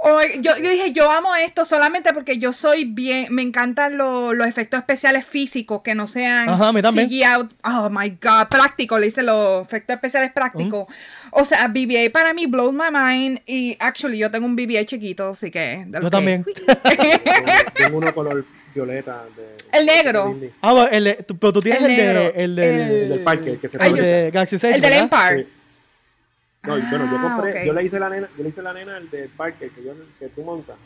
Oh, 0.00 0.20
yo, 0.40 0.56
yo 0.58 0.70
dije, 0.70 0.92
yo 0.92 1.10
amo 1.10 1.34
esto 1.34 1.64
solamente 1.64 2.12
porque 2.12 2.38
yo 2.38 2.52
soy 2.52 2.84
bien, 2.84 3.26
me 3.34 3.40
encantan 3.42 3.96
lo- 3.96 4.34
los 4.34 4.46
efectos 4.46 4.78
especiales 4.80 5.26
físicos 5.26 5.80
que 5.82 5.94
no 5.94 6.06
sean 6.06 6.48
Ajá. 6.48 6.72
CGI 6.72 7.24
out. 7.24 7.52
Oh 7.64 7.88
my 7.90 8.10
god, 8.22 8.48
práctico, 8.50 8.98
le 8.98 9.06
hice 9.08 9.22
los 9.22 9.62
efectos 9.66 9.94
especiales 9.94 10.30
prácticos. 10.32 10.86
O 11.30 11.44
sea, 11.44 11.68
BB-8 11.68 12.12
para 12.12 12.34
mí 12.34 12.46
blows 12.46 12.74
my 12.74 12.90
mind 12.92 13.40
y 13.46 13.76
actually 13.80 14.18
yo 14.18 14.30
tengo 14.30 14.44
un 14.46 14.56
BB-8 14.56 14.86
chiquito, 14.86 15.28
así 15.30 15.50
que. 15.50 15.86
Yo 15.88 16.00
que- 16.00 16.10
también. 16.10 16.44
Tengo 17.74 17.98
uno 17.98 18.14
color 18.14 18.44
violeta. 18.76 19.24
De, 19.36 19.56
El 19.78 19.86
negro. 19.86 20.26
de 20.26 20.32
Disney. 20.34 20.50
Ah, 20.60 20.72
bueno, 20.72 20.88
el 20.92 21.04
de- 21.04 21.14
tú- 21.16 21.36
pero 21.38 21.52
tú 21.52 21.60
tienes 21.60 21.82
El 21.82 21.90
el, 21.90 21.96
negro, 21.96 22.20
de, 22.20 22.44
el, 22.44 22.56
del, 22.56 22.64
el- 22.64 22.80
El 22.90 23.08
del 23.08 23.20
parque, 23.20 23.50
el 23.50 23.58
que 23.58 23.68
se 23.68 23.76
el 23.84 23.92
de 23.94 24.30
Galaxy 24.32 24.58
6, 24.58 24.74
El 24.76 24.80
del. 24.80 24.92
Empire. 24.92 25.42
Sí. 25.44 25.48
No, 26.64 26.78
y 26.78 26.82
bueno, 26.82 27.04
yo 27.10 27.16
Ah, 27.18 27.32
compré, 27.36 27.60
ok. 27.60 27.66
yo 27.66 27.72
le 27.72 27.84
hice 27.84 27.98
la 28.00 28.08
nena, 28.08 28.28
yo 28.36 28.42
le 28.42 28.48
hice 28.48 28.62
la 28.62 28.72
nena 28.72 28.96
el 28.98 29.08
del 29.10 29.28
parque 29.30 29.70
que 29.74 29.84
yo 29.84 29.92
que 30.18 30.28
tú 30.28 30.42
montas, 30.42 30.76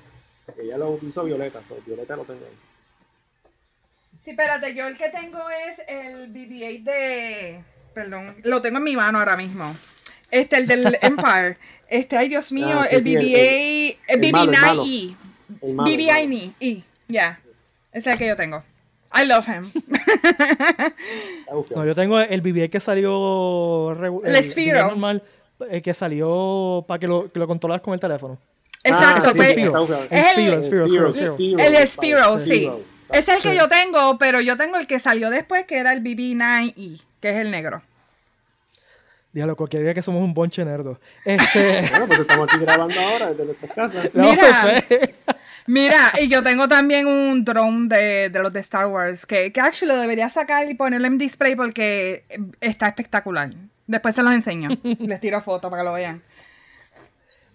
que 0.54 0.62
ella 0.62 0.76
lo 0.78 0.98
hizo 1.06 1.24
violeta, 1.24 1.60
so, 1.66 1.78
violeta 1.86 2.16
lo 2.16 2.24
tengo 2.24 2.40
ahí. 2.44 2.56
Sí, 4.22 4.30
espérate, 4.32 4.74
yo 4.74 4.86
el 4.86 4.96
que 4.98 5.08
tengo 5.08 5.38
es 5.48 5.78
el 5.88 6.30
BB-8 6.32 6.82
de... 6.84 7.64
Perdón, 7.94 8.36
lo 8.44 8.60
tengo 8.60 8.76
en 8.78 8.84
mi 8.84 8.94
mano 8.94 9.18
ahora 9.18 9.36
mismo. 9.36 9.74
Este, 10.30 10.56
el 10.58 10.66
del 10.66 10.98
Empire. 11.02 11.56
Este, 11.88 12.16
ay 12.18 12.28
Dios 12.28 12.52
mío, 12.52 12.78
Ah, 12.80 12.86
sí, 12.90 12.96
el 12.96 13.02
sí, 13.02 13.14
el- 13.14 13.22
BB-8, 13.22 13.96
el, 14.08 14.24
el 14.24 14.32
malo, 14.32 14.52
el 14.52 14.58
malo. 14.60 14.84
BB-9E. 14.84 15.16
El 15.62 15.74
malo, 15.74 15.90
el 15.90 15.96
BB-9E, 15.98 16.52
E, 16.60 16.82
ya. 17.08 17.40
Es 17.92 18.06
el 18.06 18.18
que 18.18 18.26
yo 18.28 18.36
tengo. 18.36 18.62
I 19.12 19.26
love 19.26 19.46
him. 19.48 19.72
No, 21.74 21.84
yo 21.84 21.94
tengo 21.94 22.20
el 22.20 22.42
BB-8 22.42 22.70
que 22.70 22.80
salió 22.80 23.90
El 24.24 24.44
Sphero. 24.44 24.86
normal, 24.86 25.22
el 25.68 25.82
que 25.82 25.94
salió 25.94 26.84
para 26.86 26.98
que 27.00 27.08
lo, 27.08 27.30
que 27.30 27.38
lo 27.38 27.46
controlas 27.46 27.80
con 27.80 27.94
el 27.94 28.00
teléfono. 28.00 28.38
Exacto, 28.84 29.30
sí, 29.30 29.36
pues, 29.36 29.54
sí. 29.54 29.60
El 29.62 29.72
Es 30.10 30.26
el- 30.36 30.62
Sphero. 30.62 30.84
el 30.86 31.88
Spiro, 31.88 32.38
sí. 32.38 32.70
Es 33.12 33.28
el 33.28 33.42
que 33.42 33.50
Sí. 33.50 33.56
yo 33.58 33.68
tengo, 33.68 34.16
pero 34.18 34.40
yo 34.40 34.56
tengo 34.56 34.76
el 34.78 34.86
que 34.86 35.00
salió 35.00 35.30
después, 35.30 35.64
que 35.66 35.78
era 35.78 35.92
el 35.92 36.00
BB-9E, 36.02 37.00
que 37.20 37.30
es 37.30 37.36
el 37.36 37.50
negro. 37.50 37.82
Diablo, 39.32 39.54
cualquier 39.56 39.82
día 39.82 39.94
que 39.94 40.02
somos 40.02 40.22
un 40.22 40.32
bonche 40.34 40.64
nerdo. 40.64 40.98
Este, 41.24 41.84
Bueno, 41.90 42.06
pues 42.06 42.20
estamos 42.20 42.48
aquí 42.48 42.58
grabando 42.64 43.00
ahora 43.00 43.30
desde 43.30 43.44
nuestras 43.44 43.72
casas. 43.72 44.10
no 44.14 44.30
Mira. 44.30 44.62
sé. 44.88 45.14
Mira, 45.66 46.12
y 46.20 46.28
yo 46.28 46.42
tengo 46.42 46.66
también 46.68 47.06
un 47.06 47.44
drone 47.44 47.88
de, 47.88 48.30
de 48.30 48.38
los 48.42 48.52
de 48.52 48.60
Star 48.60 48.86
Wars 48.86 49.26
que, 49.26 49.52
que 49.52 49.60
actually 49.60 49.92
lo 49.94 50.00
debería 50.00 50.28
sacar 50.28 50.68
y 50.68 50.74
ponerlo 50.74 51.06
en 51.06 51.18
display 51.18 51.54
porque 51.54 52.24
está 52.60 52.88
espectacular. 52.88 53.50
Después 53.86 54.14
se 54.14 54.22
los 54.22 54.32
enseño. 54.32 54.68
Les 55.00 55.20
tiro 55.20 55.40
fotos 55.40 55.70
para 55.70 55.82
que 55.82 55.88
lo 55.88 55.92
vean. 55.94 56.22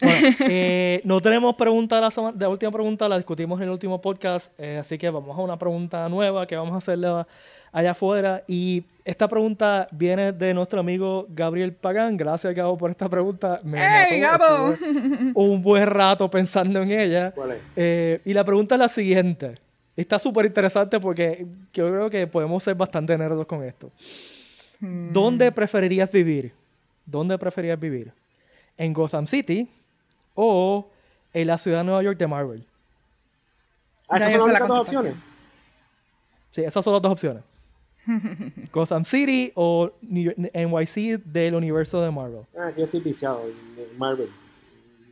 Bueno, 0.01 0.27
eh, 0.39 0.99
no 1.05 1.21
tenemos 1.21 1.55
pregunta 1.55 1.95
de 1.95 2.01
la, 2.01 2.11
sema- 2.11 2.33
de 2.33 2.43
la 2.43 2.49
última 2.49 2.71
pregunta, 2.71 3.07
la 3.07 3.15
discutimos 3.15 3.59
en 3.59 3.63
el 3.63 3.69
último 3.69 4.01
podcast, 4.01 4.53
eh, 4.59 4.77
así 4.77 4.97
que 4.97 5.09
vamos 5.09 5.37
a 5.37 5.41
una 5.41 5.57
pregunta 5.57 6.09
nueva 6.09 6.45
que 6.47 6.57
vamos 6.57 6.73
a 6.73 6.79
hacerle 6.79 7.07
allá 7.75 7.91
afuera. 7.91 8.41
Y 8.47 8.85
esta 9.03 9.27
pregunta 9.27 9.85
viene 9.91 10.31
de 10.31 10.53
nuestro 10.53 10.79
amigo 10.79 11.27
Gabriel 11.29 11.73
Pagán. 11.73 12.15
Gracias, 12.15 12.55
Gabo, 12.55 12.77
por 12.77 12.89
esta 12.89 13.09
pregunta. 13.09 13.59
Me 13.63 13.77
¡Ey, 13.77 14.21
mató. 14.21 14.37
Gabo! 14.45 14.75
Un 15.35 15.61
buen 15.61 15.85
rato 15.85 16.29
pensando 16.29 16.81
en 16.81 16.91
ella. 16.91 17.31
¿Cuál 17.31 17.51
es? 17.51 17.57
Eh, 17.75 18.21
y 18.23 18.33
la 18.33 18.45
pregunta 18.45 18.75
es 18.75 18.79
la 18.79 18.87
siguiente. 18.87 19.59
Está 19.95 20.17
súper 20.17 20.45
interesante 20.45 20.99
porque 21.01 21.45
yo 21.73 21.87
creo 21.87 22.09
que 22.09 22.27
podemos 22.27 22.63
ser 22.63 22.75
bastante 22.75 23.17
nerdos 23.17 23.45
con 23.45 23.61
esto. 23.63 23.91
¿Dónde 24.79 25.51
preferirías 25.51 26.11
vivir? 26.11 26.53
¿Dónde 27.05 27.37
preferirías 27.37 27.79
vivir? 27.79 28.11
¿En 28.77 28.93
Gotham 28.93 29.27
City 29.27 29.69
o 30.33 30.89
en 31.33 31.47
la 31.47 31.57
ciudad 31.57 31.79
de 31.79 31.83
Nueva 31.85 32.03
York 32.03 32.17
de 32.17 32.27
Marvel? 32.27 32.65
Ah, 34.07 34.17
esas 34.17 34.33
son 34.33 34.53
las 34.53 34.67
dos 34.67 34.79
opciones. 34.79 35.13
Sí, 36.51 36.63
esas 36.63 36.85
son 36.85 36.93
las 36.93 37.01
dos 37.01 37.11
opciones. 37.11 37.43
Gotham 38.71 39.05
City 39.05 39.51
o 39.55 39.91
New 40.01 40.23
York- 40.23 40.37
NYC 40.53 41.21
del 41.23 41.55
universo 41.55 42.01
de 42.01 42.11
Marvel. 42.11 42.41
Ah, 42.57 42.71
yo 42.77 42.85
estoy 42.85 42.99
viciado 43.01 43.43
en 43.47 43.97
Marvel. 43.97 44.29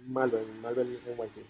Marvel, 0.08 0.46
Marvel 0.62 1.00
NYC. 1.18 1.44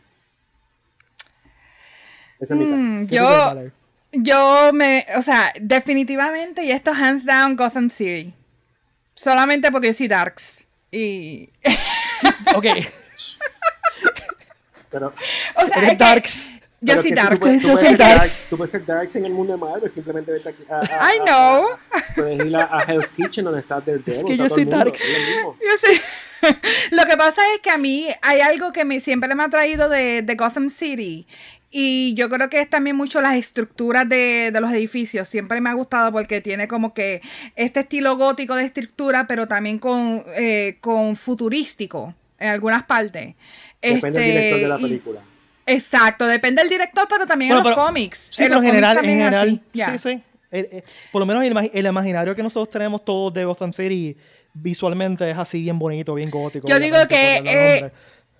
Esa 2.39 2.53
es 2.53 2.59
mi 2.59 2.65
Mm, 2.65 3.01
¿Qué 3.07 3.17
tú 3.17 3.23
yo, 3.23 3.71
yo 4.13 4.73
me, 4.73 5.05
o 5.17 5.21
sea, 5.21 5.53
definitivamente, 5.59 6.63
y 6.63 6.71
esto 6.71 6.91
hands 6.91 7.25
down 7.25 7.55
Gotham 7.55 7.89
City. 7.89 8.33
Solamente 9.15 9.71
porque 9.71 9.87
yo 9.87 9.93
soy 9.93 10.07
Darks. 10.07 10.63
Y, 10.91 11.49
Ok, 12.55 12.65
Pero, 14.91 15.07
o 15.07 15.65
sea, 15.65 15.75
eres 15.77 15.83
es 15.83 15.89
que 15.89 15.95
Darks. 15.97 16.51
Yo 16.83 17.01
tú 17.01 17.15
Darks. 17.15 17.39
puedes- 17.39 17.61
tú 17.61 17.67
Yo 17.67 17.73
puedes 17.73 17.97
Darks. 17.97 18.47
Tú 18.49 18.57
puedes 18.57 18.71
ser 18.71 18.85
Darks 18.85 19.15
en 19.15 19.25
el 19.25 19.31
mundo 19.33 19.53
de 19.53 19.59
Marvel, 19.59 19.91
simplemente 19.91 20.31
vete 20.31 20.49
aquí. 20.49 20.63
a- 20.69 20.79
a- 20.79 21.15
I 21.15 21.19
know. 21.19 21.67
a- 21.71 21.79
Puedes 22.15 22.45
ir 22.45 22.55
a, 22.55 22.83
Hell's 22.87 23.11
Kitchen 23.11 23.45
donde 23.45 23.59
está 23.61 23.75
Daredevil. 23.79 24.13
Es 24.13 24.23
que 24.23 24.37
yo 24.37 24.49
soy 24.49 24.65
Darks. 24.65 25.03
lo. 25.09 25.55
Yo 25.61 25.77
que 27.07 27.15
pasa 27.17 27.41
es 27.55 27.61
que 27.61 27.69
a 27.69 27.77
mí 27.77 28.07
hay 28.21 28.41
algo 28.41 28.71
que 28.73 28.83
me, 28.85 28.99
siempre 28.99 29.33
me 29.33 29.43
ha 29.43 29.49
traído 29.49 29.87
de, 29.89 30.21
de 30.21 30.35
Gotham 30.35 30.69
City. 30.69 31.25
Y 31.75 32.13
yo 32.13 32.29
creo 32.29 32.49
que 32.51 32.61
es 32.61 32.69
también 32.69 32.95
mucho 32.95 33.19
las 33.19 33.35
estructuras 33.35 34.07
de, 34.07 34.51
de 34.53 34.61
los 34.61 34.71
edificios. 34.71 35.27
Siempre 35.27 35.59
me 35.59 35.69
ha 35.71 35.73
gustado 35.73 36.11
porque 36.11 36.39
tiene 36.41 36.67
como 36.67 36.93
que 36.93 37.21
este 37.55 37.79
estilo 37.79 38.15
gótico 38.15 38.55
de 38.55 38.65
estructura, 38.65 39.25
pero 39.25 39.47
también 39.47 39.79
con, 39.79 40.23
eh, 40.35 40.77
con 40.81 41.15
futurístico 41.15 42.13
en 42.37 42.49
algugnas 42.49 42.83
partes. 42.83 43.35
Depende 43.81 44.19
del 44.19 44.29
director 44.31 44.59
de 44.59 44.67
la 44.67 44.75
Este, 44.75 44.85
y- 44.87 44.89
película. 44.89 45.21
Exacto, 45.65 46.27
depende 46.27 46.61
del 46.61 46.69
director, 46.69 47.07
pero 47.09 47.25
también 47.25 47.49
Bueno, 47.49 47.61
en 47.61 47.65
los 47.69 47.75
pero- 47.75 47.87
cómics. 47.87 48.27
Sí, 48.29 48.43
en 48.43 48.49
pero 48.49 48.61
los 48.61 48.65
en 48.65 48.69
cómics 48.69 48.87
general, 48.87 48.97
en 48.97 49.09
general, 49.17 49.61
así, 49.93 49.97
sí, 49.97 50.09
sí. 50.09 50.23
El- 50.51 50.69
el- 50.71 50.83
por 51.11 51.19
lo 51.19 51.25
menos 51.25 51.43
el, 51.43 51.53
imagi- 51.53 51.71
el 51.73 51.85
imaginario 51.85 52.35
que 52.35 52.43
nosotros 52.43 52.69
tenemos 52.69 53.03
todos 53.05 53.33
de 53.33 53.43
Gotham 53.45 53.73
City 53.73 54.15
visualmente 54.53 55.29
es 55.31 55.37
así 55.37 55.61
bien 55.63 55.79
bonito, 55.79 56.13
bien 56.13 56.29
gótico. 56.29 56.67
Yo 56.67 56.79
digo 56.79 56.97
que 57.07 57.37
eh, 57.45 57.91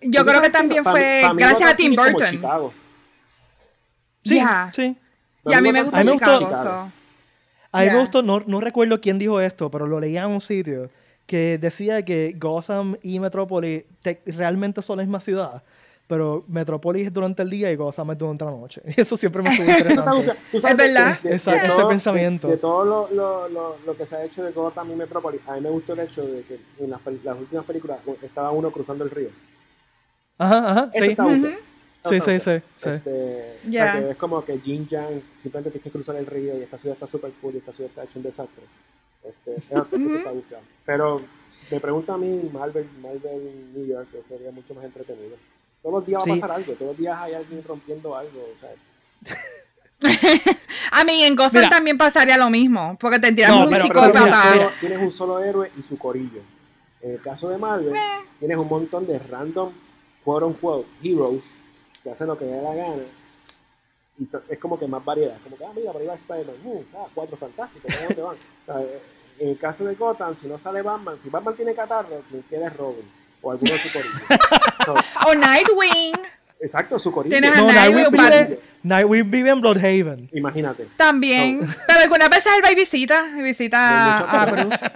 yo 0.01 0.25
creo 0.25 0.41
que 0.41 0.49
también 0.49 0.83
fue 0.83 1.19
para 1.23 1.33
gracias 1.33 1.71
a 1.71 1.75
Tim 1.75 1.95
Burton. 1.95 2.71
Sí, 4.23 4.39
sí. 4.73 4.97
Y 5.45 5.53
a 5.53 5.61
mí 5.61 5.71
me 5.71 5.81
gusta 5.83 5.99
a 5.99 6.03
mí 6.03 6.09
me 6.11 6.17
Chicago. 6.17 6.39
gustó-. 6.47 6.91
A 7.71 7.81
mí 7.81 7.89
me 7.89 7.99
gustó, 7.99 8.21
no, 8.21 8.41
no 8.45 8.61
recuerdo 8.61 9.01
quién 9.01 9.17
dijo 9.17 9.41
esto, 9.41 9.71
pero 9.71 9.87
lo 9.87 9.99
leía 9.99 10.21
en 10.23 10.29
un 10.29 10.41
sitio 10.41 10.89
que 11.25 11.57
decía 11.57 12.03
que 12.03 12.35
Gotham 12.37 12.97
y 13.01 13.19
Metrópolis 13.19 13.83
te- 14.01 14.21
realmente 14.27 14.81
son 14.83 14.97
la 14.97 15.03
misma 15.03 15.19
ciudad, 15.19 15.63
pero 16.07 16.43
Metrópolis 16.47 17.07
es 17.07 17.13
durante 17.13 17.41
el 17.43 17.49
día 17.49 17.71
y 17.71 17.75
Gotham 17.75 18.11
es 18.11 18.17
durante 18.17 18.45
la 18.45 18.51
noche. 18.51 18.81
Y 18.97 19.01
eso 19.01 19.15
siempre 19.17 19.41
me 19.41 19.49
estuvo 19.51 19.65
Eso 19.69 19.77
interesante. 19.79 20.11
bufiado. 20.17 20.39
Tú 20.51 20.61
sabes 20.61 20.71
Es 20.79 20.93
verdad. 20.93 21.19
que 21.19 21.29
ese 21.33 21.67
todo- 21.75 21.87
pensamiento. 21.89 22.47
De, 22.47 22.53
de 22.55 22.59
todo 22.59 22.85
lo, 22.85 23.09
lo, 23.13 23.49
lo, 23.49 23.75
lo 23.85 23.97
que 23.97 24.05
se 24.05 24.15
ha 24.15 24.23
hecho 24.25 24.43
de 24.43 24.51
Gotham 24.51 24.91
y 24.91 24.95
Metrópolis, 24.95 25.41
a 25.47 25.55
mí 25.55 25.61
me 25.61 25.69
gustó 25.69 25.93
el 25.93 25.99
hecho 26.01 26.25
de 26.25 26.43
que 26.43 26.59
en 26.79 26.89
las, 26.89 26.99
las 27.23 27.37
últimas 27.39 27.65
películas 27.65 27.99
estaba 28.21 28.51
uno 28.51 28.69
cruzando 28.71 29.03
el 29.03 29.09
río. 29.11 29.29
Ajá, 30.37 30.71
ajá, 30.71 30.89
Eso 30.93 31.05
sí. 31.05 31.11
está 31.11 31.23
bufiado. 31.25 31.55
Sí, 32.05 32.19
sí, 32.19 32.39
sí, 32.41 32.51
sí. 32.75 32.89
Este, 32.89 34.09
es 34.11 34.17
como 34.17 34.43
que 34.43 34.59
Jin 34.59 34.85
Yang 34.89 35.21
simplemente 35.41 35.69
tienes 35.71 35.83
que 35.83 35.89
cruzar 35.89 36.17
el 36.17 36.25
río 36.25 36.57
y 36.57 36.61
esta 36.63 36.77
ciudad 36.77 36.95
está 36.95 37.07
super 37.07 37.31
cool 37.41 37.55
y 37.55 37.59
esta 37.59 37.71
ciudad 37.71 37.89
está 37.89 38.03
hecho 38.03 38.19
un 38.19 38.23
desastre. 38.23 38.63
Este, 39.23 39.55
es- 39.55 39.63
eso 39.71 40.17
está 40.17 40.31
buscado. 40.31 40.61
Pero 40.85 41.21
me 41.71 41.79
pregunta 41.79 42.15
a 42.15 42.17
mí 42.17 42.49
Marvel, 42.51 42.85
Marvel 43.01 43.71
New 43.73 43.85
York, 43.87 44.09
que 44.11 44.21
sería 44.23 44.51
mucho 44.51 44.73
más 44.73 44.83
entretenido. 44.83 45.37
Todos 45.83 45.95
los 45.95 46.05
días 46.07 46.21
va 46.27 46.33
a 46.33 46.39
pasar 46.39 46.51
algo, 46.57 46.73
todos 46.73 46.87
los 46.91 46.97
días 46.97 47.17
hay 47.19 47.33
alguien 47.35 47.63
rompiendo 47.67 48.15
algo. 48.15 48.39
O 48.41 48.59
sea, 48.59 49.35
A 50.91 51.03
mí 51.03 51.23
en 51.23 51.35
Gotham 51.35 51.53
Mira. 51.61 51.69
también 51.69 51.97
pasaría 51.97 52.37
lo 52.37 52.49
mismo, 52.49 52.97
porque 52.99 53.19
tendrías 53.19 53.49
No, 53.51 53.63
un 53.65 53.69
pero- 53.69 53.83
psicópata. 53.85 54.19
mira, 54.25 54.41
Pero 54.43 54.55
mira. 54.55 54.73
tienes 54.79 54.99
un 54.99 55.11
solo 55.11 55.39
héroe 55.43 55.71
y 55.77 55.81
su 55.83 55.97
corillo. 55.97 56.41
En 57.01 57.11
el 57.11 57.21
caso 57.21 57.49
de 57.49 57.57
Marvel, 57.57 57.93
tienes 58.39 58.57
un 58.57 58.67
montón 58.67 59.05
de 59.07 59.19
random, 59.19 59.71
quote 60.23 60.45
unquote, 60.45 60.87
heroes 61.03 61.43
que 62.01 62.11
hacen 62.11 62.27
lo 62.27 62.37
que 62.37 62.45
les 62.45 62.55
da 62.55 62.61
la 62.69 62.75
gana. 62.75 63.03
Y 64.19 64.27
es 64.49 64.59
como 64.59 64.77
que 64.79 64.87
más 64.87 65.03
variedad. 65.03 65.35
Como 65.43 65.57
que, 65.57 65.65
ah, 65.65 65.71
mira, 65.75 65.91
por 65.91 66.01
ahí 66.01 66.07
va 66.07 66.15
Spider-Man. 66.15 66.55
Uh, 66.63 66.83
ah, 66.97 67.05
cuatro 67.13 67.35
fantásticos, 67.37 67.93
¿cómo 67.95 68.07
te 68.15 68.21
van? 68.21 68.35
O 68.63 68.65
sea, 68.65 68.81
eh, 68.81 69.01
en 69.39 69.49
el 69.49 69.57
caso 69.57 69.83
de 69.83 69.95
Gotham, 69.95 70.37
si 70.37 70.47
no 70.47 70.57
sale 70.59 70.81
Batman, 70.81 71.17
si 71.21 71.29
Batman 71.29 71.55
tiene 71.55 71.73
catarro, 71.73 72.21
quien 72.29 72.43
queda 72.43 72.67
es 72.67 72.77
Robin. 72.77 73.03
O 73.43 73.51
alguno 73.51 73.71
de 73.73 73.77
su 73.79 73.91
corillo. 73.91 74.15
So, 74.85 74.95
O 75.27 75.35
Nightwing 75.35 76.13
exacto, 76.59 76.97
su 76.99 77.11
corillo. 77.11 77.33
Tienes 77.37 77.55
No, 77.57 77.67
Nightwing, 77.71 78.07
vive, 78.11 78.59
Nightwing 78.83 79.29
vive 79.31 79.49
en 79.51 79.61
Bloodhaven. 79.61 80.29
Imagínate. 80.33 80.87
también. 80.97 81.59
Pero 81.87 81.99
algunas 82.01 82.29
veces 82.29 82.51
él 82.57 82.61
va 82.65 82.71
y 82.71 82.75
visita, 82.75 83.29
y 83.37 83.41
visita 83.41 84.27
No 84.31 84.39
a 84.39 84.45
Bruce. 84.45 84.91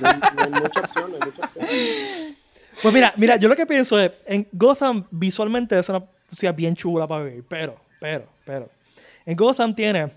No, 0.00 0.08
hay- 0.08 0.20
no 0.36 0.42
hay 0.42 0.50
mucha 0.62 0.80
opción, 0.80 1.10
no 1.10 1.16
hay 1.16 1.30
mucha 1.30 1.46
opción. 1.46 2.36
Pues 2.82 2.94
mira, 2.94 3.12
mira, 3.16 3.36
yo 3.36 3.48
lo 3.48 3.56
que 3.56 3.66
pienso 3.66 3.98
es, 4.00 4.10
en 4.26 4.46
Gotham 4.52 5.04
visualmente 5.10 5.78
es 5.78 5.88
una 5.88 6.02
ciudad 6.30 6.54
bien 6.54 6.74
chula 6.76 7.06
para 7.06 7.24
vivir, 7.24 7.44
pero, 7.48 7.76
pero, 8.00 8.26
pero. 8.44 8.68
En 9.24 9.36
Gotham 9.36 9.74
tienes 9.74 10.10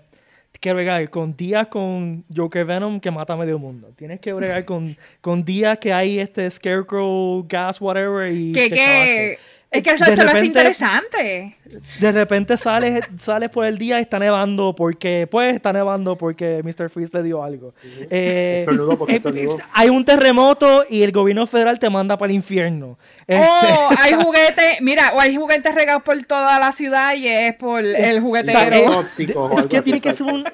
que 0.60 0.72
bregar 0.72 1.08
con 1.10 1.36
días 1.36 1.68
con 1.68 2.24
Joker 2.34 2.64
Venom 2.64 3.00
que 3.00 3.10
mata 3.10 3.34
a 3.34 3.36
medio 3.36 3.58
mundo. 3.58 3.92
Tienes 3.96 4.20
que 4.20 4.32
bregar 4.32 4.64
con, 4.64 4.96
con 5.20 5.44
días 5.44 5.78
que 5.78 5.92
hay 5.92 6.18
este 6.18 6.50
Scarecrow, 6.50 7.46
Gas, 7.48 7.80
whatever 7.80 8.32
y 8.32 8.52
que, 8.52 8.70
cagaste. 8.70 9.38
Es 9.70 9.82
que 9.82 9.90
eso, 9.90 10.04
De 10.04 10.12
eso 10.12 10.22
lo 10.22 10.28
hace 10.28 10.34
repente- 10.40 10.46
interesante. 10.46 11.56
De 12.00 12.12
repente 12.12 12.56
sales, 12.56 13.02
sales 13.18 13.50
por 13.50 13.66
el 13.66 13.76
día 13.76 13.98
y 13.98 14.02
está 14.02 14.18
nevando 14.18 14.74
porque, 14.74 15.26
pues, 15.30 15.54
está 15.54 15.72
nevando 15.72 16.16
porque 16.16 16.62
Mr. 16.64 16.88
Freeze 16.88 17.14
le 17.18 17.22
dio 17.22 17.42
algo. 17.44 17.74
Eh, 17.84 18.06
eh, 18.10 18.64
estornudó. 19.08 19.58
hay 19.74 19.90
un 19.90 20.04
terremoto 20.04 20.86
y 20.88 21.02
el 21.02 21.12
gobierno 21.12 21.46
federal 21.46 21.78
te 21.78 21.90
manda 21.90 22.16
para 22.16 22.30
el 22.30 22.36
infierno. 22.36 22.98
Este, 23.26 23.46
Oh, 23.46 23.90
hay 24.00 24.14
juguetes, 24.14 24.80
mira, 24.80 25.12
o 25.14 25.20
hay 25.20 25.36
juguetes 25.36 25.74
regados 25.74 26.02
por 26.02 26.16
toda 26.24 26.58
la 26.58 26.72
ciudad 26.72 27.14
y 27.14 27.28
es 27.28 27.54
por 27.56 27.80
el 27.84 27.94
o 27.94 27.98
sea, 27.98 28.20
juguetero. 28.22 28.76
es- 28.76 28.84
tóxico 28.90 29.44
o 29.44 29.58
es 29.60 29.66
que 29.66 29.82
tiene 29.82 30.00
que 30.00 30.12
ser 30.14 30.26
un 30.26 30.44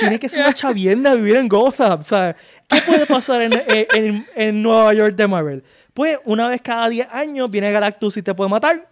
tiene 0.00 0.18
que 0.18 0.28
ser 0.28 0.40
una 0.42 0.52
chavienda 0.52 1.14
vivir 1.14 1.36
en 1.36 1.48
Gotham, 1.48 2.02
¿sabes? 2.02 2.34
¿Qué 2.68 2.82
puede 2.82 3.06
pasar 3.06 3.40
en, 3.40 3.52
en- 3.66 3.86
en- 3.94 4.26
en 4.36 4.62
Nueva 4.62 4.92
York 4.92 5.14
de 5.16 5.26
Marvel? 5.26 5.64
Pues 5.94 6.18
una 6.24 6.48
vez 6.48 6.60
cada 6.62 6.88
10 6.88 7.08
años 7.10 7.50
viene 7.50 7.70
Galactus 7.72 8.16
y 8.16 8.22
te 8.22 8.34
puede 8.34 8.50
matar. 8.50 8.86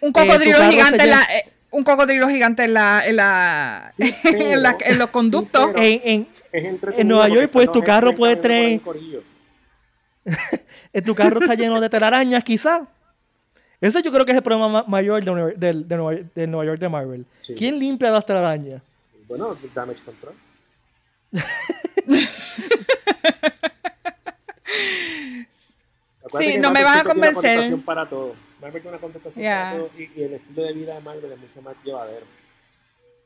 un 0.00 0.12
cocodrilo 0.12 0.56
Eh, 0.56 0.58
carro 0.58 0.70
gigante 0.72 1.02
en 1.04 1.10
la, 1.10 1.22
eh, 1.22 1.44
un 1.70 1.84
cocodrilo 1.84 2.28
gigante 2.28 2.64
en 2.64 2.74
la, 2.74 3.02
en 3.06 3.16
la, 3.16 3.92
Sí, 3.96 4.14
en, 4.24 4.62
la- 4.62 4.76
pero- 4.78 4.90
en 4.90 4.98
los 4.98 5.10
conductos. 5.10 5.70
sí, 5.76 6.00
En, 6.04 6.28
en- 6.52 6.80
En 6.96 7.08
Nueva 7.08 7.28
York, 7.28 7.50
pues, 7.52 7.70
tu 7.72 7.82
carro 7.82 8.14
puede 8.14 8.80
corillo. 8.80 9.22
en 10.92 11.04
tu 11.04 11.14
carro 11.14 11.40
está 11.40 11.54
lleno 11.54 11.80
de 11.80 11.88
telarañas, 11.88 12.44
quizás. 12.44 12.82
Ese 13.80 14.00
yo 14.02 14.12
creo 14.12 14.24
que 14.24 14.30
es 14.32 14.36
el 14.36 14.42
problema 14.44 14.68
ma- 14.68 14.84
mayor 14.86 15.24
de, 15.24 15.30
Nueva- 15.32 15.52
del- 15.56 15.88
de 15.88 15.96
Nueva, 15.96 16.20
del 16.34 16.50
Nueva 16.50 16.64
York 16.66 16.80
de 16.80 16.88
Marvel. 16.88 17.26
Sí. 17.40 17.54
¿Quién 17.56 17.78
limpia 17.78 18.10
las 18.10 18.24
telarañas? 18.24 18.80
Bueno, 19.26 19.56
damage 19.74 20.02
control. 20.04 20.34
Acuérdate 26.32 26.44
Sí, 26.46 26.52
que 26.56 26.58
no 26.62 26.70
me 26.72 26.82
van 26.84 26.92
a 26.98 27.02
siempre 27.02 27.12
tiene 27.14 27.28
una 27.28 27.34
convencer. 27.34 27.56
contestación 27.56 27.82
para 27.82 28.06
todo. 28.08 28.34
Marvel 28.60 28.82
tiene 28.82 28.88
una 28.96 29.00
contestación 29.00 29.42
Ya. 29.44 29.60
para 29.72 29.76
todo 29.78 29.90
y, 29.98 30.10
y 30.20 30.22
el 30.22 30.32
estilo 30.34 30.62
de 30.62 30.72
vida 30.72 30.94
de 30.94 31.00
Marvel 31.00 31.32
es 31.32 31.38
mucho 31.38 31.62
más 31.62 31.74
llevadero. 31.84 32.26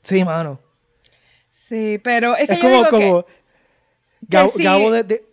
Sí, 0.03 0.25
mano. 0.25 0.59
Sí, 1.51 2.01
pero 2.03 2.37
es 2.37 2.47
que 2.47 2.55
Es 2.55 2.61
yo 2.63 2.69
como, 2.69 2.77
digo 2.79 2.91
como 2.91 3.25
que, 3.27 3.33
Gabo, 4.23 4.51
sí. 4.57 4.63
Gabo 4.63 4.91
de- 4.91 5.03
de- 5.05 5.25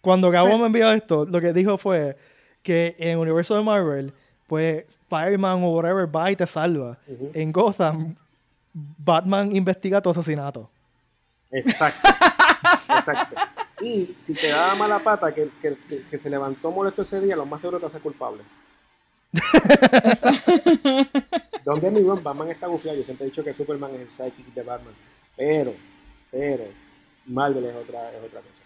cuando 0.00 0.30
Gabo 0.30 0.56
me 0.58 0.66
envió 0.66 0.90
esto, 0.92 1.24
lo 1.26 1.40
que 1.40 1.52
dijo 1.52 1.76
fue 1.78 2.16
que 2.62 2.94
en 2.98 3.10
el 3.10 3.16
universo 3.18 3.54
de 3.56 3.62
Marvel, 3.62 4.12
pues 4.46 4.84
Spider-Man 4.88 5.62
o 5.64 5.70
whatever 5.70 6.14
va 6.14 6.30
y 6.30 6.36
te 6.36 6.46
salva. 6.46 6.98
Ujú. 7.06 7.30
En 7.34 7.52
Gotham, 7.52 8.14
Batman 8.72 9.54
investiga 9.54 10.00
tu 10.00 10.10
asesinato. 10.10 10.70
Exacto. 11.50 12.08
Exacto. 12.88 13.36
Y 13.80 14.16
si 14.20 14.34
te 14.34 14.48
da 14.48 14.74
mala 14.74 14.98
pata 14.98 15.32
que, 15.34 15.48
que, 15.62 15.76
que- 16.10 16.18
se 16.18 16.28
levantó 16.30 16.70
molesto 16.70 17.02
ese 17.02 17.20
día, 17.20 17.36
lo 17.36 17.46
más 17.46 17.60
seguro 17.60 17.78
te 17.80 17.86
hace 17.86 18.00
culpable. 18.00 18.42
Donde 21.64 21.90
mi 21.90 22.00
buen 22.00 22.22
Batman 22.22 22.50
está 22.50 22.66
bufiado. 22.66 22.98
Yo 22.98 23.04
siempre 23.04 23.26
he 23.26 23.30
dicho 23.30 23.44
que 23.44 23.54
Superman 23.54 23.94
es 23.94 24.00
el 24.00 24.10
sidekick 24.10 24.46
de 24.54 24.62
Batman. 24.62 24.94
Pero, 25.36 25.74
pero, 26.30 26.64
Marvel 27.26 27.64
es 27.66 27.76
otra, 27.76 28.10
es 28.10 28.22
otra 28.24 28.40
cosa. 28.40 28.62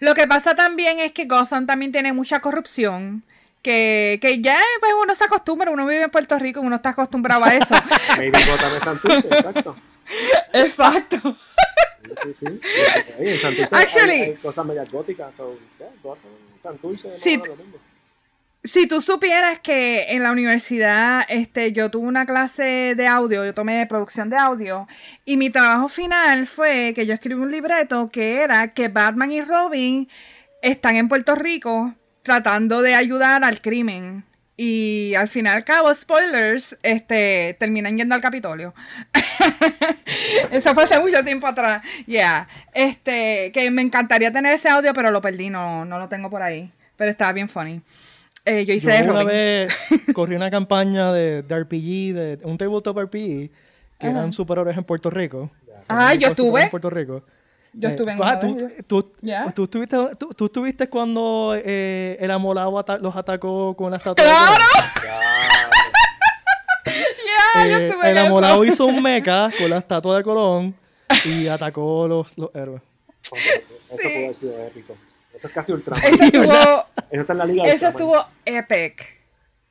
lo 0.00 0.14
que 0.14 0.26
pasa 0.26 0.54
también 0.54 0.98
es 1.00 1.12
que 1.12 1.26
Gotham 1.26 1.66
también 1.66 1.92
tiene 1.92 2.12
mucha 2.12 2.40
corrupción. 2.40 3.22
Que, 3.62 4.18
que 4.22 4.40
ya 4.40 4.58
pues 4.78 4.92
uno 5.02 5.14
se 5.16 5.24
acostumbra, 5.24 5.72
uno 5.72 5.86
vive 5.86 6.04
en 6.04 6.10
Puerto 6.10 6.38
Rico 6.38 6.62
y 6.62 6.66
uno 6.66 6.76
está 6.76 6.90
acostumbrado 6.90 7.44
a 7.44 7.48
eso. 7.54 7.74
Maybe 8.16 8.38
Gotham 8.44 8.76
es 8.76 8.82
Santurce, 8.84 9.26
exacto. 9.28 9.76
Exacto. 10.52 11.36
Sí, 12.22 12.34
sí, 12.38 12.46
sí. 12.46 12.60
Ahí 13.18 13.28
en 13.28 13.38
Santurce 13.38 13.74
Actually- 13.76 14.22
hay, 14.22 14.34
cosas 14.34 14.64
medias 14.66 14.90
góticas. 14.90 15.34
So, 15.36 15.58
yeah, 15.78 15.88
Santurce, 16.62 17.12
Sí. 17.18 17.36
lo 17.36 17.56
mismo. 17.56 17.78
Si 18.64 18.88
tú 18.88 19.00
supieras 19.00 19.60
que 19.60 20.06
en 20.08 20.24
la 20.24 20.32
universidad 20.32 21.24
este, 21.28 21.72
yo 21.72 21.88
tuve 21.88 22.08
una 22.08 22.26
clase 22.26 22.94
de 22.96 23.06
audio, 23.06 23.44
yo 23.44 23.54
tomé 23.54 23.86
producción 23.86 24.28
de 24.28 24.36
audio, 24.36 24.88
y 25.24 25.36
mi 25.36 25.50
trabajo 25.50 25.88
final 25.88 26.48
fue 26.48 26.92
que 26.92 27.06
yo 27.06 27.14
escribí 27.14 27.40
un 27.40 27.52
libreto 27.52 28.08
que 28.12 28.40
era 28.40 28.72
que 28.74 28.88
Batman 28.88 29.30
y 29.30 29.40
Robin 29.42 30.08
están 30.62 30.96
en 30.96 31.08
Puerto 31.08 31.36
Rico 31.36 31.94
tratando 32.24 32.82
de 32.82 32.96
ayudar 32.96 33.44
al 33.44 33.60
crimen. 33.60 34.24
Y 34.56 35.14
al 35.14 35.28
fin 35.28 35.44
y 35.46 35.48
al 35.48 35.62
cabo, 35.64 35.94
spoilers, 35.94 36.76
este, 36.82 37.54
terminan 37.60 37.96
yendo 37.96 38.14
al 38.16 38.20
Capitolio. 38.20 38.74
Eso 40.50 40.74
fue 40.74 40.84
hace 40.84 40.98
mucho 41.00 41.22
tiempo 41.24 41.46
atrás. 41.46 41.82
Yeah. 42.06 42.48
Este, 42.72 43.50
que 43.52 43.70
me 43.70 43.82
encantaría 43.82 44.32
tener 44.32 44.54
ese 44.54 44.68
audio, 44.68 44.92
pero 44.94 45.10
lo 45.10 45.20
perdí, 45.20 45.50
no, 45.50 45.84
no 45.84 45.98
lo 45.98 46.08
tengo 46.08 46.30
por 46.30 46.42
ahí. 46.42 46.70
Pero 46.96 47.10
estaba 47.10 47.32
bien 47.32 47.48
funny. 47.48 47.80
Eh, 48.44 48.64
yo 48.64 48.72
hice 48.74 48.90
Yo 48.90 48.96
de 48.96 49.02
una 49.04 49.12
Robin. 49.12 49.26
vez 49.28 49.74
corrí 50.14 50.36
una 50.36 50.50
campaña 50.50 51.12
de, 51.12 51.42
de 51.42 51.58
RPG, 51.60 52.14
de 52.14 52.38
un 52.44 52.56
tabletop 52.56 52.96
RPG, 52.98 53.50
que 53.98 54.06
Ajá. 54.06 54.10
eran 54.10 54.32
superhéroes 54.32 54.76
en 54.76 54.84
Puerto 54.84 55.10
Rico. 55.10 55.50
Ah, 55.88 56.14
yo 56.14 56.28
estuve. 56.28 56.62
En 56.62 56.70
Puerto 56.70 56.90
Rico. 56.90 57.22
Yo 57.72 57.88
Eh, 57.88 57.92
estuve 57.92 58.12
en 58.12 58.18
ah, 58.22 58.38
tú, 58.38 58.56
tú, 58.86 59.02
tú 59.54 59.62
estuviste, 59.64 59.96
tú, 60.18 60.28
tú 60.34 60.44
estuviste 60.46 60.88
cuando 60.88 61.54
eh, 61.62 62.16
el 62.20 62.30
amolado 62.30 62.78
ata- 62.78 62.98
los 62.98 63.14
atacó 63.14 63.76
con 63.76 63.90
la 63.90 63.98
estatua. 63.98 64.24
de 64.24 64.30
¡Claro! 64.30 64.64
Eh, 67.64 67.86
estuve 67.88 68.10
el 68.10 68.16
en 68.18 68.26
amolado 68.26 68.64
eso. 68.64 68.72
hizo 68.72 68.86
un 68.86 69.02
mecha 69.02 69.50
con 69.58 69.70
la 69.70 69.78
estatua 69.78 70.16
de 70.18 70.22
Colón 70.22 70.74
y 71.24 71.46
atacó 71.48 72.06
los, 72.08 72.36
los 72.36 72.50
héroes. 72.54 72.82
eso 73.22 73.36
puede 73.96 74.24
haber 74.26 74.36
sido 74.36 74.66
épico. 74.66 74.96
Eso 75.34 75.48
es 75.48 75.52
casi 75.54 75.72
Ultraman. 75.72 76.02
Eso 76.14 76.24
estuvo, 76.24 76.52
Eso 77.10 77.20
está 77.20 77.32
en 77.32 77.38
la 77.38 77.44
liga 77.44 77.64
de 77.64 77.70
eso 77.70 77.88
estuvo 77.88 78.24
epic. 78.44 79.16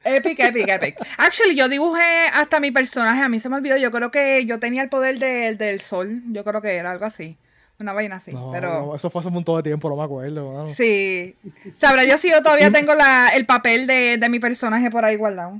Epic, 0.03 0.39
epic, 0.39 0.67
epic. 0.69 0.97
Actually, 1.17 1.55
yo 1.55 1.67
dibujé 1.67 2.27
hasta 2.31 2.59
mi 2.59 2.69
personaje. 2.69 3.23
A 3.23 3.29
mí 3.29 3.39
se 3.39 3.49
me 3.49 3.55
olvidó. 3.55 3.75
Yo 3.77 3.89
creo 3.89 4.11
que 4.11 4.45
yo 4.45 4.59
tenía 4.59 4.83
el 4.83 4.89
poder 4.89 5.17
de- 5.17 5.55
del 5.55 5.81
sol. 5.81 6.21
Yo 6.31 6.43
creo 6.43 6.61
que 6.61 6.75
era 6.75 6.91
algo 6.91 7.05
así. 7.05 7.37
Una 7.79 7.91
vaina 7.91 8.17
así. 8.17 8.31
No, 8.31 8.51
pero 8.53 8.85
no, 8.85 8.95
eso 8.95 9.09
fue 9.09 9.19
hace 9.19 9.29
un 9.29 9.33
montón 9.33 9.57
de 9.57 9.63
tiempo, 9.63 9.89
no 9.89 9.95
me 9.95 10.03
acuerdo. 10.03 10.51
mano. 10.51 10.69
sí. 10.69 11.35
Sabrá 11.75 12.05
yo 12.05 12.17
si 12.19 12.29
yo 12.29 12.43
todavía 12.43 12.69
tengo 12.71 12.93
la, 12.93 13.29
el 13.29 13.47
papel 13.47 13.87
de, 13.87 14.17
de 14.17 14.29
mi 14.29 14.39
personaje 14.39 14.91
por 14.91 15.03
ahí 15.03 15.15
guardado. 15.15 15.59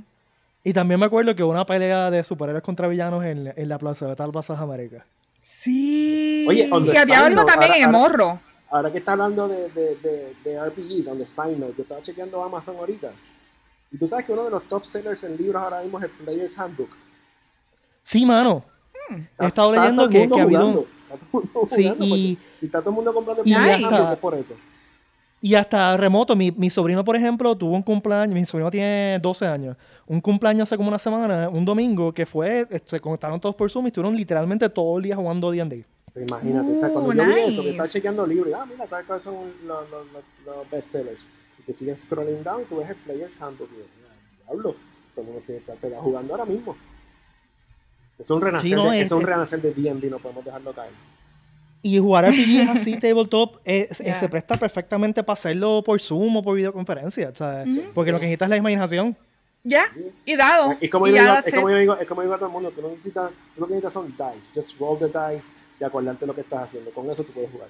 Y 0.68 0.72
también 0.72 0.98
me 0.98 1.06
acuerdo 1.06 1.32
que 1.36 1.44
hubo 1.44 1.52
una 1.52 1.64
pelea 1.64 2.10
de 2.10 2.24
superhéroes 2.24 2.64
contra 2.64 2.88
villanos 2.88 3.24
en, 3.24 3.52
en 3.54 3.68
la 3.68 3.78
Plaza 3.78 4.08
de 4.08 4.16
Tal 4.16 4.32
Plazas 4.32 4.58
América. 4.58 5.06
Sí. 5.44 6.44
Oye, 6.48 6.68
que 6.90 6.98
había 6.98 7.24
algo 7.24 7.44
también 7.44 7.70
ahora- 7.70 7.76
en 7.84 7.88
el 7.88 7.94
ahora- 7.94 8.08
morro. 8.08 8.40
Ahora 8.68 8.90
que 8.90 8.98
está 8.98 9.12
hablando 9.12 9.46
de, 9.46 9.70
de, 9.70 9.94
de, 10.02 10.32
de 10.42 10.60
RPGs, 10.68 11.06
on 11.06 11.18
the 11.18 11.26
side 11.26 11.56
note, 11.56 11.74
yo 11.76 11.82
estaba 11.84 12.02
chequeando 12.02 12.42
Amazon 12.42 12.74
ahorita. 12.78 13.12
Y 13.92 13.96
tú 13.96 14.08
sabes 14.08 14.26
que 14.26 14.32
uno 14.32 14.42
de 14.42 14.50
los 14.50 14.64
top 14.64 14.84
sellers 14.86 15.22
en 15.22 15.36
libros 15.36 15.62
ahora 15.62 15.82
mismo 15.82 15.98
es 15.98 16.04
el 16.06 16.10
Player's 16.10 16.58
Handbook. 16.58 16.90
Sí, 18.02 18.26
mano. 18.26 18.64
Está- 19.08 19.44
He 19.44 19.46
estado 19.46 19.70
leyendo 19.72 20.08
que, 20.08 20.28
que 20.28 20.40
ha 20.40 20.42
habido... 20.42 20.84
Está 21.08 21.16
todo 21.30 21.42
el 21.44 21.48
mundo 21.52 21.68
Sí, 21.68 21.82
y- 21.82 21.88
porque- 21.88 22.06
y 22.60 22.66
está 22.66 22.80
todo 22.80 22.90
el 22.90 22.96
mundo 22.96 23.14
comprando 23.14 23.42
y 23.44 23.54
Player's 23.54 23.84
Handbook 23.84 24.18
por 24.18 24.34
eso. 24.34 24.54
Y 25.46 25.54
hasta 25.54 25.96
remoto, 25.96 26.34
mi, 26.34 26.50
mi 26.50 26.70
sobrino, 26.70 27.04
por 27.04 27.14
ejemplo, 27.14 27.56
tuvo 27.56 27.76
un 27.76 27.82
cumpleaños, 27.82 28.34
mi 28.34 28.44
sobrino 28.44 28.68
tiene 28.68 29.20
12 29.22 29.46
años, 29.46 29.76
un 30.08 30.20
cumpleaños 30.20 30.64
hace 30.68 30.76
como 30.76 30.88
una 30.88 30.98
semana, 30.98 31.48
un 31.48 31.64
domingo, 31.64 32.12
que 32.12 32.26
fue, 32.26 32.66
se 32.84 32.98
conectaron 32.98 33.38
todos 33.40 33.54
por 33.54 33.70
Zoom 33.70 33.84
y 33.84 33.88
estuvieron 33.90 34.16
literalmente 34.16 34.68
todo 34.68 34.96
el 34.98 35.04
día 35.04 35.14
jugando 35.14 35.52
D&D. 35.52 35.84
Pero 36.12 36.26
Imagínate, 36.26 36.72
o 36.76 36.80
sea, 36.80 36.88
cuando 36.88 37.10
Uh, 37.10 37.14
yo 37.14 37.24
vi 37.26 37.30
eso, 37.32 37.46
que 37.46 37.52
nice. 37.58 37.70
estaba 37.70 37.88
chequeando 37.88 38.26
libros, 38.26 38.52
ah, 38.56 38.66
mira, 38.68 38.88
¿sabes 38.88 39.06
cuáles 39.06 39.22
son 39.22 39.34
los, 39.68 39.88
los, 39.88 40.06
los, 40.12 40.24
los 40.46 40.68
bestsellers? 40.70 41.20
Y 41.60 41.62
tú 41.62 41.78
sigues 41.78 42.00
scrolling 42.00 42.42
down 42.42 42.62
y 42.62 42.64
tú 42.64 42.78
ves 42.78 42.90
el 42.90 42.96
Player's 42.96 43.40
Handbook. 43.40 43.68
Mira, 43.70 43.86
diablo, 44.46 44.74
todo 45.14 45.24
tiene 45.26 45.40
que 45.46 45.56
estar 45.58 45.76
pegado 45.76 46.02
jugando 46.02 46.34
ahora 46.34 46.44
mismo. 46.46 46.76
Es 48.18 48.28
un 48.30 48.40
renacer, 48.40 48.68
Sí, 48.68 48.74
no, 48.74 48.90
de, 48.90 48.98
es- 48.98 49.06
es 49.06 49.12
un 49.12 49.22
renacer 49.22 49.62
de 49.62 49.72
D&D, 49.72 50.10
no 50.10 50.18
podemos 50.18 50.44
dejarlo 50.44 50.72
caer. 50.72 50.90
Y 51.86 52.00
jugar 52.00 52.24
RPGs 52.24 52.68
así, 52.68 52.96
tabletop, 53.00 53.58
eh, 53.64 53.88
eh, 53.90 54.14
se 54.16 54.28
presta 54.28 54.56
perfectamente 54.56 55.22
para 55.22 55.34
hacerlo 55.34 55.84
por 55.84 56.00
Zoom 56.00 56.38
o 56.38 56.42
por 56.42 56.56
videoconferencia, 56.56 57.30
¿sabes? 57.32 57.78
Porque 57.94 58.10
lo 58.10 58.18
que 58.18 58.26
necesitas 58.26 58.46
es 58.46 58.50
la 58.50 58.56
imaginación. 58.56 59.16
Ya, 59.62 59.84
y 60.24 60.34
dado. 60.34 60.74
Es 60.80 60.90
como, 60.90 61.06
y 61.06 61.14
yo 61.14 61.22
digo, 61.22 61.34
es, 61.44 61.54
como 61.54 61.70
yo 61.70 61.76
digo, 61.76 61.96
es 61.96 62.08
como 62.08 62.22
digo 62.22 62.34
a 62.34 62.38
todo 62.38 62.48
el 62.48 62.52
mundo, 62.52 62.72
tú 62.72 62.82
no 62.82 62.88
necesitas, 62.88 63.30
tú 63.54 63.60
lo 63.60 63.68
que 63.68 63.74
necesitas 63.74 63.92
son 63.92 64.06
dice, 64.06 64.24
just 64.52 64.80
roll 64.80 64.98
the 64.98 65.06
dice 65.06 65.44
y 65.78 65.84
acordarte 65.84 66.26
lo 66.26 66.34
que 66.34 66.40
estás 66.40 66.64
haciendo. 66.64 66.90
Con 66.90 67.08
eso 67.08 67.22
tú 67.22 67.32
puedes 67.32 67.52
jugar. 67.52 67.68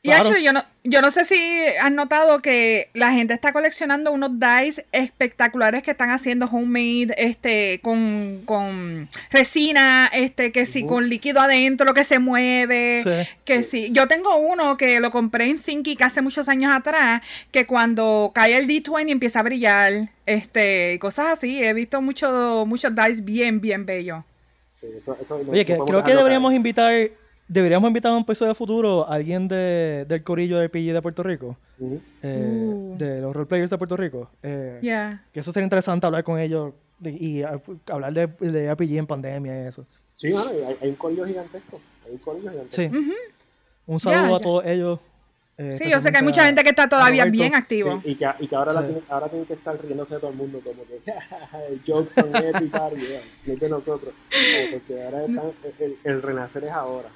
Y 0.00 0.10
Claro. 0.10 0.22
actually, 0.28 0.44
yo 0.44 0.52
no, 0.52 0.62
yo 0.84 1.02
no 1.02 1.10
sé 1.10 1.24
si 1.24 1.36
has 1.82 1.90
notado 1.90 2.40
que 2.40 2.88
la 2.94 3.10
gente 3.12 3.34
está 3.34 3.52
coleccionando 3.52 4.12
unos 4.12 4.30
dice 4.38 4.84
espectaculares 4.92 5.82
que 5.82 5.90
están 5.90 6.10
haciendo 6.10 6.46
homemade, 6.46 7.14
este, 7.18 7.80
con, 7.82 8.42
con 8.44 9.08
resina, 9.32 10.08
este, 10.12 10.52
que 10.52 10.66
sí, 10.66 10.84
Ujú. 10.84 10.94
con 10.94 11.08
líquido 11.08 11.40
adentro, 11.40 11.84
lo 11.84 11.94
que 11.94 12.04
se 12.04 12.20
mueve, 12.20 13.02
Sí. 13.02 13.36
que 13.44 13.64
sí. 13.64 13.88
Yo 13.90 14.06
tengo 14.06 14.36
uno 14.36 14.76
que 14.76 15.00
lo 15.00 15.10
compré 15.10 15.46
en 15.50 15.58
Thinkic 15.58 16.00
hace 16.02 16.22
muchos 16.22 16.48
años 16.48 16.72
atrás, 16.72 17.20
que 17.50 17.66
cuando 17.66 18.30
cae 18.32 18.56
el 18.56 18.68
D20 18.68 19.10
empieza 19.10 19.40
a 19.40 19.42
brillar, 19.42 20.10
este, 20.26 20.92
y 20.94 20.98
cosas 21.00 21.26
así. 21.38 21.60
He 21.62 21.72
visto 21.72 22.00
muchos 22.00 22.66
muchos 22.68 22.94
dice 22.94 23.24
bien, 23.24 23.60
bien 23.60 23.84
bellos. 23.84 24.22
Sí, 24.74 24.86
eso, 24.96 25.16
eso 25.20 25.40
no- 25.44 25.50
Oye, 25.50 25.64
que 25.64 25.76
creo 25.76 26.04
que 26.04 26.14
deberíamos 26.14 26.50
caer. 26.50 26.56
invitar, 26.56 27.10
deberíamos 27.48 27.88
invitar 27.88 28.12
a 28.12 28.14
un 28.16 28.22
episodio 28.22 28.54
futuro 28.54 29.08
a 29.08 29.14
alguien 29.14 29.48
de, 29.48 30.04
del 30.08 30.22
corillo 30.22 30.58
de 30.58 30.66
RPG 30.68 30.92
de 30.92 31.02
Puerto 31.02 31.22
Rico, 31.22 31.56
eh, 32.22 32.70
Uh. 32.70 32.96
de 32.98 33.20
los 33.20 33.34
roleplayers 33.34 33.70
de 33.70 33.78
Puerto 33.78 33.96
Rico. 33.96 34.30
eh, 34.42 34.78
Yeah. 34.82 35.24
Que 35.32 35.40
eso 35.40 35.52
sería 35.52 35.64
interesante 35.64 36.06
hablar 36.06 36.24
con 36.24 36.38
ellos 36.38 36.72
de- 36.98 37.12
y 37.12 37.42
a- 37.42 37.60
hablar 37.90 38.12
de, 38.12 38.26
de 38.26 38.68
RPG 38.72 38.98
en 38.98 39.06
pandemia 39.06 39.64
y 39.64 39.66
eso. 39.68 39.86
Sí, 40.16 40.32
mano, 40.32 40.50
hay, 40.50 40.76
hay 40.82 40.88
un 40.90 40.96
corillo 40.96 41.24
gigantesco. 41.24 41.80
Hay 42.06 42.12
un 42.12 42.18
corillo 42.18 42.50
gigantesco. 42.50 42.96
Sí. 42.98 43.12
Un 43.86 44.00
saludo 44.00 44.36
a 44.36 44.40
todos 44.40 44.64
ellos. 44.66 44.98
eh, 45.56 45.76
Sí, 45.78 45.88
yo 45.90 46.00
sé 46.00 46.10
que 46.12 46.18
hay 46.18 46.24
mucha 46.24 46.44
gente 46.44 46.62
que 46.62 46.70
está 46.70 46.88
todavía 46.88 47.22
Roberto. 47.24 47.40
bien 47.40 47.54
activo. 47.54 48.00
Sí, 48.04 48.10
y 48.10 48.14
que, 48.16 48.28
y 48.40 48.46
que 48.48 48.56
ahora, 48.56 48.72
la 48.72 48.80
Sí. 48.80 48.86
tienen, 48.88 49.04
ahora 49.08 49.28
tienen 49.28 49.46
que 49.46 49.54
estar 49.54 49.80
riéndose 49.82 50.14
de 50.14 50.20
todo 50.20 50.30
el 50.32 50.36
mundo, 50.36 50.60
como 50.62 50.82
que 50.84 51.00
jokes 51.86 52.10
son 52.14 52.34
everybody, 52.36 52.96
yes, 53.00 53.42
no 53.46 53.52
es 53.54 53.60
de 53.60 53.68
nosotros. 53.68 54.12
Porque 54.72 55.02
ahora 55.04 55.24
están, 55.24 55.50
el, 55.80 55.96
el 56.04 56.22
renacer 56.22 56.64
es 56.64 56.70
ahora. 56.70 57.08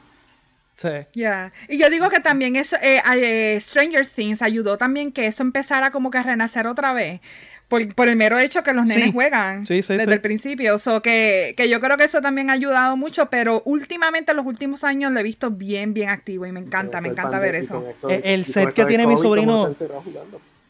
Sí. 0.76 0.88
Ya, 1.14 1.52
y 1.68 1.78
yo 1.78 1.88
digo 1.90 2.08
que 2.08 2.20
también 2.20 2.56
eso, 2.56 2.76
eh, 2.82 3.00
eh, 3.16 3.58
Stranger 3.60 4.06
Things 4.06 4.42
ayudó 4.42 4.78
también 4.78 5.12
que 5.12 5.26
eso 5.26 5.42
empezara 5.42 5.90
como 5.92 6.10
que 6.10 6.18
a 6.18 6.22
renacer 6.22 6.66
otra 6.66 6.92
vez, 6.92 7.20
por, 7.68 7.94
por 7.94 8.08
el 8.08 8.16
mero 8.16 8.38
hecho 8.38 8.62
que 8.62 8.72
los 8.72 8.84
nenes 8.84 9.04
Sí. 9.04 9.12
juegan 9.12 9.66
Sí, 9.66 9.82
sí, 9.82 9.92
desde 9.94 10.06
sí. 10.06 10.12
el 10.12 10.20
principio, 10.20 10.78
so 10.78 11.00
que, 11.00 11.54
que 11.56 11.68
yo 11.68 11.80
creo 11.80 11.96
que 11.96 12.04
eso 12.04 12.20
también 12.20 12.50
ha 12.50 12.54
ayudado 12.54 12.96
mucho, 12.96 13.26
pero 13.30 13.62
últimamente 13.64 14.32
en 14.32 14.36
los 14.38 14.46
últimos 14.46 14.82
años 14.84 15.12
lo 15.12 15.20
he 15.20 15.22
visto 15.22 15.50
bien, 15.50 15.94
bien 15.94 16.08
activo 16.08 16.46
y 16.46 16.52
me 16.52 16.60
encanta, 16.60 17.00
me 17.00 17.08
encanta 17.10 17.38
ver 17.38 17.54
eso. 17.54 17.86
esto- 17.88 18.08
El- 18.10 18.22
el 18.24 18.40
y 18.40 18.44
con 18.44 18.52
set 18.52 18.72
que 18.74 18.84
tiene 18.84 19.06
mi 19.06 19.16
sobrino-. 19.18 19.74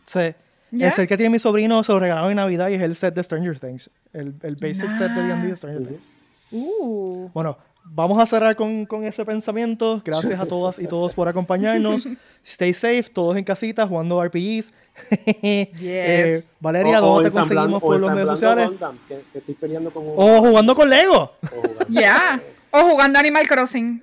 Sí. 0.07 0.35
¿Ya? 0.73 0.87
El 0.87 0.93
set 0.93 1.09
que 1.09 1.17
tiene 1.17 1.31
mi 1.31 1.39
sobrino 1.39 1.83
se 1.85 1.93
lo 1.93 2.01
regalaron 2.01 2.31
en 2.31 2.37
Navidad 2.37 2.69
y 2.69 2.75
es 2.75 2.83
el 2.83 2.97
set 2.97 3.15
de 3.15 3.23
Stranger 3.23 3.59
Things. 3.59 3.91
El, 4.13 4.35
el 4.43 4.57
basic 4.57 4.97
set 4.99 5.11
de 5.13 5.23
D&D 5.23 5.47
de 5.49 5.57
Stranger 5.57 5.87
Things. 5.87 6.09
Uh, 6.51 7.29
Bueno, 7.35 7.59
vamos 7.85 8.19
a 8.23 8.27
cerrar 8.27 8.57
con, 8.57 8.87
con 8.87 9.05
ese 9.05 9.25
pensamiento. 9.25 10.01
Gracias 10.05 10.39
a 10.41 10.47
todas 10.47 10.79
y 10.79 10.87
todos 10.87 11.15
por 11.15 11.29
acompañarnos. 11.29 12.07
Stay 12.45 12.73
safe, 12.75 13.05
todos 13.13 13.37
en 13.37 13.45
casita 13.45 13.87
jugando 13.87 14.23
RPGs. 14.25 14.73
Eh, 15.43 16.43
Valeria, 16.61 17.01
O- 17.03 17.05
o 17.11 17.15
¿dónde 17.15 17.31
te 17.31 17.35
conseguimos 17.37 17.83
o 17.83 17.87
por 17.87 17.99
los 18.01 18.11
medios 18.13 18.31
sociales? 18.31 18.69
Gundams, 18.69 19.03
que, 19.05 19.21
que 19.33 19.39
estoy 19.39 19.55
peleando 19.55 19.91
con 19.91 20.05
un... 20.07 20.13
O 20.17 20.39
jugando 20.43 20.75
con 20.75 20.89
Lego. 20.91 21.33
o 21.43 21.47
jugando- 21.47 21.87
ya, 21.89 22.41
o 22.71 22.83
jugando 22.83 23.19
Animal 23.19 23.47
Crossing. 23.49 24.03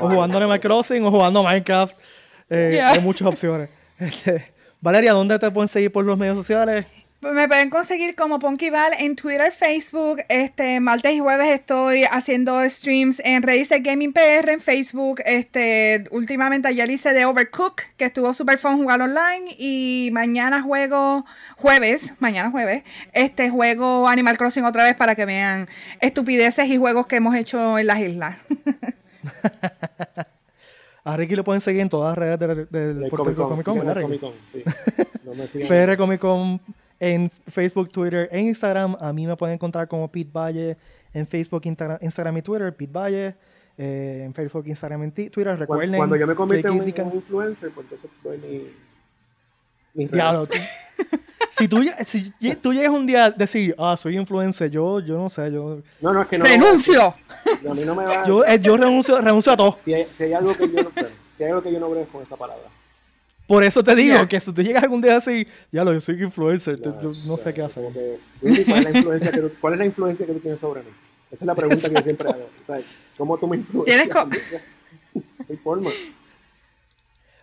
O 0.00 0.08
jugando 0.08 0.38
Animal 0.38 0.60
Crossing 0.60 1.04
o 1.04 1.10
jugando 1.10 1.42
Minecraft. 1.42 1.96
Eh, 2.50 2.70
Yeah. 2.74 2.92
Hay 2.92 3.00
muchas 3.00 3.26
opciones. 3.26 3.68
Este, 3.98 4.52
Valeria, 4.80 5.12
¿dónde 5.12 5.38
te 5.38 5.50
pueden 5.50 5.68
seguir 5.68 5.90
por 5.90 6.04
los 6.04 6.16
medios 6.16 6.36
sociales? 6.36 6.86
Me 7.32 7.48
pueden 7.48 7.70
conseguir 7.70 8.14
como 8.14 8.38
Ponkyval 8.38 8.92
en 8.98 9.16
Twitter, 9.16 9.50
Facebook. 9.50 10.18
Este 10.28 10.80
martes 10.80 11.12
y 11.14 11.18
jueves 11.18 11.48
estoy 11.48 12.04
haciendo 12.04 12.60
streams 12.68 13.20
en 13.24 13.42
Razer 13.42 13.80
Gaming 13.80 14.12
PR 14.12 14.50
en 14.50 14.60
Facebook. 14.60 15.20
Este, 15.24 16.04
últimamente 16.10 16.68
ayer 16.68 16.90
hice 16.90 17.12
de 17.12 17.24
Overcook, 17.24 17.82
que 17.96 18.04
estuvo 18.04 18.32
super 18.34 18.58
fun 18.58 18.76
jugar 18.76 19.00
online. 19.00 19.54
Y 19.58 20.10
mañana 20.12 20.62
juego, 20.62 21.24
jueves, 21.56 22.12
mañana 22.18 22.50
jueves, 22.50 22.84
este 23.12 23.50
juego 23.50 24.08
Animal 24.08 24.38
Crossing 24.38 24.64
otra 24.64 24.84
vez 24.84 24.94
para 24.94 25.14
que 25.14 25.24
vean 25.24 25.68
estupideces 26.00 26.68
y 26.68 26.76
juegos 26.76 27.06
que 27.06 27.16
hemos 27.16 27.34
hecho 27.34 27.78
en 27.78 27.86
las 27.86 28.00
islas. 28.00 28.36
A 31.04 31.16
Ricky 31.16 31.36
lo 31.36 31.44
pueden 31.44 31.60
seguir 31.60 31.82
en 31.82 31.88
todas 31.88 32.10
las 32.10 32.18
redes 32.18 32.38
del, 32.40 32.68
del 32.68 33.00
del 33.00 33.08
Puerto 33.08 33.28
Rico 33.30 33.48
Comic 33.48 33.64
Con, 33.64 33.74
síganme 33.74 33.94
¿verdad, 33.94 34.02
en 34.02 34.10
Ricky? 34.10 34.20
Comic 34.20 34.34
Con, 34.64 35.04
sí. 35.06 35.16
No 35.24 35.34
me 35.34 35.48
sigan. 35.48 35.68
PR 35.68 35.96
Comic 35.96 36.20
Con 36.20 36.60
en 37.00 37.30
Facebook, 37.30 37.88
Twitter 37.88 38.28
e 38.32 38.40
Instagram. 38.40 38.96
A 39.00 39.12
mí 39.12 39.26
me 39.26 39.36
pueden 39.36 39.54
encontrar 39.54 39.88
como 39.88 40.10
Pete 40.10 40.30
Valle 40.32 40.76
en 41.12 41.26
Facebook, 41.26 41.62
Instagram, 41.64 41.98
Instagram 42.00 42.36
y 42.38 42.42
Twitter. 42.42 42.74
Pete 42.74 42.92
Valle 42.92 43.34
eh, 43.78 44.22
en 44.24 44.34
Facebook, 44.34 44.66
Instagram 44.66 45.04
y 45.04 45.10
Twitter. 45.10 45.44
Cuando, 45.44 45.60
Recuerden. 45.60 45.96
cuando 45.96 46.16
yo 46.16 46.26
me 46.26 46.34
convierto 46.34 46.68
en 46.68 46.80
un, 46.80 47.14
influencer, 47.14 47.70
pues 47.70 47.84
entonces 47.84 48.10
doy 48.22 48.38
mi... 48.38 48.66
mi 49.94 50.08
Diablo, 50.08 50.46
tú- 50.46 50.56
si, 51.50 51.68
tú, 51.68 51.82
si 52.04 52.30
tú 52.56 52.72
llegas 52.72 52.90
un 52.90 53.06
día 53.06 53.26
a 53.26 53.30
decir, 53.30 53.74
ah, 53.78 53.96
soy 53.96 54.16
influencer, 54.16 54.70
yo, 54.70 55.00
yo 55.00 55.16
no 55.16 55.28
sé, 55.28 55.50
yo, 55.50 55.80
No, 56.00 56.12
no, 56.12 56.22
es 56.22 56.28
que 56.28 56.38
no... 56.38 56.44
¡Renuncio! 56.44 57.02
A 57.02 57.74
mí 57.74 57.84
no 57.84 57.94
me 57.94 58.04
va... 58.04 58.26
yo, 58.26 58.44
eh, 58.44 58.58
yo 58.60 58.76
renuncio, 58.76 59.20
renuncio 59.20 59.52
a 59.52 59.56
todo. 59.56 59.72
Si 59.72 59.94
hay, 59.94 60.06
si 60.16 60.24
hay 60.24 60.32
algo 60.34 60.54
que 60.54 60.68
yo 60.68 60.82
no... 60.82 60.90
bueno, 60.94 61.08
si 61.36 61.44
hay 61.44 61.50
algo 61.50 61.62
que 61.62 61.72
yo 61.72 61.80
no 61.80 61.90
brego 61.90 62.06
con 62.06 62.22
esa 62.22 62.36
palabra. 62.36 62.64
Por 63.46 63.62
eso 63.64 63.82
te 63.84 63.94
digo 63.94 64.26
que 64.28 64.40
si 64.40 64.52
tú 64.52 64.62
llegas 64.62 64.82
algún 64.82 65.00
día 65.00 65.12
a 65.12 65.14
decir, 65.16 65.46
ya 65.70 65.84
lo, 65.84 65.92
yo 65.92 66.00
soy 66.00 66.20
influencer, 66.22 66.80
yo 66.82 67.12
no 67.26 67.36
sé 67.36 67.54
qué 67.54 67.62
hacer. 67.62 67.84
que, 67.92 68.18
¿cuál, 68.64 68.78
es 68.78 68.84
la 68.84 68.90
influencia 68.98 69.30
que 69.30 69.40
tú, 69.40 69.50
¿Cuál 69.60 69.72
es 69.74 69.78
la 69.78 69.84
influencia 69.86 70.26
que 70.26 70.32
tú 70.32 70.40
tienes 70.40 70.60
sobre 70.60 70.80
mí? 70.82 70.88
Esa 71.30 71.44
es 71.44 71.46
la 71.46 71.54
pregunta 71.54 71.88
que 71.88 71.94
yo 71.94 72.02
siempre 72.02 72.28
hago. 72.30 72.48
O 72.62 72.66
sea, 72.66 72.80
¿Cómo 73.16 73.38
tú 73.38 73.46
me 73.46 73.56
influencias? 73.56 73.96
Tienes 73.96 74.14
co- 74.14 74.28
No 75.14 75.44
hay 75.48 75.56
forma. 75.56 75.90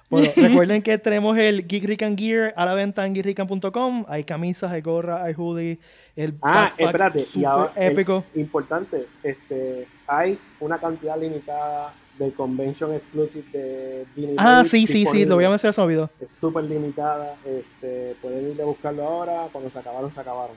Bueno, 0.10 0.30
recuerden 0.36 0.82
que 0.84 0.98
tenemos 1.00 1.36
el 1.38 1.66
Geek 1.68 1.86
Rican 1.86 2.16
Gear 2.16 2.54
a 2.56 2.66
la 2.66 2.76
venta 2.76 3.04
en 3.08 3.16
geekrican.com. 3.16 4.06
Hay 4.08 4.24
camisas, 4.26 4.72
hay 4.72 4.82
gorras, 4.82 5.22
hay 5.22 5.34
hoodies, 5.34 5.80
el 6.16 6.36
Ah, 6.42 6.72
espérate. 6.78 7.22
Y 7.22 7.24
super 7.26 7.46
ahora, 7.48 7.72
el- 7.78 7.94
épico. 7.94 8.24
importante, 8.36 9.08
este, 9.24 9.88
hay 10.06 10.38
una 10.60 10.78
cantidad 10.78 11.20
limitada 11.20 11.92
de 12.26 12.32
convention 12.32 12.94
exclusive 12.94 13.44
de 13.52 14.06
Ah, 14.38 14.64
sí, 14.66 14.88
sí, 14.88 15.06
sí, 15.06 15.26
lo 15.26 15.36
voy 15.36 15.46
a 15.46 15.50
mencionar, 15.50 15.74
se 15.74 15.82
me 15.82 15.86
olvidó. 15.86 16.10
Es 16.20 16.32
súper 16.34 16.64
limitada. 16.64 17.36
Este, 17.46 18.16
pueden 18.22 18.52
ir 18.52 18.62
a 18.62 18.66
buscarlo 18.66 19.04
ahora. 19.04 19.48
Cuando 19.52 19.70
se 19.70 19.80
acabaron, 19.80 20.14
se 20.14 20.20
acabaron. 20.20 20.56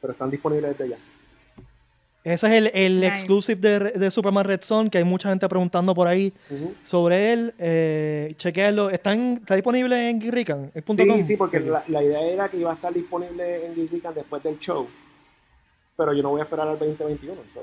Pero 0.00 0.12
están 0.12 0.30
disponibles 0.30 0.76
desde 0.76 0.90
ya. 0.90 0.96
Ese 2.24 2.46
es 2.48 2.52
el, 2.54 2.70
el 2.74 2.96
Nice. 3.00 3.06
exclusive 3.14 3.60
de, 3.60 3.90
de 3.92 4.10
Superman 4.10 4.44
Red 4.44 4.60
Son, 4.62 4.90
que 4.90 4.98
hay 4.98 5.04
mucha 5.04 5.28
gente 5.28 5.48
preguntando 5.48 5.94
por 5.94 6.08
ahí 6.08 6.32
sobre 6.82 7.32
él. 7.32 7.54
Eh, 7.58 8.34
chequearlo. 8.36 8.90
¿Está, 8.90 9.12
en- 9.12 9.38
está 9.40 9.54
disponible 9.54 10.10
en 10.10 10.20
geekrican? 10.20 10.72
¿Es 10.74 10.82
punto 10.82 11.04
Sí, 11.04 11.08
com? 11.08 11.22
sí, 11.22 11.36
porque 11.36 11.60
la, 11.60 11.84
la 11.86 12.02
idea 12.02 12.20
era 12.22 12.48
que 12.48 12.56
iba 12.56 12.72
a 12.72 12.74
estar 12.74 12.92
disponible 12.92 13.66
en 13.66 13.74
Geek 13.76 13.92
Weekend 13.92 14.14
después 14.16 14.42
del 14.42 14.58
show. 14.58 14.88
Pero 15.96 16.12
yo 16.14 16.22
no 16.24 16.30
voy 16.30 16.40
a 16.40 16.44
esperar 16.44 16.66
al 16.66 16.78
2021. 16.78 17.34
so, 17.54 17.60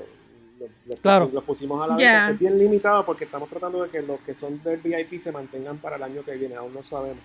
lo, 0.58 0.66
lo 0.86 0.96
Claro. 0.96 1.28
pusi- 1.28 1.32
lo 1.32 1.40
pusimos 1.42 1.82
a 1.82 1.86
la 1.88 1.96
venta. 1.96 2.30
Es 2.30 2.38
bien 2.38 2.58
limitado 2.58 3.04
porque 3.04 3.24
estamos 3.24 3.48
tratando 3.48 3.82
de 3.82 3.90
que 3.90 4.02
los 4.02 4.20
que 4.20 4.34
son 4.34 4.62
del 4.62 4.78
VIP 4.78 5.20
se 5.20 5.32
mantengan 5.32 5.78
para 5.78 5.96
el 5.96 6.02
año 6.02 6.22
que 6.22 6.32
viene. 6.36 6.54
Aún 6.56 6.72
no 6.74 6.82
sabemos. 6.82 7.18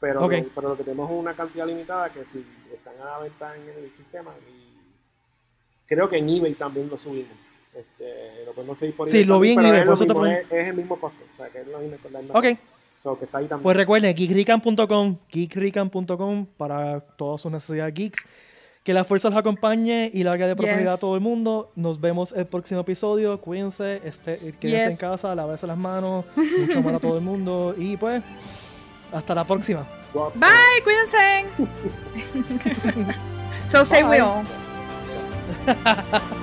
Pero, 0.00 0.24
Ok. 0.24 0.32
lo, 0.32 0.44
pero 0.54 0.68
lo 0.70 0.76
que 0.76 0.84
tenemos 0.84 1.10
es 1.10 1.16
una 1.16 1.34
cantidad 1.34 1.66
limitada 1.66 2.08
que 2.10 2.24
si 2.24 2.44
están 2.74 2.94
a 3.02 3.04
la 3.04 3.18
venta 3.18 3.54
en 3.56 3.62
el 3.84 3.90
sistema. 3.94 4.30
Y 4.48 5.86
creo 5.86 6.08
que 6.08 6.16
en 6.18 6.28
eBay 6.28 6.54
también 6.54 6.88
lo 6.88 6.96
subimos. 6.98 7.36
Este, 7.74 8.44
lo 8.46 8.52
podemos 8.52 8.78
seguir 8.78 8.96
por 8.96 9.08
Sí, 9.08 9.24
lo 9.24 9.38
vi 9.38 9.52
en 9.52 9.60
eBay, 9.60 9.72
es 9.72 9.78
por 9.80 9.86
lo 9.86 9.94
eso 9.94 10.04
mismo, 10.06 10.26
es, 10.26 10.46
es 10.50 10.68
el 10.68 10.74
mismo 10.74 10.98
costo. 10.98 11.22
O 11.32 11.36
sea, 11.36 11.48
que 11.50 11.60
es 11.60 11.66
la 11.68 11.78
misma, 11.78 11.96
la 12.10 12.18
misma 12.20 12.38
Ok. 12.38 12.46
So, 13.02 13.18
que 13.18 13.24
está 13.26 13.38
ahí 13.38 13.46
también. 13.46 13.62
Pues 13.62 13.76
recuerden, 13.76 14.14
geekrican.com, 14.14 15.16
geekrican.com 15.28 16.46
para 16.56 17.00
todas 17.00 17.40
sus 17.40 17.50
necesidades 17.52 17.94
geeks. 17.94 18.24
Que 18.82 18.94
la 18.94 19.04
fuerza 19.04 19.28
los 19.28 19.38
acompañe 19.38 20.10
y 20.12 20.22
larga 20.24 20.46
de 20.46 20.56
prosperidad 20.56 20.94
a 20.94 20.98
todo 20.98 21.14
el 21.14 21.20
mundo. 21.20 21.70
Nos 21.76 22.00
vemos 22.00 22.32
el 22.32 22.46
próximo 22.46 22.80
episodio. 22.80 23.38
Cuídense, 23.40 24.00
este, 24.04 24.38
quédense 24.58 24.68
Yes. 24.68 24.86
en 24.86 24.96
casa, 24.96 25.34
lávense 25.34 25.66
las 25.66 25.76
manos, 25.76 26.24
mucho 26.34 26.78
amor 26.78 26.94
a 26.94 26.98
todo 26.98 27.16
el 27.16 27.22
mundo. 27.22 27.74
Y 27.76 27.96
pues, 27.98 28.22
Hasta 29.12 29.34
la 29.34 29.44
próxima. 29.44 29.86
Bye, 30.14 30.82
cuídense. 30.84 31.46
so 33.70 33.84
say 33.84 34.02
we 34.04 34.20
all. 34.20 34.44